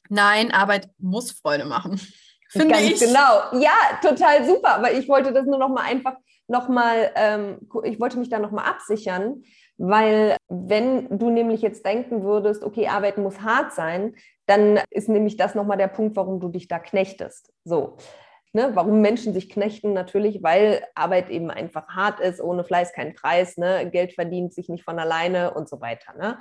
Nein, 0.09 0.51
Arbeit 0.51 0.89
muss 0.97 1.31
Freude 1.31 1.65
machen. 1.65 1.99
Finde 2.49 2.75
Ganz 2.75 2.83
ich. 2.83 2.99
genau. 2.99 3.61
Ja, 3.61 3.71
total 4.01 4.45
super. 4.45 4.75
Aber 4.75 4.91
ich 4.91 5.07
wollte 5.07 5.31
das 5.31 5.45
nur 5.45 5.57
noch 5.57 5.69
mal 5.69 5.83
einfach 5.83 6.15
noch 6.51 6.67
mal, 6.67 7.11
ähm, 7.15 7.59
ich 7.83 7.99
wollte 7.99 8.19
mich 8.19 8.29
da 8.29 8.37
noch 8.37 8.51
mal 8.51 8.65
absichern, 8.65 9.43
weil 9.77 10.35
wenn 10.49 11.17
du 11.17 11.29
nämlich 11.29 11.61
jetzt 11.61 11.85
denken 11.85 12.23
würdest, 12.23 12.63
okay, 12.63 12.87
Arbeit 12.87 13.17
muss 13.17 13.41
hart 13.41 13.71
sein, 13.73 14.15
dann 14.45 14.79
ist 14.89 15.07
nämlich 15.07 15.37
das 15.37 15.55
noch 15.55 15.65
mal 15.65 15.77
der 15.77 15.87
Punkt, 15.87 16.15
warum 16.17 16.41
du 16.41 16.49
dich 16.49 16.67
da 16.67 16.77
knechtest. 16.77 17.53
So. 17.63 17.97
Ne, 18.53 18.71
warum 18.73 18.99
Menschen 18.99 19.33
sich 19.33 19.49
knechten? 19.49 19.93
Natürlich, 19.93 20.43
weil 20.43 20.83
Arbeit 20.93 21.29
eben 21.29 21.49
einfach 21.49 21.87
hart 21.87 22.19
ist, 22.19 22.41
ohne 22.41 22.65
Fleiß 22.65 22.91
kein 22.91 23.15
Preis, 23.15 23.55
ne? 23.55 23.89
Geld 23.89 24.13
verdient 24.13 24.53
sich 24.53 24.67
nicht 24.67 24.83
von 24.83 24.99
alleine 24.99 25.53
und 25.53 25.69
so 25.69 25.79
weiter. 25.79 26.13
Ne? 26.17 26.37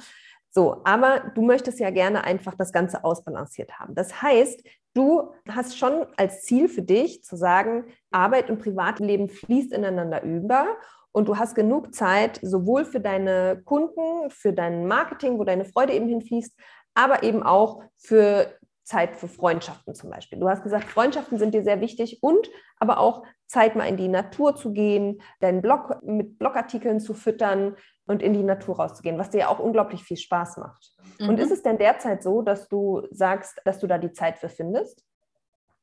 So, 0.50 0.80
aber 0.84 1.30
du 1.34 1.42
möchtest 1.42 1.78
ja 1.78 1.90
gerne 1.90 2.24
einfach 2.24 2.56
das 2.56 2.72
Ganze 2.72 3.04
ausbalanciert 3.04 3.78
haben. 3.78 3.94
Das 3.94 4.20
heißt, 4.20 4.64
du 4.94 5.32
hast 5.48 5.78
schon 5.78 6.06
als 6.16 6.42
Ziel 6.42 6.68
für 6.68 6.82
dich 6.82 7.22
zu 7.22 7.36
sagen, 7.36 7.84
Arbeit 8.10 8.50
und 8.50 8.58
Privatleben 8.58 9.28
fließt 9.28 9.72
ineinander 9.72 10.24
über 10.24 10.76
und 11.12 11.28
du 11.28 11.38
hast 11.38 11.54
genug 11.54 11.94
Zeit, 11.94 12.40
sowohl 12.42 12.84
für 12.84 13.00
deine 13.00 13.62
Kunden, 13.64 14.30
für 14.30 14.52
dein 14.52 14.86
Marketing, 14.86 15.38
wo 15.38 15.44
deine 15.44 15.64
Freude 15.64 15.92
eben 15.92 16.08
hinfließt, 16.08 16.56
aber 16.94 17.22
eben 17.22 17.44
auch 17.44 17.82
für 17.96 18.58
Zeit 18.90 19.16
für 19.16 19.28
Freundschaften 19.28 19.94
zum 19.94 20.10
Beispiel. 20.10 20.40
Du 20.40 20.48
hast 20.48 20.64
gesagt, 20.64 20.90
Freundschaften 20.90 21.38
sind 21.38 21.54
dir 21.54 21.62
sehr 21.62 21.80
wichtig 21.80 22.18
und 22.22 22.50
aber 22.76 22.98
auch 22.98 23.22
Zeit 23.46 23.76
mal 23.76 23.84
in 23.84 23.96
die 23.96 24.08
Natur 24.08 24.56
zu 24.56 24.72
gehen, 24.72 25.22
deinen 25.38 25.62
Blog 25.62 26.02
mit 26.02 26.40
Blogartikeln 26.40 26.98
zu 26.98 27.14
füttern 27.14 27.76
und 28.06 28.20
in 28.20 28.32
die 28.32 28.42
Natur 28.42 28.76
rauszugehen, 28.76 29.16
was 29.16 29.30
dir 29.30 29.38
ja 29.38 29.48
auch 29.48 29.60
unglaublich 29.60 30.02
viel 30.02 30.16
Spaß 30.16 30.56
macht. 30.56 30.92
Mhm. 31.20 31.28
Und 31.28 31.38
ist 31.38 31.52
es 31.52 31.62
denn 31.62 31.78
derzeit 31.78 32.24
so, 32.24 32.42
dass 32.42 32.68
du 32.68 33.06
sagst, 33.12 33.60
dass 33.64 33.78
du 33.78 33.86
da 33.86 33.96
die 33.96 34.12
Zeit 34.12 34.38
für 34.38 34.48
findest? 34.48 35.04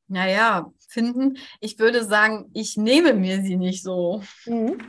Naja, 0.10 0.70
finden. 0.90 1.38
Ich 1.62 1.80
würde 1.80 2.04
sagen, 2.04 2.52
ich 2.54 2.76
nehme 2.76 3.14
mir 3.14 3.42
sie 3.42 3.56
nicht 3.56 3.84
so. 3.84 4.22
Mhm. 4.46 4.80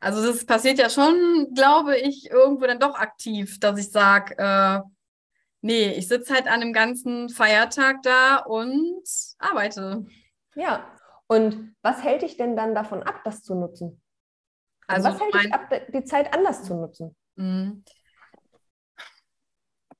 Also 0.00 0.26
das 0.26 0.44
passiert 0.44 0.78
ja 0.78 0.90
schon, 0.90 1.52
glaube 1.54 1.96
ich, 1.98 2.30
irgendwo 2.30 2.66
dann 2.66 2.80
doch 2.80 2.96
aktiv, 2.96 3.60
dass 3.60 3.78
ich 3.78 3.92
sage, 3.92 4.34
äh, 4.38 4.80
Nee, 5.62 5.92
ich 5.92 6.08
sitze 6.08 6.34
halt 6.34 6.46
an 6.46 6.62
einem 6.62 6.72
ganzen 6.72 7.28
Feiertag 7.28 8.02
da 8.02 8.36
und 8.36 9.02
arbeite. 9.38 10.06
Ja, 10.54 10.86
und 11.26 11.74
was 11.82 12.02
hält 12.02 12.22
dich 12.22 12.36
denn 12.36 12.56
dann 12.56 12.74
davon 12.74 13.02
ab, 13.02 13.20
das 13.24 13.42
zu 13.42 13.54
nutzen? 13.54 14.00
Also, 14.86 15.08
also 15.08 15.20
was 15.20 15.24
hält 15.24 15.44
dich 15.44 15.54
ab, 15.54 15.70
die 15.92 16.04
Zeit 16.04 16.34
anders 16.34 16.64
zu 16.64 16.74
nutzen? 16.74 17.14
Mhm. 17.36 17.84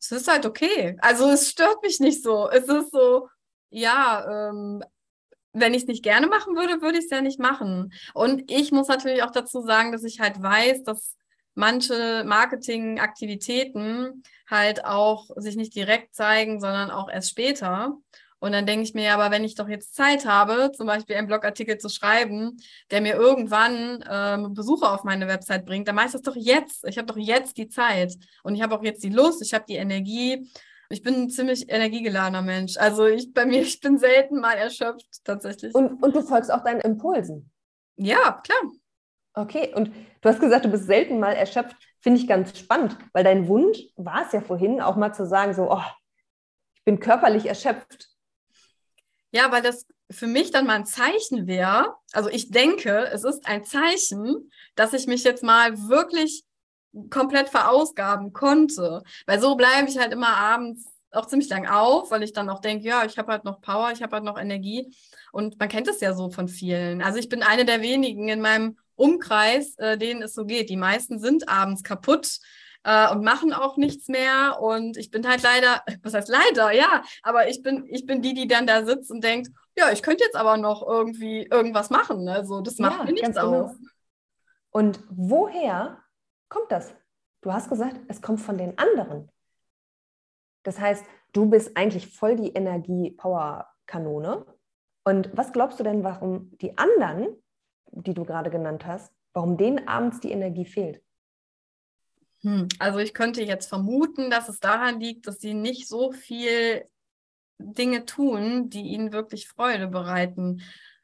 Es 0.01 0.11
ist 0.13 0.29
halt 0.29 0.47
okay. 0.47 0.97
Also 1.01 1.29
es 1.29 1.51
stört 1.51 1.83
mich 1.83 2.01
nicht 2.01 2.23
so. 2.23 2.49
Es 2.49 2.65
ist 2.65 2.91
so, 2.91 3.29
ja, 3.69 4.49
ähm, 4.49 4.83
wenn 5.53 5.75
ich 5.75 5.83
es 5.83 5.89
nicht 5.89 6.03
gerne 6.03 6.27
machen 6.27 6.57
würde, 6.57 6.81
würde 6.81 6.99
ich 6.99 7.05
es 7.05 7.11
ja 7.11 7.21
nicht 7.21 7.39
machen. 7.39 7.93
Und 8.15 8.51
ich 8.51 8.73
muss 8.73 8.89
natürlich 8.89 9.23
auch 9.23 9.31
dazu 9.31 9.61
sagen, 9.61 9.93
dass 9.93 10.05
ich 10.05 10.21
halt 10.21 10.43
weiß, 10.43 10.85
dass 10.85 11.17
manche 11.61 12.25
Marketingaktivitäten 12.25 14.25
halt 14.49 14.85
auch 14.85 15.31
sich 15.37 15.57
nicht 15.57 15.77
direkt 15.77 16.15
zeigen, 16.15 16.61
sondern 16.61 16.91
auch 16.91 17.09
erst 17.09 17.31
später. 17.31 17.97
Und 18.41 18.53
dann 18.53 18.65
denke 18.65 18.85
ich 18.85 18.95
mir, 18.95 19.13
aber 19.13 19.31
wenn 19.31 19.45
ich 19.45 19.55
doch 19.55 19.69
jetzt 19.69 19.95
Zeit 19.95 20.25
habe, 20.25 20.73
zum 20.73 20.87
Beispiel 20.87 21.17
einen 21.17 21.27
Blogartikel 21.27 21.77
zu 21.77 21.91
schreiben, 21.91 22.57
der 22.91 23.03
mir 23.03 23.15
irgendwann 23.15 24.03
ähm, 24.11 24.55
Besucher 24.55 24.95
auf 24.95 25.05
meine 25.05 25.29
Website 25.29 25.67
bringt, 25.67 25.87
dann 25.87 25.95
mache 25.95 26.07
ich 26.07 26.13
das 26.13 26.23
doch 26.23 26.37
jetzt. 26.37 26.87
Ich 26.87 26.97
habe 26.97 27.07
doch 27.07 27.19
jetzt 27.19 27.59
die 27.59 27.69
Zeit 27.69 28.15
und 28.43 28.55
ich 28.55 28.63
habe 28.63 28.75
auch 28.75 28.83
jetzt 28.83 29.05
die 29.05 29.11
Lust, 29.11 29.43
ich 29.43 29.53
habe 29.53 29.67
die 29.69 29.77
Energie. 29.77 30.51
Ich 30.89 31.03
bin 31.03 31.15
ein 31.15 31.29
ziemlich 31.29 31.71
energiegeladener 31.71 32.41
Mensch. 32.41 32.79
Also 32.79 33.07
ich 33.07 33.35
bei 33.35 33.45
mir, 33.45 33.61
ich 33.61 33.79
bin 33.81 33.99
selten 33.99 34.41
mal 34.41 34.55
erschöpft 34.55 35.23
tatsächlich. 35.23 35.75
Und, 35.75 36.03
und 36.03 36.17
du 36.17 36.23
folgst 36.23 36.51
auch 36.51 36.65
deinen 36.65 36.81
Impulsen. 36.81 37.51
Ja, 37.97 38.41
klar. 38.43 38.73
Okay, 39.35 39.75
und 39.75 39.93
du 40.21 40.29
hast 40.29 40.41
gesagt, 40.41 40.65
du 40.65 40.71
bist 40.71 40.87
selten 40.87 41.19
mal 41.19 41.33
erschöpft. 41.33 41.77
Finde 42.01 42.21
ich 42.21 42.27
ganz 42.27 42.59
spannend, 42.59 42.97
weil 43.13 43.25
dein 43.25 43.47
Wunsch 43.49 43.79
war 43.97 44.25
es 44.27 44.33
ja 44.33 44.41
vorhin, 44.41 44.81
auch 44.81 44.97
mal 44.97 45.13
zu 45.13 45.27
sagen, 45.27 45.55
so, 45.55 45.71
oh, 45.71 45.83
ich 46.75 46.85
bin 46.85 46.99
körperlich 46.99 47.47
erschöpft. 47.47 48.09
Ja, 49.33 49.53
weil 49.53 49.63
das 49.63 49.87
für 50.11 50.27
mich 50.27 50.51
dann 50.51 50.67
mal 50.67 50.75
ein 50.75 50.87
Zeichen 50.87 51.47
wäre. 51.47 51.95
Also 52.13 52.29
ich 52.29 52.51
denke, 52.51 53.09
es 53.13 53.23
ist 53.25 53.47
ein 53.47 53.65
Zeichen, 53.65 54.51
dass 54.75 54.93
ich 54.93 55.07
mich 55.07 55.23
jetzt 55.23 55.43
mal 55.43 55.89
wirklich 55.89 56.45
komplett 57.11 57.49
verausgaben 57.49 58.33
konnte. 58.33 59.03
Weil 59.27 59.41
so 59.41 59.55
bleibe 59.55 59.89
ich 59.89 59.99
halt 59.99 60.13
immer 60.13 60.37
abends 60.37 60.87
auch 61.13 61.27
ziemlich 61.27 61.49
lang 61.49 61.67
auf, 61.67 62.11
weil 62.11 62.23
ich 62.23 62.33
dann 62.33 62.49
auch 62.51 62.61
denke, 62.61 62.87
ja, 62.87 63.05
ich 63.05 63.19
habe 63.19 63.33
halt 63.33 63.45
noch 63.45 63.61
Power, 63.61 63.91
ich 63.93 64.03
habe 64.03 64.17
halt 64.17 64.25
noch 64.25 64.39
Energie. 64.39 64.95
Und 65.33 65.59
man 65.59 65.69
kennt 65.69 65.89
es 65.89 66.01
ja 66.01 66.13
so 66.13 66.31
von 66.31 66.49
vielen. 66.49 67.03
Also 67.03 67.19
ich 67.19 67.29
bin 67.29 67.43
eine 67.43 67.65
der 67.65 67.83
wenigen 67.83 68.29
in 68.29 68.41
meinem 68.41 68.79
Umkreis, 69.01 69.77
äh, 69.79 69.97
denen 69.97 70.23
es 70.23 70.35
so 70.35 70.45
geht. 70.45 70.71
Die 70.71 70.77
meisten 70.77 71.19
sind 71.19 71.49
abends 71.49 71.83
kaputt 71.83 72.39
äh, 72.85 73.11
und 73.11 73.25
machen 73.25 73.53
auch 73.53 73.77
nichts 73.77 74.09
mehr. 74.09 74.59
Und 74.61 74.97
ich 74.97 75.11
bin 75.11 75.27
halt 75.27 75.43
leider, 75.43 75.83
was 76.03 76.15
heißt 76.15 76.29
leider, 76.29 76.73
ja, 76.73 77.03
aber 77.23 77.49
ich 77.49 77.63
bin, 77.63 77.87
ich 77.89 78.07
bin 78.07 78.23
die, 78.23 78.35
die 78.35 78.47
dann 78.47 78.67
da 78.67 78.85
sitzt 78.85 79.11
und 79.11 79.25
denkt, 79.25 79.51
ja, 79.77 79.91
ich 79.91 80.03
könnte 80.03 80.25
jetzt 80.25 80.37
aber 80.37 80.57
noch 80.57 80.87
irgendwie 80.87 81.47
irgendwas 81.47 81.91
machen. 81.91 82.29
Also 82.29 82.61
das 82.61 82.79
macht 82.79 82.99
ja, 82.99 83.05
mir 83.05 83.13
nichts 83.13 83.29
genau. 83.29 83.65
aus. 83.65 83.77
Und 84.71 85.01
woher 85.11 85.99
kommt 86.49 86.71
das? 86.71 86.95
Du 87.41 87.53
hast 87.53 87.69
gesagt, 87.69 87.99
es 88.09 88.21
kommt 88.21 88.41
von 88.41 88.59
den 88.59 88.79
anderen. 88.79 89.31
Das 90.63 90.79
heißt, 90.79 91.05
du 91.33 91.49
bist 91.49 91.77
eigentlich 91.77 92.07
voll 92.15 92.37
die 92.37 92.53
Energie-Power-Kanone. 92.53 94.45
Und 95.05 95.31
was 95.33 95.53
glaubst 95.53 95.81
du 95.81 95.85
denn, 95.85 96.05
warum 96.05 96.51
die 96.59 96.77
anderen 96.77 97.29
die 97.93 98.15
du 98.15 98.25
gerade 98.25 98.51
genannt 98.51 98.87
hast, 98.87 99.13
warum 99.33 99.57
denen 99.57 99.87
abends 99.89 100.21
die 100.21 100.33
Energie 100.33 100.65
fehlt? 100.65 101.03
Hm, 102.43 102.69
also 102.79 102.99
ich 102.99 103.15
könnte 103.15 103.43
jetzt 103.43 103.69
vermuten, 103.69 104.31
dass 104.31 104.49
es 104.49 104.61
daran 104.61 105.01
liegt, 105.01 105.27
dass 105.27 105.41
sie 105.41 105.55
nicht 105.55 105.89
so 105.89 106.13
viel 106.13 106.87
Dinge 107.59 108.07
tun, 108.07 108.71
die 108.71 108.83
ihnen 108.83 109.13
wirklich 109.13 109.49
Freude 109.49 109.89
bereiten. 109.89 110.63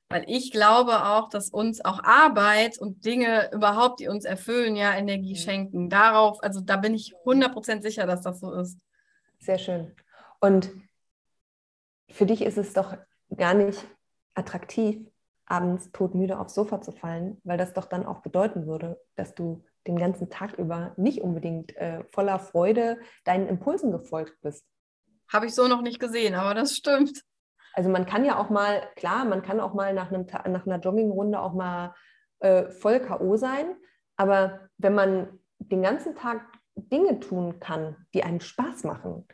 Weil 0.09 0.25
ich 0.29 0.53
glaube 0.53 1.05
auch, 1.05 1.29
dass 1.29 1.51
uns 1.51 1.85
auch 1.85 2.03
Arbeit 2.05 2.79
und 2.79 3.05
Dinge 3.05 3.51
überhaupt, 3.53 4.01
die 4.01 4.09
uns 4.09 4.25
erfüllen, 4.25 4.77
ja 4.77 4.95
Energie 4.95 5.33
mhm. 5.33 5.39
schenken. 5.39 5.91
Darauf, 5.91 6.43
also 6.43 6.61
da 6.61 6.77
bin 6.77 6.95
ich 6.95 7.15
100% 7.25 7.83
sicher, 7.83 8.07
dass 8.07 8.23
das 8.23 8.41
so 8.41 8.53
ist. 8.53 8.79
Sehr 9.39 9.59
schön. 9.59 9.95
Und 10.41 10.71
für 12.09 12.25
dich 12.25 12.41
ist 12.43 12.57
es 12.57 12.73
doch 12.73 12.97
gar 13.37 13.55
nicht 13.55 13.85
attraktiv, 14.35 15.05
abends 15.47 15.91
todmüde 15.93 16.39
aufs 16.39 16.55
Sofa 16.55 16.81
zu 16.81 16.93
fallen, 16.93 17.41
weil 17.45 17.59
das 17.59 17.73
doch 17.73 17.87
dann 17.87 18.05
auch 18.05 18.21
bedeuten 18.21 18.67
würde, 18.67 19.01
dass 19.15 19.35
du 19.35 19.65
den 19.87 19.97
ganzen 19.97 20.29
Tag 20.29 20.59
über 20.59 20.93
nicht 20.97 21.21
unbedingt 21.23 21.77
äh, 21.77 22.03
voller 22.11 22.39
Freude 22.39 22.99
deinen 23.25 23.47
Impulsen 23.47 23.93
gefolgt 23.93 24.41
bist. 24.43 24.65
habe 25.33 25.47
ich 25.47 25.55
so 25.55 25.69
noch 25.69 25.83
nicht 25.83 26.01
gesehen, 26.01 26.35
aber 26.35 26.55
das 26.55 26.75
stimmt. 26.75 27.23
Also 27.73 27.91
man 27.91 28.07
kann 28.07 28.25
ja 28.25 28.39
auch 28.39 28.51
mal, 28.51 28.83
klar, 28.97 29.25
man 29.25 29.43
kann 29.43 29.61
auch 29.61 29.75
mal 29.75 29.93
nach, 29.93 30.11
einem, 30.11 30.27
nach 30.27 30.67
einer 30.67 30.81
Joggingrunde 30.81 31.39
auch 31.41 31.53
mal 31.53 31.95
äh, 32.41 32.71
voll 32.71 33.01
K.O. 33.01 33.37
sein, 33.37 33.77
aber 34.17 34.69
wenn 34.79 34.95
man 34.95 35.39
den 35.59 35.83
ganzen 35.83 36.15
Tag 36.15 36.43
Dinge 36.75 37.21
tun 37.21 37.61
kann, 37.61 37.97
die 38.15 38.23
einem 38.23 38.41
Spaß 38.41 38.85
machen, 38.85 39.27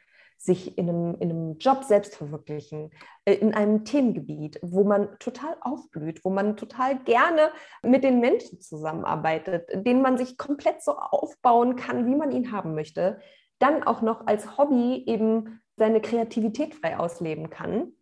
sich 0.43 0.77
in 0.77 0.89
einem, 0.89 1.15
in 1.21 1.31
einem 1.31 1.59
Job 1.59 1.85
selbst 1.85 2.17
verwirklichen, 2.17 2.91
äh, 3.25 3.35
in 3.35 3.55
einem 3.55 3.85
Themengebiet, 3.85 4.59
wo 4.61 4.83
man 4.83 5.17
total 5.21 5.57
aufblüht, 5.61 6.25
wo 6.25 6.31
man 6.31 6.57
total 6.57 6.99
gerne 7.05 7.53
mit 7.83 8.03
den 8.03 8.19
Menschen 8.19 8.61
zusammenarbeitet, 8.61 9.69
den 9.87 10.03
man 10.03 10.19
sich 10.19 10.37
komplett 10.37 10.83
so 10.83 10.97
aufbauen 10.97 11.77
kann, 11.77 12.07
wie 12.07 12.17
man 12.17 12.33
ihn 12.33 12.51
haben 12.51 12.75
möchte, 12.75 13.21
dann 13.61 13.85
auch 13.85 14.03
noch 14.03 14.27
als 14.27 14.59
Hobby 14.59 15.05
eben 15.07 15.61
seine 15.77 16.01
Kreativität 16.01 16.75
frei 16.75 16.99
ausleben 16.99 17.49
kann, 17.49 17.93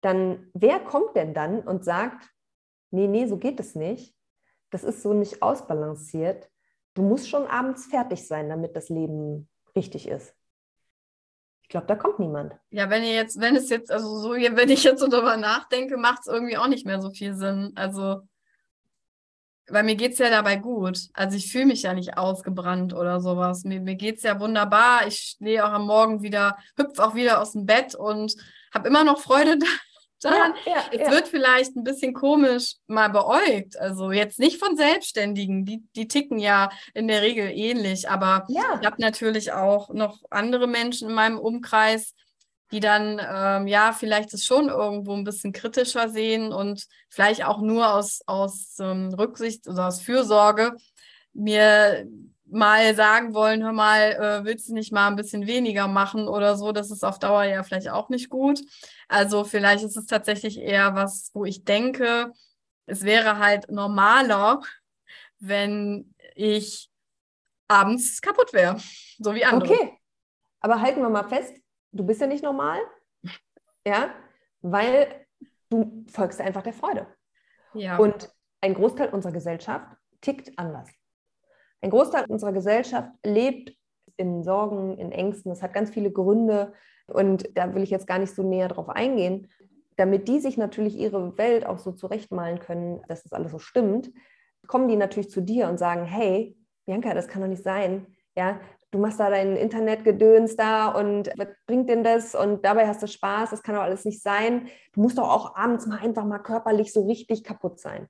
dann 0.00 0.50
wer 0.52 0.80
kommt 0.80 1.14
denn 1.14 1.32
dann 1.32 1.60
und 1.60 1.84
sagt, 1.84 2.28
nee, 2.90 3.06
nee, 3.06 3.26
so 3.26 3.38
geht 3.38 3.60
es 3.60 3.76
nicht, 3.76 4.16
das 4.70 4.82
ist 4.82 5.00
so 5.00 5.12
nicht 5.12 5.42
ausbalanciert, 5.42 6.50
du 6.94 7.02
musst 7.02 7.28
schon 7.28 7.46
abends 7.46 7.86
fertig 7.86 8.26
sein, 8.26 8.48
damit 8.48 8.74
das 8.74 8.88
Leben 8.88 9.48
richtig 9.76 10.08
ist. 10.08 10.34
Ich 11.64 11.68
glaube, 11.68 11.86
da 11.86 11.96
kommt 11.96 12.18
niemand. 12.18 12.52
Ja, 12.70 12.90
wenn 12.90 13.02
ihr 13.02 13.14
jetzt, 13.14 13.40
wenn 13.40 13.56
es 13.56 13.70
jetzt, 13.70 13.90
also 13.90 14.18
so, 14.18 14.32
wenn 14.32 14.68
ich 14.68 14.84
jetzt 14.84 15.00
so 15.00 15.08
darüber 15.08 15.38
nachdenke, 15.38 15.96
macht 15.96 16.20
es 16.20 16.26
irgendwie 16.26 16.58
auch 16.58 16.68
nicht 16.68 16.84
mehr 16.84 17.00
so 17.00 17.10
viel 17.10 17.34
Sinn. 17.34 17.72
Also, 17.74 18.20
weil 19.68 19.82
mir 19.82 19.96
geht 19.96 20.12
es 20.12 20.18
ja 20.18 20.28
dabei 20.28 20.56
gut. 20.56 21.08
Also 21.14 21.38
ich 21.38 21.50
fühle 21.50 21.64
mich 21.64 21.82
ja 21.82 21.94
nicht 21.94 22.18
ausgebrannt 22.18 22.92
oder 22.92 23.22
sowas. 23.22 23.64
Mir, 23.64 23.80
mir 23.80 23.94
geht 23.94 24.18
es 24.18 24.24
ja 24.24 24.38
wunderbar. 24.38 25.06
Ich 25.06 25.16
stehe 25.16 25.64
auch 25.64 25.72
am 25.72 25.86
Morgen 25.86 26.22
wieder, 26.22 26.58
hüpfe 26.76 27.02
auch 27.02 27.14
wieder 27.14 27.40
aus 27.40 27.52
dem 27.52 27.64
Bett 27.64 27.94
und 27.94 28.36
habe 28.72 28.88
immer 28.88 29.02
noch 29.02 29.20
Freude 29.20 29.58
daran. 30.24 30.54
Ja, 30.64 30.72
ja, 30.72 30.84
es 30.92 31.00
ja. 31.00 31.10
wird 31.10 31.28
vielleicht 31.28 31.76
ein 31.76 31.84
bisschen 31.84 32.14
komisch 32.14 32.76
mal 32.86 33.08
beäugt. 33.08 33.78
Also 33.78 34.12
jetzt 34.12 34.38
nicht 34.38 34.58
von 34.58 34.76
Selbstständigen, 34.76 35.64
die, 35.64 35.82
die 35.94 36.08
ticken 36.08 36.38
ja 36.38 36.70
in 36.94 37.08
der 37.08 37.22
Regel 37.22 37.50
ähnlich, 37.50 38.08
aber 38.08 38.46
ich 38.48 38.58
habe 38.58 38.96
natürlich 38.98 39.52
auch 39.52 39.90
noch 39.90 40.20
andere 40.30 40.66
Menschen 40.66 41.08
in 41.08 41.14
meinem 41.14 41.38
Umkreis, 41.38 42.14
die 42.70 42.80
dann 42.80 43.20
ähm, 43.24 43.66
ja 43.66 43.92
vielleicht 43.92 44.34
es 44.34 44.44
schon 44.44 44.68
irgendwo 44.68 45.14
ein 45.14 45.24
bisschen 45.24 45.52
kritischer 45.52 46.08
sehen 46.08 46.52
und 46.52 46.86
vielleicht 47.08 47.44
auch 47.44 47.60
nur 47.60 47.94
aus, 47.94 48.22
aus 48.26 48.76
ähm, 48.80 49.14
Rücksicht 49.14 49.68
oder 49.68 49.88
aus 49.88 50.00
Fürsorge 50.00 50.72
mir 51.34 52.06
mal 52.54 52.94
sagen 52.94 53.34
wollen, 53.34 53.62
hör 53.62 53.72
mal, 53.72 54.12
äh, 54.12 54.44
willst 54.44 54.68
du 54.68 54.74
nicht 54.74 54.92
mal 54.92 55.08
ein 55.08 55.16
bisschen 55.16 55.46
weniger 55.46 55.88
machen 55.88 56.28
oder 56.28 56.56
so, 56.56 56.72
das 56.72 56.90
ist 56.90 57.04
auf 57.04 57.18
Dauer 57.18 57.44
ja 57.44 57.62
vielleicht 57.62 57.90
auch 57.90 58.08
nicht 58.08 58.30
gut. 58.30 58.60
Also 59.08 59.44
vielleicht 59.44 59.84
ist 59.84 59.96
es 59.96 60.06
tatsächlich 60.06 60.58
eher 60.58 60.94
was, 60.94 61.30
wo 61.34 61.44
ich 61.44 61.64
denke, 61.64 62.32
es 62.86 63.02
wäre 63.02 63.38
halt 63.38 63.70
normaler, 63.70 64.60
wenn 65.38 66.14
ich 66.34 66.90
abends 67.68 68.20
kaputt 68.20 68.52
wäre, 68.52 68.78
so 69.18 69.34
wie 69.34 69.44
andere. 69.44 69.72
Okay, 69.72 69.98
aber 70.60 70.80
halten 70.80 71.00
wir 71.00 71.10
mal 71.10 71.28
fest, 71.28 71.54
du 71.92 72.04
bist 72.04 72.20
ja 72.20 72.26
nicht 72.26 72.44
normal, 72.44 72.80
ja, 73.86 74.14
weil 74.62 75.26
du 75.70 76.04
folgst 76.10 76.40
einfach 76.40 76.62
der 76.62 76.72
Freude. 76.72 77.06
Ja. 77.74 77.96
Und 77.96 78.30
ein 78.60 78.74
Großteil 78.74 79.10
unserer 79.10 79.32
Gesellschaft 79.32 79.86
tickt 80.20 80.58
anders. 80.58 80.88
Ein 81.84 81.90
Großteil 81.90 82.24
unserer 82.28 82.52
Gesellschaft 82.52 83.10
lebt 83.26 83.76
in 84.16 84.42
Sorgen, 84.42 84.96
in 84.96 85.12
Ängsten. 85.12 85.50
Das 85.50 85.62
hat 85.62 85.74
ganz 85.74 85.90
viele 85.90 86.10
Gründe 86.10 86.72
und 87.08 87.46
da 87.58 87.74
will 87.74 87.82
ich 87.82 87.90
jetzt 87.90 88.06
gar 88.06 88.18
nicht 88.18 88.34
so 88.34 88.42
näher 88.42 88.68
drauf 88.68 88.88
eingehen. 88.88 89.48
Damit 89.96 90.26
die 90.26 90.40
sich 90.40 90.56
natürlich 90.56 90.96
ihre 90.96 91.36
Welt 91.36 91.66
auch 91.66 91.78
so 91.78 91.92
zurechtmalen 91.92 92.58
können, 92.58 93.02
dass 93.06 93.22
das 93.22 93.34
alles 93.34 93.52
so 93.52 93.58
stimmt, 93.58 94.10
kommen 94.66 94.88
die 94.88 94.96
natürlich 94.96 95.28
zu 95.28 95.42
dir 95.42 95.68
und 95.68 95.76
sagen, 95.76 96.06
hey, 96.06 96.56
Bianca, 96.86 97.12
das 97.12 97.28
kann 97.28 97.42
doch 97.42 97.48
nicht 97.48 97.62
sein. 97.62 98.06
Ja, 98.34 98.62
du 98.90 98.98
machst 98.98 99.20
da 99.20 99.28
dein 99.28 99.54
Internetgedöns 99.54 100.56
da 100.56 100.88
und 100.88 101.32
was 101.36 101.48
bringt 101.66 101.90
denn 101.90 102.02
das? 102.02 102.34
Und 102.34 102.64
dabei 102.64 102.88
hast 102.88 103.02
du 103.02 103.06
Spaß, 103.06 103.50
das 103.50 103.62
kann 103.62 103.74
doch 103.74 103.82
alles 103.82 104.06
nicht 104.06 104.22
sein. 104.22 104.68
Du 104.94 105.02
musst 105.02 105.18
doch 105.18 105.28
auch 105.28 105.54
abends 105.54 105.86
mal 105.86 105.98
einfach 105.98 106.24
mal 106.24 106.38
körperlich 106.38 106.94
so 106.94 107.04
richtig 107.04 107.44
kaputt 107.44 107.78
sein. 107.78 108.08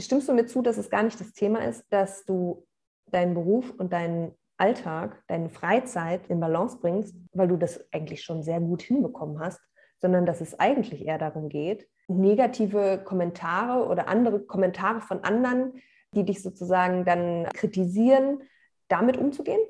Stimmst 0.00 0.28
du 0.28 0.34
mir 0.34 0.46
zu, 0.46 0.62
dass 0.62 0.78
es 0.78 0.88
gar 0.88 1.02
nicht 1.02 1.18
das 1.18 1.32
Thema 1.32 1.64
ist, 1.64 1.84
dass 1.90 2.24
du 2.24 2.64
deinen 3.12 3.34
Beruf 3.34 3.70
und 3.70 3.92
deinen 3.92 4.32
Alltag, 4.56 5.22
deine 5.26 5.50
Freizeit 5.50 6.26
in 6.28 6.40
Balance 6.40 6.78
bringst, 6.80 7.16
weil 7.32 7.48
du 7.48 7.56
das 7.56 7.84
eigentlich 7.92 8.22
schon 8.22 8.42
sehr 8.42 8.60
gut 8.60 8.82
hinbekommen 8.82 9.40
hast, 9.40 9.60
sondern 9.98 10.26
dass 10.26 10.40
es 10.40 10.58
eigentlich 10.58 11.04
eher 11.04 11.18
darum 11.18 11.48
geht, 11.48 11.88
negative 12.08 13.02
Kommentare 13.04 13.86
oder 13.86 14.08
andere 14.08 14.40
Kommentare 14.40 15.00
von 15.00 15.24
anderen, 15.24 15.80
die 16.14 16.24
dich 16.24 16.42
sozusagen 16.42 17.04
dann 17.04 17.48
kritisieren, 17.54 18.42
damit 18.88 19.16
umzugehen? 19.16 19.60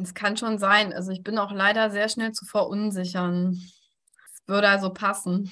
Es 0.00 0.14
kann 0.14 0.36
schon 0.36 0.58
sein. 0.58 0.92
Also 0.92 1.12
ich 1.12 1.22
bin 1.22 1.38
auch 1.38 1.52
leider 1.52 1.90
sehr 1.90 2.08
schnell 2.08 2.32
zu 2.32 2.44
verunsichern. 2.44 3.50
Es 3.52 4.42
würde 4.46 4.68
also 4.68 4.92
passen. 4.92 5.50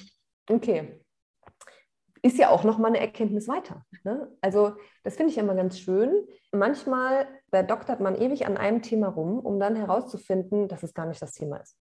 Okay 0.49 1.02
ist 2.23 2.37
ja 2.37 2.49
auch 2.49 2.63
nochmal 2.63 2.91
eine 2.91 3.01
Erkenntnis 3.01 3.47
weiter. 3.47 3.85
Ne? 4.03 4.31
Also 4.41 4.73
das 5.03 5.17
finde 5.17 5.31
ich 5.31 5.37
immer 5.37 5.55
ganz 5.55 5.77
schön. 5.77 6.25
Manchmal 6.51 7.27
doktert 7.67 7.99
man 7.99 8.15
ewig 8.15 8.47
an 8.47 8.57
einem 8.57 8.81
Thema 8.81 9.09
rum, 9.09 9.39
um 9.39 9.59
dann 9.59 9.75
herauszufinden, 9.75 10.69
dass 10.69 10.83
es 10.83 10.93
gar 10.93 11.05
nicht 11.05 11.21
das 11.21 11.33
Thema 11.33 11.57
ist. 11.57 11.75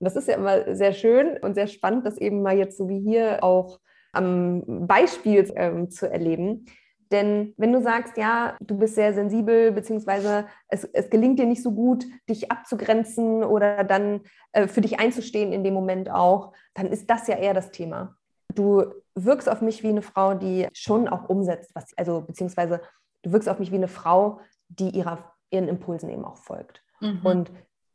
Und 0.00 0.06
das 0.06 0.16
ist 0.16 0.26
ja 0.26 0.34
immer 0.34 0.74
sehr 0.74 0.94
schön 0.94 1.36
und 1.42 1.54
sehr 1.54 1.66
spannend, 1.66 2.06
das 2.06 2.18
eben 2.18 2.42
mal 2.42 2.56
jetzt 2.56 2.78
so 2.78 2.88
wie 2.88 3.00
hier 3.00 3.44
auch 3.44 3.78
am 4.12 4.86
Beispiel 4.86 5.52
ähm, 5.54 5.90
zu 5.90 6.10
erleben. 6.10 6.64
Denn 7.12 7.52
wenn 7.58 7.72
du 7.72 7.82
sagst, 7.82 8.16
ja, 8.16 8.56
du 8.60 8.78
bist 8.78 8.94
sehr 8.94 9.12
sensibel, 9.12 9.70
beziehungsweise 9.70 10.46
es, 10.68 10.84
es 10.84 11.10
gelingt 11.10 11.38
dir 11.38 11.46
nicht 11.46 11.62
so 11.62 11.72
gut, 11.72 12.06
dich 12.28 12.50
abzugrenzen 12.50 13.44
oder 13.44 13.84
dann 13.84 14.22
äh, 14.52 14.66
für 14.66 14.80
dich 14.80 14.98
einzustehen 14.98 15.52
in 15.52 15.62
dem 15.62 15.74
Moment 15.74 16.10
auch, 16.10 16.54
dann 16.72 16.86
ist 16.86 17.10
das 17.10 17.28
ja 17.28 17.36
eher 17.36 17.54
das 17.54 17.70
Thema. 17.70 18.16
Du 18.54 18.84
wirkst 19.14 19.48
auf 19.48 19.60
mich 19.60 19.82
wie 19.82 19.88
eine 19.88 20.02
Frau, 20.02 20.34
die 20.34 20.68
schon 20.72 21.08
auch 21.08 21.28
umsetzt, 21.28 21.70
was, 21.74 21.96
also 21.96 22.22
beziehungsweise 22.22 22.80
du 23.22 23.32
wirkst 23.32 23.48
auf 23.48 23.58
mich 23.58 23.70
wie 23.70 23.76
eine 23.76 23.88
Frau, 23.88 24.40
die 24.68 24.90
ihrer, 24.90 25.32
ihren 25.50 25.68
Impulsen 25.68 26.08
eben 26.08 26.24
auch 26.24 26.36
folgt. 26.36 26.82
Mhm. 27.00 27.20
Und 27.24 27.52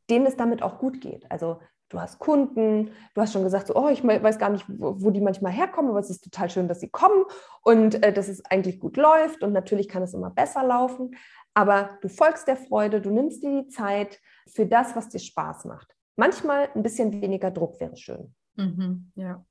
denen 0.10 0.26
es 0.26 0.38
damit 0.38 0.64
auch 0.64 0.80
gut 0.80 1.02
geht. 1.02 1.30
Also 1.32 1.60
du 1.90 2.00
hast 2.00 2.20
Kunden, 2.20 2.92
du 3.14 3.22
hast 3.22 3.34
schon 3.34 3.44
gesagt, 3.44 3.68
so, 3.68 3.76
oh, 3.76 3.90
ich 3.90 4.04
weiß 4.04 4.38
gar 4.38 4.50
nicht, 4.50 4.66
wo, 4.68 4.96
wo, 5.02 5.10
die 5.10 5.22
manchmal 5.22 5.52
herkommen, 5.52 5.92
aber 5.92 6.00
es 6.00 6.10
ist 6.10 6.24
total 6.24 6.50
schön, 6.50 6.68
dass 6.68 6.80
sie 6.80 6.90
kommen 6.90 7.26
und 7.64 8.04
äh, 8.04 8.14
dass 8.14 8.28
es 8.28 8.46
eigentlich 8.46 8.80
gut 8.80 8.98
läuft 8.98 9.44
und 9.44 9.54
natürlich 9.54 9.90
kann 9.90 10.04
es 10.04 10.14
immer 10.14 10.30
besser 10.30 10.64
laufen, 10.64 11.16
aber 11.54 11.98
du 12.02 12.10
folgst 12.10 12.48
der 12.48 12.58
Freude, 12.58 13.02
du 13.02 13.10
nimmst 13.10 13.44
dir 13.44 13.64
die 13.64 13.68
Zeit 13.70 14.20
für 14.48 14.66
das, 14.66 14.96
was 14.96 15.10
dir 15.10 15.20
Spaß 15.20 15.66
macht. 15.66 15.96
Manchmal 16.16 16.70
ein 16.76 16.84
bisschen 16.84 17.22
weniger 17.22 17.52
Druck 17.52 17.80
wäre 17.80 17.98
schön. 17.98 18.36
Mhm, 18.56 19.12
ja. 19.16 19.44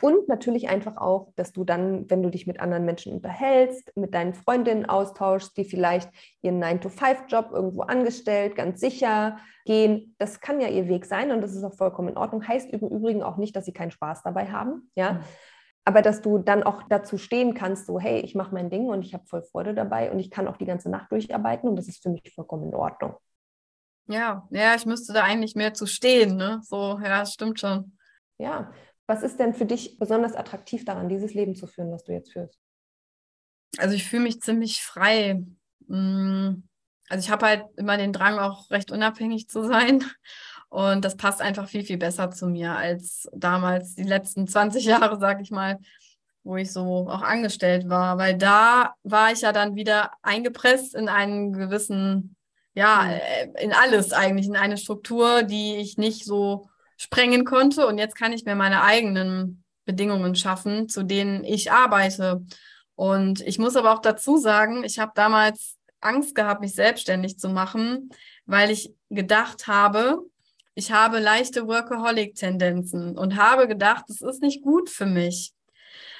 Und 0.00 0.28
natürlich 0.28 0.68
einfach 0.68 0.96
auch, 0.96 1.32
dass 1.36 1.52
du 1.52 1.64
dann, 1.64 2.08
wenn 2.08 2.22
du 2.22 2.30
dich 2.30 2.46
mit 2.46 2.60
anderen 2.60 2.84
Menschen 2.84 3.12
unterhältst, 3.12 3.96
mit 3.96 4.14
deinen 4.14 4.34
Freundinnen 4.34 4.86
austauschst, 4.86 5.56
die 5.56 5.64
vielleicht 5.64 6.10
ihren 6.42 6.62
9-to-5-Job 6.62 7.50
irgendwo 7.52 7.82
angestellt, 7.82 8.56
ganz 8.56 8.80
sicher 8.80 9.38
gehen. 9.64 10.14
Das 10.18 10.40
kann 10.40 10.60
ja 10.60 10.68
ihr 10.68 10.88
Weg 10.88 11.04
sein 11.04 11.30
und 11.30 11.42
das 11.42 11.54
ist 11.54 11.64
auch 11.64 11.74
vollkommen 11.74 12.08
in 12.08 12.16
Ordnung. 12.16 12.46
Heißt 12.46 12.70
im 12.70 12.80
Übrigen 12.80 13.22
auch 13.22 13.36
nicht, 13.36 13.54
dass 13.56 13.66
sie 13.66 13.72
keinen 13.72 13.90
Spaß 13.90 14.22
dabei 14.22 14.50
haben. 14.50 14.90
Ja. 14.94 15.14
Mhm. 15.14 15.20
Aber 15.84 16.02
dass 16.02 16.20
du 16.20 16.38
dann 16.38 16.62
auch 16.62 16.82
dazu 16.88 17.16
stehen 17.18 17.54
kannst, 17.54 17.86
so, 17.86 17.98
hey, 17.98 18.20
ich 18.20 18.34
mache 18.34 18.54
mein 18.54 18.70
Ding 18.70 18.86
und 18.86 19.02
ich 19.02 19.14
habe 19.14 19.26
voll 19.26 19.42
Freude 19.42 19.74
dabei 19.74 20.10
und 20.10 20.18
ich 20.18 20.30
kann 20.30 20.46
auch 20.46 20.56
die 20.56 20.66
ganze 20.66 20.90
Nacht 20.90 21.10
durcharbeiten 21.10 21.68
und 21.68 21.76
das 21.76 21.88
ist 21.88 22.02
für 22.02 22.10
mich 22.10 22.32
vollkommen 22.34 22.68
in 22.68 22.74
Ordnung. 22.74 23.14
Ja, 24.06 24.46
ja, 24.50 24.74
ich 24.74 24.86
müsste 24.86 25.12
da 25.12 25.22
eigentlich 25.22 25.54
mehr 25.54 25.72
zu 25.72 25.86
stehen, 25.86 26.36
ne? 26.36 26.60
So, 26.64 26.98
ja, 27.02 27.24
stimmt 27.24 27.60
schon. 27.60 27.96
Ja, 28.38 28.72
was 29.10 29.24
ist 29.24 29.40
denn 29.40 29.54
für 29.54 29.66
dich 29.66 29.98
besonders 29.98 30.36
attraktiv 30.36 30.84
daran, 30.84 31.08
dieses 31.08 31.34
Leben 31.34 31.56
zu 31.56 31.66
führen, 31.66 31.90
was 31.90 32.04
du 32.04 32.12
jetzt 32.12 32.32
führst? 32.32 32.60
Also 33.76 33.96
ich 33.96 34.04
fühle 34.08 34.22
mich 34.22 34.40
ziemlich 34.40 34.82
frei. 34.84 35.42
Mm, 35.88 36.62
also 37.08 37.24
ich 37.24 37.28
habe 37.28 37.46
halt 37.46 37.64
immer 37.76 37.96
den 37.96 38.12
Drang, 38.12 38.38
auch 38.38 38.70
recht 38.70 38.92
unabhängig 38.92 39.48
zu 39.48 39.64
sein. 39.64 40.04
Und 40.68 41.04
das 41.04 41.16
passt 41.16 41.42
einfach 41.42 41.68
viel, 41.68 41.82
viel 41.82 41.98
besser 41.98 42.30
zu 42.30 42.46
mir 42.46 42.76
als 42.76 43.28
damals 43.32 43.96
die 43.96 44.04
letzten 44.04 44.46
20 44.46 44.84
Jahre, 44.86 45.18
sag 45.18 45.40
ich 45.40 45.50
mal, 45.50 45.80
wo 46.44 46.56
ich 46.56 46.72
so 46.72 47.08
auch 47.08 47.22
angestellt 47.22 47.88
war. 47.88 48.16
Weil 48.16 48.38
da 48.38 48.94
war 49.02 49.32
ich 49.32 49.40
ja 49.40 49.50
dann 49.50 49.74
wieder 49.74 50.12
eingepresst 50.22 50.94
in 50.94 51.08
einen 51.08 51.52
gewissen, 51.52 52.36
ja, 52.74 53.02
mhm. 53.02 53.10
äh, 53.56 53.64
in 53.64 53.72
alles 53.72 54.12
eigentlich, 54.12 54.46
in 54.46 54.56
eine 54.56 54.78
Struktur, 54.78 55.42
die 55.42 55.78
ich 55.78 55.98
nicht 55.98 56.24
so 56.24 56.70
sprengen 57.00 57.46
konnte. 57.46 57.86
Und 57.86 57.96
jetzt 57.96 58.14
kann 58.14 58.34
ich 58.34 58.44
mir 58.44 58.54
meine 58.54 58.82
eigenen 58.82 59.64
Bedingungen 59.86 60.34
schaffen, 60.34 60.88
zu 60.88 61.02
denen 61.02 61.44
ich 61.44 61.72
arbeite. 61.72 62.44
Und 62.94 63.40
ich 63.40 63.58
muss 63.58 63.74
aber 63.74 63.94
auch 63.94 64.02
dazu 64.02 64.36
sagen, 64.36 64.84
ich 64.84 64.98
habe 64.98 65.12
damals 65.14 65.78
Angst 66.00 66.34
gehabt, 66.34 66.60
mich 66.60 66.74
selbstständig 66.74 67.38
zu 67.38 67.48
machen, 67.48 68.10
weil 68.44 68.70
ich 68.70 68.92
gedacht 69.08 69.66
habe, 69.66 70.18
ich 70.74 70.92
habe 70.92 71.20
leichte 71.20 71.66
Workaholic-Tendenzen 71.66 73.16
und 73.16 73.36
habe 73.36 73.66
gedacht, 73.66 74.04
das 74.08 74.20
ist 74.20 74.42
nicht 74.42 74.62
gut 74.62 74.90
für 74.90 75.06
mich. 75.06 75.54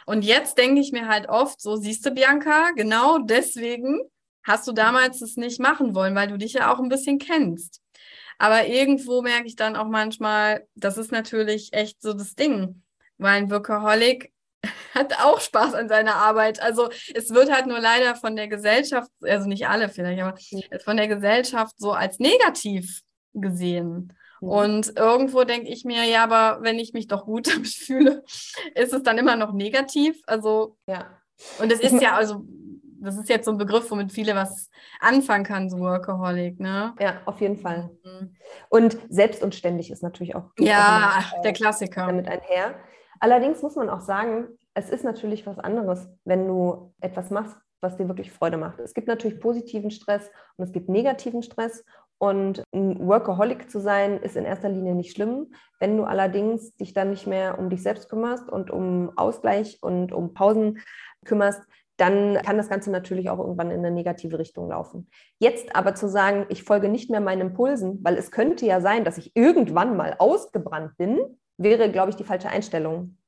Und 0.06 0.24
jetzt 0.24 0.56
denke 0.56 0.80
ich 0.80 0.92
mir 0.92 1.08
halt 1.08 1.28
oft 1.28 1.60
so, 1.60 1.76
siehst 1.76 2.06
du, 2.06 2.10
Bianca, 2.10 2.70
genau 2.74 3.18
deswegen 3.18 4.00
hast 4.42 4.66
du 4.66 4.72
damals 4.72 5.20
es 5.20 5.36
nicht 5.36 5.60
machen 5.60 5.94
wollen, 5.94 6.14
weil 6.14 6.28
du 6.28 6.38
dich 6.38 6.54
ja 6.54 6.72
auch 6.72 6.80
ein 6.80 6.88
bisschen 6.88 7.18
kennst. 7.18 7.82
Aber 8.40 8.66
irgendwo 8.66 9.20
merke 9.20 9.46
ich 9.46 9.54
dann 9.54 9.76
auch 9.76 9.86
manchmal, 9.86 10.66
das 10.74 10.96
ist 10.96 11.12
natürlich 11.12 11.74
echt 11.74 12.00
so 12.00 12.14
das 12.14 12.34
Ding, 12.34 12.82
weil 13.18 13.34
ein 13.34 13.50
Workaholic 13.50 14.32
hat 14.94 15.20
auch 15.22 15.40
Spaß 15.40 15.74
an 15.74 15.90
seiner 15.90 16.14
Arbeit. 16.14 16.62
Also 16.62 16.88
es 17.14 17.34
wird 17.34 17.52
halt 17.52 17.66
nur 17.66 17.80
leider 17.80 18.14
von 18.14 18.36
der 18.36 18.48
Gesellschaft, 18.48 19.10
also 19.20 19.46
nicht 19.46 19.68
alle 19.68 19.90
vielleicht, 19.90 20.22
aber 20.22 20.38
von 20.82 20.96
der 20.96 21.06
Gesellschaft 21.06 21.74
so 21.76 21.92
als 21.92 22.18
negativ 22.18 23.02
gesehen. 23.34 24.16
Mhm. 24.40 24.48
Und 24.48 24.96
irgendwo 24.96 25.44
denke 25.44 25.68
ich 25.68 25.84
mir, 25.84 26.04
ja, 26.04 26.24
aber 26.24 26.62
wenn 26.62 26.78
ich 26.78 26.94
mich 26.94 27.08
doch 27.08 27.26
gut 27.26 27.46
damit 27.54 27.68
fühle, 27.68 28.24
ist 28.74 28.94
es 28.94 29.02
dann 29.02 29.18
immer 29.18 29.36
noch 29.36 29.52
negativ. 29.52 30.22
Also, 30.26 30.78
ja. 30.86 31.20
Und 31.58 31.70
es 31.70 31.80
ist 31.80 32.00
ja, 32.00 32.16
also, 32.16 32.46
das 33.00 33.16
ist 33.16 33.28
jetzt 33.28 33.44
so 33.44 33.50
ein 33.50 33.58
Begriff, 33.58 33.90
womit 33.90 34.12
viele 34.12 34.34
was 34.34 34.70
anfangen 35.00 35.44
kann, 35.44 35.70
so 35.70 35.78
Workaholic, 35.80 36.60
ne? 36.60 36.94
Ja, 37.00 37.20
auf 37.24 37.40
jeden 37.40 37.56
Fall. 37.56 37.90
Mhm. 38.04 38.34
Und 38.68 38.98
selbst 39.08 39.42
und 39.42 39.54
ständig 39.54 39.90
ist 39.90 40.02
natürlich 40.02 40.34
auch. 40.34 40.50
Ja, 40.58 41.18
auch 41.18 41.36
mit, 41.36 41.44
der 41.44 41.52
Klassiker. 41.52 42.06
Damit 42.06 42.28
einher. 42.28 42.74
Allerdings 43.18 43.62
muss 43.62 43.76
man 43.76 43.90
auch 43.90 44.00
sagen, 44.00 44.48
es 44.74 44.90
ist 44.90 45.04
natürlich 45.04 45.46
was 45.46 45.58
anderes, 45.58 46.08
wenn 46.24 46.46
du 46.46 46.94
etwas 47.00 47.30
machst, 47.30 47.56
was 47.80 47.96
dir 47.96 48.08
wirklich 48.08 48.30
Freude 48.30 48.56
macht. 48.56 48.78
Es 48.78 48.94
gibt 48.94 49.08
natürlich 49.08 49.40
positiven 49.40 49.90
Stress 49.90 50.30
und 50.56 50.64
es 50.64 50.72
gibt 50.72 50.88
negativen 50.88 51.42
Stress. 51.42 51.84
Und 52.18 52.62
ein 52.74 53.08
Workaholic 53.08 53.70
zu 53.70 53.80
sein, 53.80 54.18
ist 54.18 54.36
in 54.36 54.44
erster 54.44 54.68
Linie 54.68 54.94
nicht 54.94 55.16
schlimm. 55.16 55.54
Wenn 55.78 55.96
du 55.96 56.04
allerdings 56.04 56.76
dich 56.76 56.92
dann 56.92 57.08
nicht 57.08 57.26
mehr 57.26 57.58
um 57.58 57.70
dich 57.70 57.82
selbst 57.82 58.10
kümmerst 58.10 58.46
und 58.50 58.70
um 58.70 59.16
Ausgleich 59.16 59.78
und 59.80 60.12
um 60.12 60.34
Pausen 60.34 60.80
kümmerst, 61.24 61.62
dann 62.00 62.40
kann 62.42 62.56
das 62.56 62.68
Ganze 62.68 62.90
natürlich 62.90 63.28
auch 63.28 63.38
irgendwann 63.38 63.70
in 63.70 63.80
eine 63.80 63.90
negative 63.90 64.38
Richtung 64.38 64.70
laufen. 64.70 65.10
Jetzt 65.38 65.76
aber 65.76 65.94
zu 65.94 66.08
sagen, 66.08 66.46
ich 66.48 66.64
folge 66.64 66.88
nicht 66.88 67.10
mehr 67.10 67.20
meinen 67.20 67.42
Impulsen, 67.42 68.02
weil 68.02 68.16
es 68.16 68.30
könnte 68.30 68.64
ja 68.64 68.80
sein, 68.80 69.04
dass 69.04 69.18
ich 69.18 69.32
irgendwann 69.34 69.96
mal 69.96 70.16
ausgebrannt 70.18 70.96
bin, 70.96 71.18
wäre, 71.58 71.90
glaube 71.92 72.10
ich, 72.10 72.16
die 72.16 72.24
falsche 72.24 72.48
Einstellung. 72.48 73.18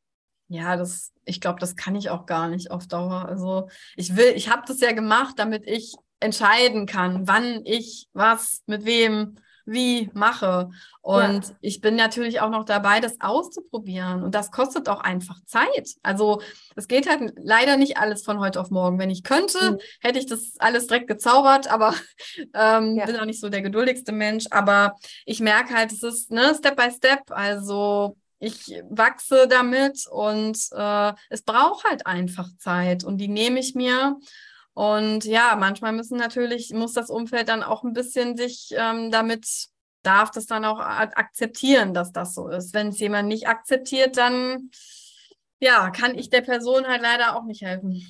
Ja, 0.49 0.77
das, 0.77 1.12
ich 1.25 1.41
glaube, 1.41 1.61
das 1.61 1.77
kann 1.77 1.95
ich 1.95 2.09
auch 2.09 2.25
gar 2.25 2.49
nicht 2.49 2.70
auf 2.70 2.87
Dauer. 2.87 3.27
Also 3.27 3.68
ich 3.97 4.16
will, 4.16 4.33
ich 4.35 4.51
habe 4.51 4.62
das 4.66 4.81
ja 4.81 4.93
gemacht, 4.93 5.35
damit 5.37 5.66
ich 5.66 5.95
entscheiden 6.20 6.87
kann, 6.87 7.29
wann 7.29 7.61
ich 7.64 8.09
was 8.14 8.62
mit 8.66 8.85
wem 8.87 9.37
wie 9.65 10.11
mache. 10.15 10.71
Und 11.01 11.49
ja. 11.49 11.55
ich 11.61 11.81
bin 11.81 11.97
natürlich 11.97 12.41
auch 12.41 12.51
noch 12.51 12.65
dabei, 12.65 13.01
das 13.01 13.21
auszuprobieren. 13.21 14.23
Und 14.23 14.35
das 14.35 14.51
kostet 14.51 14.89
auch 14.89 15.01
einfach 15.01 15.39
Zeit. 15.45 15.95
Also 16.03 16.41
es 16.77 16.89
geht 16.89 17.09
halt 17.09 17.33
leider 17.37 17.77
nicht 17.77 17.97
alles 17.97 18.25
von 18.25 18.41
heute 18.41 18.61
auf 18.61 18.71
morgen. 18.71 18.99
Wenn 18.99 19.11
ich 19.11 19.23
könnte, 19.23 19.73
mhm. 19.73 19.79
hätte 20.01 20.19
ich 20.19 20.27
das 20.27 20.55
alles 20.59 20.87
direkt 20.87 21.09
gezaubert, 21.09 21.71
aber 21.71 21.95
ähm, 22.55 22.97
ja. 22.97 23.07
bin 23.07 23.17
auch 23.17 23.25
nicht 23.25 23.41
so 23.41 23.49
der 23.49 23.63
geduldigste 23.63 24.13
Mensch. 24.13 24.47
Aber 24.51 24.95
ich 25.27 25.41
merke 25.41 25.75
halt, 25.75 25.93
es 25.93 26.03
ist 26.03 26.31
ne, 26.31 26.55
Step 26.57 26.77
by 26.77 26.91
Step. 26.91 27.31
Also 27.31 28.17
ich 28.39 28.83
wachse 28.91 29.47
damit 29.49 30.07
und 30.11 30.59
äh, 30.73 31.13
es 31.31 31.43
braucht 31.43 31.85
halt 31.85 32.07
einfach 32.07 32.49
Zeit. 32.59 33.05
Und 33.05 33.19
die 33.19 33.29
nehme 33.29 33.61
ich 33.61 33.75
mir. 33.75 34.17
Und 34.75 35.25
ja, 35.25 35.57
manchmal 35.59 35.93
müssen 35.93 36.16
natürlich, 36.16 36.73
muss 36.73 36.95
das 36.95 37.11
Umfeld 37.11 37.49
dann 37.49 37.62
auch 37.62 37.85
ein 37.85 37.93
bisschen 37.93 38.37
sich 38.37 38.70
ähm, 38.77 39.11
damit, 39.11 39.68
darf 40.03 40.31
das 40.31 40.47
dann 40.47 40.64
auch 40.64 40.81
akzeptieren, 40.81 41.95
dass 41.95 42.12
das 42.12 42.35
so 42.35 42.49
ist. 42.49 42.75
Wenn 42.75 42.89
es 42.89 42.99
jemand 42.99 43.29
nicht 43.29 43.47
akzeptiert, 43.49 44.16
dann 44.16 44.70
ja, 45.61 45.91
kann 45.91 46.18
ich 46.18 46.29
der 46.29 46.41
Person 46.41 46.87
halt 46.89 47.03
leider 47.03 47.37
auch 47.37 47.45
nicht 47.45 47.62
helfen. 47.62 48.03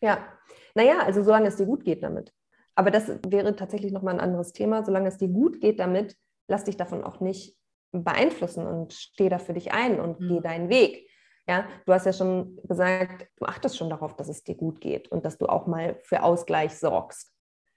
Ja, 0.00 0.26
naja, 0.74 1.00
also 1.00 1.22
solange 1.22 1.48
es 1.48 1.56
dir 1.56 1.66
gut 1.66 1.84
geht 1.84 2.02
damit. 2.02 2.32
Aber 2.74 2.90
das 2.90 3.08
wäre 3.26 3.54
tatsächlich 3.54 3.92
nochmal 3.92 4.14
ein 4.14 4.20
anderes 4.20 4.52
Thema. 4.52 4.82
Solange 4.82 5.08
es 5.08 5.18
dir 5.18 5.28
gut 5.28 5.60
geht 5.60 5.78
damit, 5.78 6.16
lass 6.48 6.64
dich 6.64 6.76
davon 6.76 7.04
auch 7.04 7.20
nicht 7.20 7.56
beeinflussen 7.92 8.66
und 8.66 8.92
steh 8.92 9.28
da 9.28 9.38
für 9.38 9.52
dich 9.52 9.72
ein 9.72 10.00
und 10.00 10.20
mhm. 10.20 10.28
geh 10.28 10.40
deinen 10.40 10.68
Weg. 10.68 11.08
Ja, 11.46 11.66
du 11.84 11.92
hast 11.92 12.06
ja 12.06 12.12
schon 12.12 12.58
gesagt, 12.64 13.28
du 13.36 13.44
achtest 13.44 13.76
schon 13.76 13.90
darauf, 13.90 14.16
dass 14.16 14.28
es 14.28 14.44
dir 14.44 14.54
gut 14.54 14.80
geht 14.80 15.08
und 15.08 15.24
dass 15.24 15.36
du 15.36 15.46
auch 15.46 15.66
mal 15.66 15.98
für 16.02 16.22
Ausgleich 16.22 16.78
sorgst. 16.78 17.32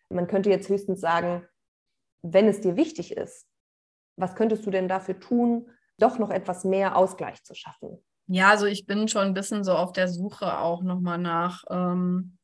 Man 0.09 0.27
könnte 0.27 0.49
jetzt 0.49 0.69
höchstens 0.69 1.01
sagen, 1.01 1.45
wenn 2.21 2.47
es 2.47 2.61
dir 2.61 2.77
wichtig 2.77 3.15
ist, 3.15 3.45
was 4.15 4.35
könntest 4.35 4.65
du 4.65 4.71
denn 4.71 4.87
dafür 4.87 5.19
tun, 5.19 5.69
doch 5.97 6.17
noch 6.17 6.29
etwas 6.29 6.63
mehr 6.63 6.95
Ausgleich 6.95 7.43
zu 7.43 7.55
schaffen? 7.55 8.03
Ja, 8.27 8.49
also 8.49 8.65
ich 8.65 8.85
bin 8.85 9.07
schon 9.07 9.27
ein 9.27 9.33
bisschen 9.33 9.63
so 9.63 9.73
auf 9.73 9.91
der 9.91 10.07
Suche 10.07 10.59
auch 10.59 10.81
nochmal 10.81 11.17
nach 11.17 11.63
ähm, 11.69 12.36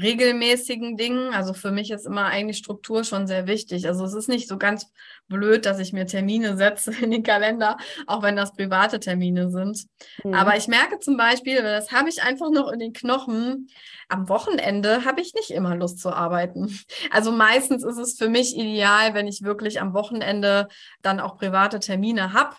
regelmäßigen 0.00 0.96
Dingen. 0.96 1.32
Also 1.34 1.52
für 1.52 1.70
mich 1.70 1.90
ist 1.90 2.06
immer 2.06 2.26
eigentlich 2.26 2.58
Struktur 2.58 3.04
schon 3.04 3.26
sehr 3.26 3.46
wichtig. 3.46 3.86
Also 3.86 4.04
es 4.04 4.14
ist 4.14 4.28
nicht 4.28 4.48
so 4.48 4.58
ganz 4.58 4.90
blöd, 5.28 5.66
dass 5.66 5.78
ich 5.78 5.92
mir 5.92 6.06
Termine 6.06 6.56
setze 6.56 6.92
in 7.02 7.10
den 7.10 7.22
Kalender, 7.22 7.76
auch 8.06 8.22
wenn 8.22 8.36
das 8.36 8.52
private 8.52 9.00
Termine 9.00 9.50
sind. 9.50 9.86
Mhm. 10.24 10.34
Aber 10.34 10.56
ich 10.56 10.68
merke 10.68 10.98
zum 10.98 11.16
Beispiel, 11.16 11.62
das 11.62 11.92
habe 11.92 12.08
ich 12.08 12.22
einfach 12.22 12.50
noch 12.50 12.70
in 12.72 12.78
den 12.78 12.92
Knochen, 12.92 13.68
am 14.08 14.28
Wochenende 14.28 15.04
habe 15.04 15.20
ich 15.20 15.34
nicht 15.34 15.50
immer 15.50 15.76
Lust 15.76 16.00
zu 16.00 16.10
arbeiten. 16.10 16.78
Also 17.10 17.32
meistens 17.32 17.84
ist 17.84 17.96
es 17.96 18.18
für 18.18 18.28
mich 18.28 18.56
ideal, 18.56 19.14
wenn 19.14 19.26
ich 19.26 19.42
wirklich 19.42 19.80
am 19.80 19.94
Wochenende 19.94 20.68
dann 21.02 21.20
auch 21.20 21.38
private 21.38 21.80
Termine 21.80 22.32
habe 22.32 22.54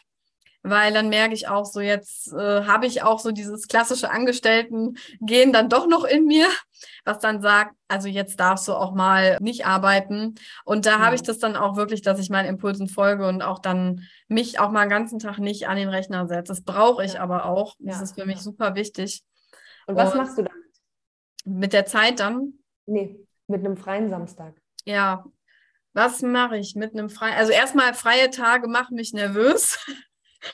weil 0.69 0.93
dann 0.93 1.09
merke 1.09 1.33
ich 1.33 1.47
auch 1.47 1.65
so, 1.65 1.79
jetzt 1.79 2.33
äh, 2.33 2.65
habe 2.65 2.85
ich 2.85 3.03
auch 3.03 3.19
so 3.19 3.31
dieses 3.31 3.67
klassische 3.67 4.11
Angestellten-Gehen 4.11 5.53
dann 5.53 5.69
doch 5.69 5.87
noch 5.87 6.03
in 6.03 6.25
mir, 6.25 6.47
was 7.05 7.19
dann 7.19 7.41
sagt, 7.41 7.75
also 7.87 8.07
jetzt 8.07 8.39
darfst 8.39 8.67
du 8.67 8.73
auch 8.73 8.93
mal 8.93 9.37
nicht 9.41 9.65
arbeiten. 9.65 10.35
Und 10.65 10.85
da 10.85 10.91
ja. 10.91 10.99
habe 10.99 11.15
ich 11.15 11.23
das 11.23 11.39
dann 11.39 11.55
auch 11.55 11.75
wirklich, 11.75 12.01
dass 12.01 12.19
ich 12.19 12.29
meinen 12.29 12.49
Impulsen 12.49 12.87
folge 12.87 13.27
und 13.27 13.41
auch 13.41 13.59
dann 13.59 14.03
mich 14.27 14.59
auch 14.59 14.71
mal 14.71 14.81
einen 14.81 14.89
ganzen 14.89 15.19
Tag 15.19 15.39
nicht 15.39 15.67
an 15.67 15.77
den 15.77 15.89
Rechner 15.89 16.27
setze. 16.27 16.51
Das 16.51 16.63
brauche 16.63 17.03
ich 17.03 17.13
ja. 17.13 17.21
aber 17.21 17.45
auch. 17.45 17.75
Das 17.79 17.97
ja. 17.97 18.03
ist 18.03 18.15
für 18.15 18.25
mich 18.25 18.41
super 18.41 18.75
wichtig. 18.75 19.23
Und 19.87 19.95
was 19.95 20.11
und 20.11 20.17
machst 20.17 20.37
du 20.37 20.43
damit? 20.43 20.57
Mit 21.45 21.73
der 21.73 21.85
Zeit 21.85 22.19
dann? 22.19 22.53
Nee, 22.85 23.19
mit 23.47 23.65
einem 23.65 23.77
freien 23.77 24.09
Samstag. 24.09 24.53
Ja, 24.85 25.25
was 25.93 26.21
mache 26.21 26.57
ich 26.57 26.75
mit 26.75 26.93
einem 26.93 27.09
freien? 27.09 27.35
Also 27.35 27.51
erstmal 27.51 27.93
freie 27.93 28.29
Tage 28.29 28.67
machen 28.67 28.95
mich 28.95 29.13
nervös. 29.13 29.79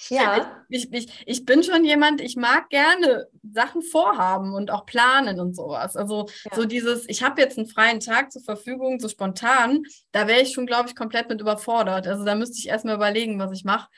Ja. 0.09 0.63
Ich, 0.69 0.91
ich, 0.91 1.23
ich 1.25 1.45
bin 1.45 1.63
schon 1.63 1.83
jemand, 1.85 2.21
ich 2.21 2.35
mag 2.35 2.69
gerne 2.69 3.27
Sachen 3.43 3.81
vorhaben 3.81 4.53
und 4.53 4.71
auch 4.71 4.85
planen 4.85 5.39
und 5.39 5.55
sowas. 5.55 5.95
Also 5.95 6.27
ja. 6.45 6.55
so 6.55 6.65
dieses, 6.65 7.07
ich 7.07 7.23
habe 7.23 7.41
jetzt 7.41 7.57
einen 7.57 7.67
freien 7.67 7.99
Tag 7.99 8.31
zur 8.31 8.41
Verfügung, 8.41 8.99
so 8.99 9.07
spontan, 9.07 9.83
da 10.11 10.27
wäre 10.27 10.41
ich 10.41 10.53
schon, 10.53 10.65
glaube 10.65 10.89
ich, 10.89 10.95
komplett 10.95 11.29
mit 11.29 11.41
überfordert. 11.41 12.07
Also 12.07 12.25
da 12.25 12.35
müsste 12.35 12.57
ich 12.57 12.67
erstmal 12.67 12.95
überlegen, 12.95 13.39
was 13.39 13.51
ich 13.51 13.63
mache. 13.63 13.89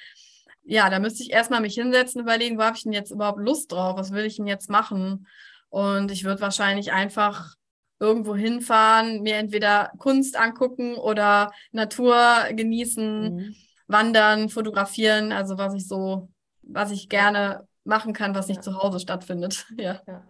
Ja, 0.63 0.89
da 0.89 0.99
müsste 0.99 1.23
ich 1.23 1.31
erstmal 1.31 1.61
mich 1.61 1.75
hinsetzen, 1.75 2.21
überlegen, 2.21 2.57
wo 2.57 2.63
habe 2.63 2.75
ich 2.75 2.83
denn 2.83 2.91
jetzt 2.91 3.11
überhaupt 3.11 3.39
Lust 3.39 3.71
drauf? 3.71 3.97
Was 3.97 4.11
will 4.11 4.25
ich 4.25 4.35
denn 4.35 4.47
jetzt 4.47 4.69
machen? 4.69 5.27
Und 5.69 6.11
ich 6.11 6.25
würde 6.25 6.41
wahrscheinlich 6.41 6.91
einfach 6.91 7.55
irgendwo 7.99 8.35
hinfahren, 8.35 9.21
mir 9.21 9.35
entweder 9.35 9.91
Kunst 9.97 10.37
angucken 10.37 10.95
oder 10.95 11.51
Natur 11.71 12.17
genießen. 12.51 13.35
Mhm 13.35 13.55
Wandern, 13.87 14.49
Fotografieren, 14.49 15.31
also 15.31 15.57
was 15.57 15.73
ich 15.73 15.87
so, 15.87 16.29
was 16.61 16.91
ich 16.91 17.09
gerne 17.09 17.67
machen 17.83 18.13
kann, 18.13 18.35
was 18.35 18.47
nicht 18.47 18.57
ja. 18.57 18.61
zu 18.61 18.81
Hause 18.81 18.99
stattfindet. 18.99 19.65
Ja. 19.77 20.01
ja. 20.07 20.23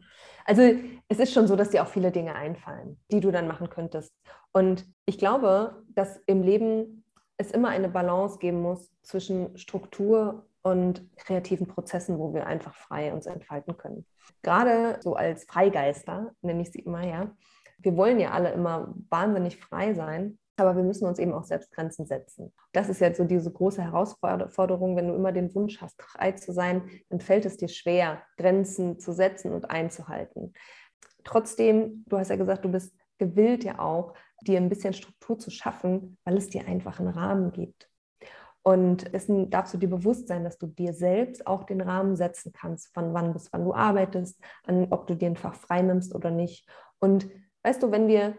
Also 0.45 0.61
es 1.09 1.19
ist 1.19 1.33
schon 1.33 1.45
so, 1.45 1.57
dass 1.57 1.71
dir 1.71 1.83
auch 1.83 1.89
viele 1.89 2.11
Dinge 2.11 2.33
einfallen, 2.33 2.97
die 3.11 3.19
du 3.19 3.31
dann 3.31 3.49
machen 3.49 3.69
könntest. 3.69 4.13
Und 4.53 4.85
ich 5.05 5.17
glaube, 5.17 5.83
dass 5.89 6.21
im 6.25 6.41
Leben 6.41 7.03
es 7.35 7.51
immer 7.51 7.67
eine 7.69 7.89
Balance 7.89 8.39
geben 8.39 8.61
muss 8.61 8.89
zwischen 9.01 9.57
Struktur 9.57 10.47
und 10.61 11.05
kreativen 11.17 11.67
Prozessen, 11.67 12.17
wo 12.17 12.33
wir 12.33 12.47
einfach 12.47 12.73
frei 12.73 13.13
uns 13.13 13.25
entfalten 13.25 13.77
können. 13.77 14.05
Gerade 14.41 14.99
so 15.01 15.15
als 15.15 15.43
Freigeister, 15.43 16.31
nenne 16.41 16.61
ich 16.61 16.71
sie 16.71 16.79
immer, 16.79 17.05
ja. 17.05 17.31
Wir 17.79 17.95
wollen 17.95 18.19
ja 18.19 18.31
alle 18.31 18.51
immer 18.51 18.93
wahnsinnig 19.09 19.57
frei 19.57 19.93
sein. 19.93 20.39
Aber 20.57 20.75
wir 20.75 20.83
müssen 20.83 21.07
uns 21.07 21.19
eben 21.19 21.33
auch 21.33 21.43
selbst 21.43 21.71
Grenzen 21.71 22.05
setzen. 22.05 22.51
Das 22.73 22.89
ist 22.89 22.99
jetzt 22.99 23.17
so 23.17 23.23
diese 23.23 23.51
große 23.51 23.81
Herausforderung, 23.81 24.95
wenn 24.95 25.07
du 25.07 25.13
immer 25.13 25.31
den 25.31 25.53
Wunsch 25.53 25.79
hast, 25.81 26.01
frei 26.01 26.31
zu 26.33 26.51
sein, 26.51 26.89
dann 27.09 27.19
fällt 27.19 27.45
es 27.45 27.57
dir 27.57 27.67
schwer, 27.67 28.23
Grenzen 28.37 28.99
zu 28.99 29.13
setzen 29.13 29.53
und 29.53 29.69
einzuhalten. 29.69 30.53
Trotzdem, 31.23 32.03
du 32.07 32.17
hast 32.17 32.29
ja 32.29 32.35
gesagt, 32.35 32.65
du 32.65 32.71
bist 32.71 32.95
gewillt 33.19 33.63
ja 33.63 33.79
auch, 33.79 34.13
dir 34.41 34.57
ein 34.57 34.69
bisschen 34.69 34.93
Struktur 34.93 35.37
zu 35.37 35.51
schaffen, 35.51 36.17
weil 36.23 36.37
es 36.37 36.49
dir 36.49 36.67
einfach 36.67 36.99
einen 36.99 37.09
Rahmen 37.09 37.51
gibt. 37.51 37.89
Und 38.63 39.13
es 39.13 39.27
darfst 39.27 39.73
du 39.73 39.77
dir 39.77 39.89
bewusst 39.89 40.27
sein, 40.27 40.43
dass 40.43 40.57
du 40.57 40.67
dir 40.67 40.93
selbst 40.93 41.47
auch 41.47 41.63
den 41.63 41.79
Rahmen 41.79 42.17
setzen 42.17 42.51
kannst, 42.51 42.93
von 42.93 43.13
wann 43.13 43.31
bis 43.31 43.47
wann 43.53 43.63
du 43.63 43.73
arbeitest, 43.73 44.41
an, 44.65 44.87
ob 44.89 45.07
du 45.07 45.15
dir 45.15 45.27
ein 45.27 45.37
Fach 45.37 45.55
frei 45.55 45.81
nimmst 45.81 46.13
oder 46.13 46.31
nicht. 46.31 46.67
Und 46.99 47.29
weißt 47.63 47.81
du, 47.81 47.91
wenn 47.91 48.09
wir 48.09 48.37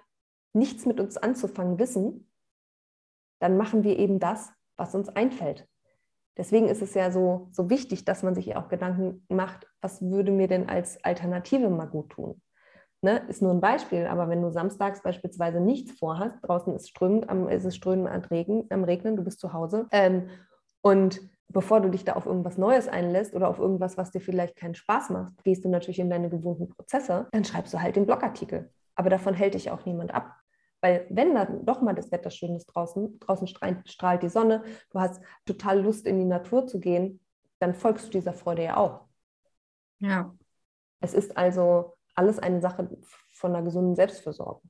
nichts 0.53 0.87
mit 0.87 1.01
uns 1.01 1.17
anzufangen 1.17 1.79
wissen, 1.79 2.31
dann 3.41 3.57
machen 3.57 3.85
wir 3.85 3.99
eben 3.99 4.19
das, 4.19 4.53
was 4.77 4.95
uns 4.95 5.09
einfällt. 5.09 5.69
Deswegen 6.37 6.69
ist 6.69 6.83
es 6.83 6.95
ja 6.95 7.11
so, 7.11 7.49
so 7.51 7.69
wichtig, 7.69 8.05
dass 8.05 8.23
man 8.23 8.35
sich 8.35 8.55
auch 8.57 8.69
Gedanken 8.69 9.27
macht, 9.29 9.67
was 9.81 10.01
würde 10.03 10.31
mir 10.31 10.47
denn 10.47 10.69
als 10.69 11.03
Alternative 11.05 11.69
mal 11.69 11.87
gut 11.87 12.11
tun. 12.11 12.41
Ne? 13.03 13.23
Ist 13.29 13.43
nur 13.43 13.53
ein 13.53 13.61
Beispiel, 13.61 14.07
aber 14.07 14.29
wenn 14.29 14.43
du 14.43 14.51
samstags 14.51 15.03
beispielsweise 15.03 15.61
nichts 15.61 15.93
vorhast, 15.99 16.37
draußen 16.43 16.75
ist, 16.75 16.89
strömend, 16.89 17.27
ist 17.51 17.65
es 17.65 17.77
strömend 17.77 18.09
am 18.09 18.23
Regnen, 18.23 18.67
am 18.71 18.85
Regnen, 18.85 19.17
du 19.17 19.23
bist 19.23 19.41
zu 19.41 19.53
Hause 19.53 19.87
ähm, 19.93 20.29
und 20.83 21.21
bevor 21.49 21.81
du 21.81 21.91
dich 21.91 22.05
da 22.05 22.15
auf 22.15 22.27
irgendwas 22.27 22.59
Neues 22.59 22.89
einlässt 22.89 23.35
oder 23.35 23.49
auf 23.49 23.59
irgendwas, 23.59 23.97
was 23.97 24.11
dir 24.11 24.21
vielleicht 24.21 24.57
keinen 24.57 24.75
Spaß 24.75 25.11
macht, 25.11 25.45
gehst 25.45 25.65
du 25.65 25.69
natürlich 25.69 25.99
in 25.99 26.11
deine 26.11 26.29
gewohnten 26.29 26.69
Prozesse, 26.69 27.29
dann 27.33 27.45
schreibst 27.45 27.73
du 27.73 27.81
halt 27.81 27.97
den 27.97 28.07
Blogartikel. 28.07 28.71
Aber 28.99 29.11
davon 29.11 29.33
hält 29.33 29.55
dich 29.55 29.71
auch 29.71 29.87
niemand 29.87 30.13
ab. 30.13 30.35
Weil 30.81 31.07
wenn 31.09 31.33
dann 31.33 31.65
doch 31.65 31.81
mal 31.81 31.95
das 31.95 32.11
Wetter 32.11 32.31
schön 32.31 32.57
ist 32.57 32.67
draußen, 32.67 33.21
draußen 33.21 33.47
strahlt 33.47 34.23
die 34.23 34.29
Sonne, 34.29 34.65
du 34.91 34.99
hast 34.99 35.23
total 35.47 35.81
Lust 35.81 36.05
in 36.05 36.19
die 36.19 36.25
Natur 36.25 36.67
zu 36.67 36.81
gehen, 36.81 37.21
dann 37.61 37.75
folgst 37.75 38.09
du 38.09 38.11
dieser 38.11 38.33
Freude 38.33 38.65
ja 38.65 38.77
auch. 38.77 39.07
Ja. 40.01 40.35
Es 41.01 41.15
ist 41.15 41.37
also 41.37 41.95
alles 42.17 42.41
eine 42.41 42.61
Sache 42.61 42.89
von 43.35 43.55
einer 43.55 43.65
gesunden 43.65 43.95
Selbstfürsorge. 43.95 44.63